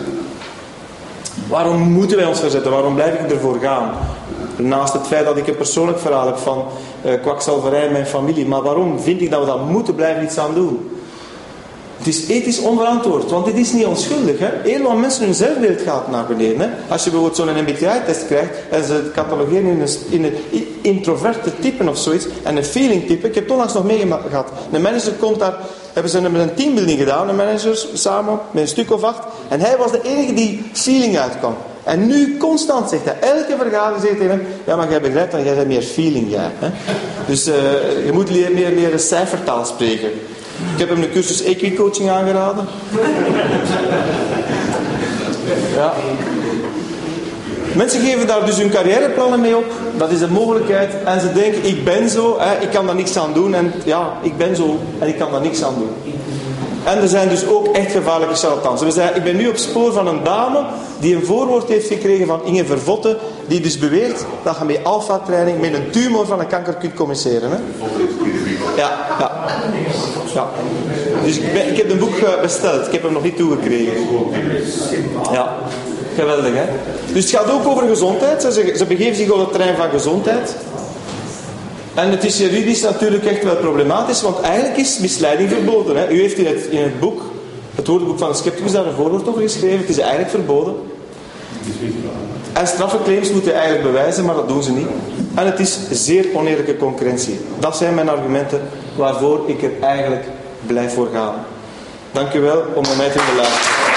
Waarom 1.48 1.82
moeten 1.82 2.18
wij 2.18 2.26
ons 2.26 2.40
verzetten? 2.40 2.72
Waarom 2.72 2.96
blijf 2.96 3.20
ik 3.20 3.32
ervoor 3.32 3.58
gaan? 3.62 3.92
Naast 4.60 4.94
het 4.94 5.08
feit 5.08 5.26
dat 5.26 5.38
ik 5.38 5.48
een 5.48 5.58
persoonlijk 5.58 6.00
verhaal 6.00 6.26
heb 6.26 6.38
van 6.38 6.66
uh, 7.06 7.22
kwakzalverij 7.22 7.86
in 7.86 7.92
mijn 7.92 8.06
familie. 8.06 8.46
Maar 8.46 8.62
waarom 8.62 9.00
vind 9.00 9.22
ik 9.22 9.32
dat 9.32 9.40
we 9.40 9.46
dat 9.46 9.70
moeten 9.70 9.96
blijven 9.96 10.24
iets 10.24 10.38
aan 10.38 10.54
doen? 10.54 10.90
Het 12.00 12.08
is 12.08 12.28
ethisch 12.28 12.60
onverantwoord, 12.60 13.30
want 13.30 13.46
dit 13.46 13.58
is 13.58 13.72
niet 13.72 13.86
onschuldig. 13.86 14.40
Hè? 14.40 14.50
Heel 14.64 14.82
wat 14.82 14.98
mensen 14.98 15.26
hun 15.26 15.34
zelfbeeld 15.34 15.82
gaat 15.82 16.12
naar 16.12 16.26
beneden. 16.26 16.60
Hè? 16.60 16.68
Als 16.88 17.04
je 17.04 17.10
bijvoorbeeld 17.10 17.40
zo'n 17.40 17.62
MBTI-test 17.62 18.26
krijgt 18.26 18.52
en 18.70 18.84
ze 18.84 19.12
catalogeren 19.14 19.66
in 19.66 19.82
een, 19.82 19.90
in 20.10 20.24
een 20.24 20.68
introverte 20.82 21.52
type 21.60 21.90
of 21.90 21.98
zoiets 21.98 22.28
en 22.44 22.58
een 22.58 22.64
feeling 22.64 23.08
type. 23.08 23.28
Ik 23.28 23.36
heb 23.36 23.44
het 23.44 23.52
onlangs 23.52 23.74
nog 23.74 23.84
meegemaakt. 23.84 24.52
Een 24.72 24.82
manager 24.82 25.14
komt 25.14 25.40
daar, 25.40 25.58
hebben 25.94 26.12
ze 26.12 26.22
met 26.22 26.42
een 26.42 26.54
teambuilding 26.54 27.00
gedaan, 27.00 27.30
een 27.30 27.36
manager 27.36 27.86
samen 27.94 28.40
met 28.52 28.62
een 28.62 28.70
stuk 28.70 28.92
of 28.92 29.04
acht. 29.04 29.24
En 29.48 29.60
hij 29.60 29.78
was 29.78 29.92
de 29.92 30.02
enige 30.04 30.34
die 30.34 30.70
feeling 30.74 31.18
uitkwam. 31.18 31.56
En 31.84 32.08
nu 32.08 32.38
constant 32.38 32.90
zegt 32.90 33.06
hij, 33.06 33.16
elke 33.20 33.56
vergadering 33.58 34.02
zegt 34.02 34.18
tegen 34.18 34.30
hem, 34.30 34.48
ja 34.66 34.76
maar 34.76 34.90
jij 34.90 35.02
begrijpt 35.02 35.32
dat 35.32 35.44
jij 35.44 35.54
hebt 35.54 35.68
meer 35.68 35.82
feeling, 35.82 36.32
ja. 36.32 36.52
Dus 37.26 37.48
uh, 37.48 37.56
je 38.06 38.12
moet 38.14 38.32
meer, 38.32 38.52
meer 38.52 38.70
leren 38.70 39.00
cijfertaal 39.00 39.66
spreken. 39.66 40.10
Ik 40.74 40.80
heb 40.80 40.90
hem 40.90 41.02
de 41.02 41.10
cursus 41.10 41.44
equicoaching 41.44 42.10
aangeraden. 42.10 42.68
Ja. 45.76 45.94
Mensen 47.76 48.02
geven 48.02 48.28
daar 48.28 48.46
dus 48.46 48.58
hun 48.58 48.70
carrièreplannen 48.70 49.42
mee 49.42 49.58
op. 49.58 49.66
Dat 49.98 50.12
is 50.12 50.22
een 50.22 50.32
mogelijkheid. 50.32 50.90
En 51.06 51.22
ze 51.22 51.34
denken, 51.34 51.66
ik 51.66 51.84
ben 51.84 52.10
zo, 52.10 52.38
hè, 52.40 52.62
ik 52.62 52.70
kan 52.70 52.86
daar 52.86 52.96
niks 52.96 53.18
aan 53.18 53.34
doen. 53.34 53.54
En 53.54 53.74
ja, 53.86 54.14
ik 54.22 54.38
ben 54.38 54.56
zo 54.56 54.80
en 55.00 55.08
ik 55.08 55.18
kan 55.18 55.32
daar 55.32 55.42
niks 55.42 55.64
aan 55.64 55.76
doen. 55.78 55.90
En 56.84 57.02
er 57.02 57.08
zijn 57.08 57.30
dus 57.30 57.48
ook 57.48 57.68
echt 57.68 57.92
gevaarlijke 57.92 58.36
charlatans. 58.36 58.82
We 58.82 58.92
zijn, 58.92 59.16
ik 59.16 59.24
ben 59.24 59.36
nu 59.36 59.48
op 59.48 59.58
spoor 59.58 59.94
van 59.94 60.08
een 60.08 60.24
dame 60.24 60.64
die 61.00 61.16
een 61.16 61.26
voorwoord 61.26 61.68
heeft 61.68 61.88
gekregen 61.88 62.28
van 62.28 62.46
Inge 62.46 62.66
Vervotte, 62.66 63.18
die 63.48 63.62
dus 63.62 63.80
beweert 63.80 64.26
dat 64.44 64.58
je 64.60 64.66
met 64.66 64.84
alfa-training 64.84 65.60
met 65.60 65.74
een 65.74 65.90
tumor 65.90 66.26
van 66.26 66.40
een 66.40 66.48
kanker 66.48 66.74
kunt 66.74 66.94
communiceren. 66.94 67.50
Hè? 67.50 67.58
Ja, 68.76 69.08
ja. 69.20 69.32
ja. 70.34 70.50
Dus 71.24 71.38
ik, 71.38 71.54
ik 71.54 71.78
heb 71.78 71.92
een 71.92 72.00
boek 72.00 72.18
eh, 72.18 72.42
besteld. 72.42 72.86
Ik 72.86 72.94
heb 72.94 73.04
hem 73.04 73.14
nog 73.14 73.24
niet 73.24 73.38
toegekregen. 73.38 73.94
Ja. 75.32 75.58
Geweldig, 76.16 76.54
hè? 76.54 76.66
Dus 77.14 77.32
het 77.32 77.42
gaat 77.42 77.52
ook 77.52 77.68
over 77.68 77.88
gezondheid. 77.88 78.42
Ze, 78.42 78.74
ze 78.78 78.86
begeven 78.86 79.16
zich 79.16 79.32
op 79.32 79.40
het 79.40 79.52
terrein 79.52 79.76
van 79.76 79.90
gezondheid. 79.90 80.56
En 81.94 82.12
het 82.12 82.24
is 82.24 82.38
juridisch 82.38 82.82
natuurlijk 82.82 83.26
echt 83.26 83.44
wel 83.44 83.56
problematisch, 83.56 84.22
want 84.22 84.40
eigenlijk 84.40 84.78
is 84.78 85.00
misleiding 85.00 85.50
verboden. 85.50 85.96
Hè? 85.98 86.10
U 86.10 86.22
heeft 86.22 86.38
in 86.38 86.46
het, 86.46 86.66
in 86.70 86.82
het 86.82 87.00
boek, 87.00 87.22
het 87.76 87.88
woordenboek 87.88 88.18
van 88.18 88.30
de 88.30 88.36
scepticus, 88.36 88.72
daar 88.72 88.86
een 88.86 88.94
voorwoord 88.94 89.28
over 89.28 89.42
geschreven. 89.42 89.78
Het 89.78 89.90
is 89.90 89.98
eigenlijk 89.98 90.30
verboden. 90.30 90.76
En 92.54 92.68
straffeclaims 92.68 93.32
moeten 93.32 93.54
eigenlijk 93.54 93.84
bewijzen, 93.84 94.26
maar 94.26 94.36
dat 94.36 94.48
doen 94.48 94.64
ze 94.64 94.72
niet. 94.72 94.88
En 95.36 95.46
het 95.46 95.60
is 95.60 95.78
zeer 95.92 96.26
oneerlijke 96.34 96.78
concurrentie. 96.78 97.40
Dat 97.60 97.78
zijn 97.78 97.96
mijn 97.96 98.10
argumenten 98.10 98.62
waarvoor 98.96 99.44
ik 99.46 99.64
er 99.64 99.72
eigenlijk 99.82 100.26
blijf 100.68 100.94
voor 100.94 101.08
gaan. 101.14 101.34
Dank 102.12 102.34
u 102.34 102.40
wel 102.40 102.64
om 102.76 102.84
mij 102.98 103.10
te 103.10 103.34
luisteren. 103.38 103.89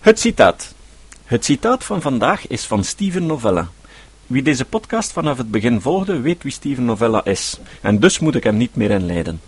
Het 0.00 0.20
citaat. 0.20 0.74
Het 1.24 1.44
citaat 1.44 1.84
van 1.84 2.00
vandaag 2.00 2.46
is 2.46 2.64
van 2.64 2.84
Steven 2.84 3.26
Novella. 3.26 3.68
Wie 4.26 4.42
deze 4.42 4.64
podcast 4.64 5.12
vanaf 5.12 5.36
het 5.36 5.50
begin 5.50 5.80
volgde, 5.80 6.20
weet 6.20 6.42
wie 6.42 6.52
Steven 6.52 6.84
Novella 6.84 7.24
is, 7.24 7.58
en 7.80 7.98
dus 7.98 8.18
moet 8.18 8.34
ik 8.34 8.44
hem 8.44 8.56
niet 8.56 8.74
meer 8.74 8.90
inleiden. 8.90 9.40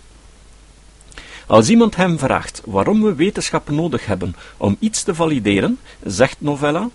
Als 1.47 1.69
iemand 1.69 1.95
hem 1.95 2.19
vraagt 2.19 2.61
waarom 2.65 3.03
we 3.03 3.15
wetenschap 3.15 3.69
nodig 3.69 4.05
hebben 4.05 4.35
om 4.57 4.75
iets 4.79 5.03
te 5.03 5.15
valideren, 5.15 5.79
zegt 6.03 6.41
Novella: 6.41 6.89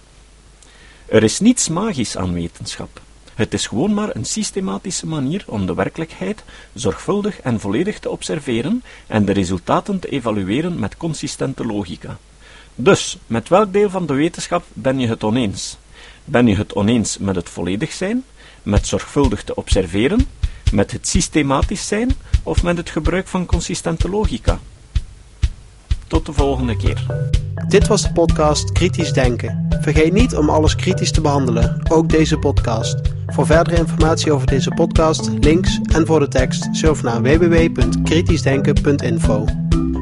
Er 1.06 1.22
is 1.22 1.40
niets 1.40 1.68
magisch 1.68 2.16
aan 2.16 2.32
wetenschap. 2.32 3.00
Het 3.34 3.54
is 3.54 3.66
gewoon 3.66 3.94
maar 3.94 4.16
een 4.16 4.24
systematische 4.24 5.06
manier 5.06 5.44
om 5.46 5.66
de 5.66 5.74
werkelijkheid 5.74 6.44
zorgvuldig 6.74 7.40
en 7.40 7.61
volledig 7.61 7.98
te 7.98 8.11
observeren 8.11 8.82
en 9.06 9.24
de 9.24 9.32
resultaten 9.32 9.98
te 9.98 10.09
evalueren 10.09 10.78
met 10.78 10.96
consistente 10.96 11.64
logica. 11.64 12.18
Dus, 12.81 13.18
met 13.26 13.49
welk 13.49 13.72
deel 13.72 13.91
van 13.91 14.07
de 14.07 14.14
wetenschap 14.14 14.64
ben 14.72 14.99
je 14.99 15.09
het 15.09 15.24
oneens? 15.24 15.79
Ben 16.24 16.47
je 16.47 16.57
het 16.57 16.74
oneens 16.74 17.18
met 17.18 17.37
het 17.37 17.49
volledig 17.49 17.93
zijn, 17.93 18.24
met 18.62 18.87
zorgvuldig 18.87 19.45
te 19.45 19.57
observeren, 19.57 20.26
met 20.72 20.93
het 20.93 21.09
systematisch 21.09 21.87
zijn 21.87 22.16
of 22.43 22.62
met 22.62 22.76
het 22.76 22.91
gebruik 22.91 23.29
van 23.29 23.47
consistente 23.47 24.09
logica? 24.09 24.59
Tot 26.07 26.26
de 26.26 26.33
volgende 26.33 26.76
keer. 26.76 27.07
Dit 27.68 27.87
was 27.87 28.03
de 28.03 28.12
podcast 28.12 28.72
Kritisch 28.72 29.12
Denken. 29.12 29.68
Vergeet 29.81 30.12
niet 30.12 30.37
om 30.37 30.51
alles 30.51 30.76
kritisch 30.76 31.12
te 31.12 31.20
behandelen, 31.20 31.81
ook 31.89 32.09
deze 32.09 32.39
podcast. 32.39 32.97
Voor 33.26 33.47
verdere 33.47 33.76
informatie 33.76 34.33
over 34.33 34.47
deze 34.47 34.70
podcast, 34.70 35.31
links 35.41 35.81
en 35.93 36.07
voor 36.07 36.20
de 36.20 36.29
tekst, 36.29 36.68
surf 36.72 37.03
naar 37.03 37.22
www.kritischdenken.info. 37.22 39.68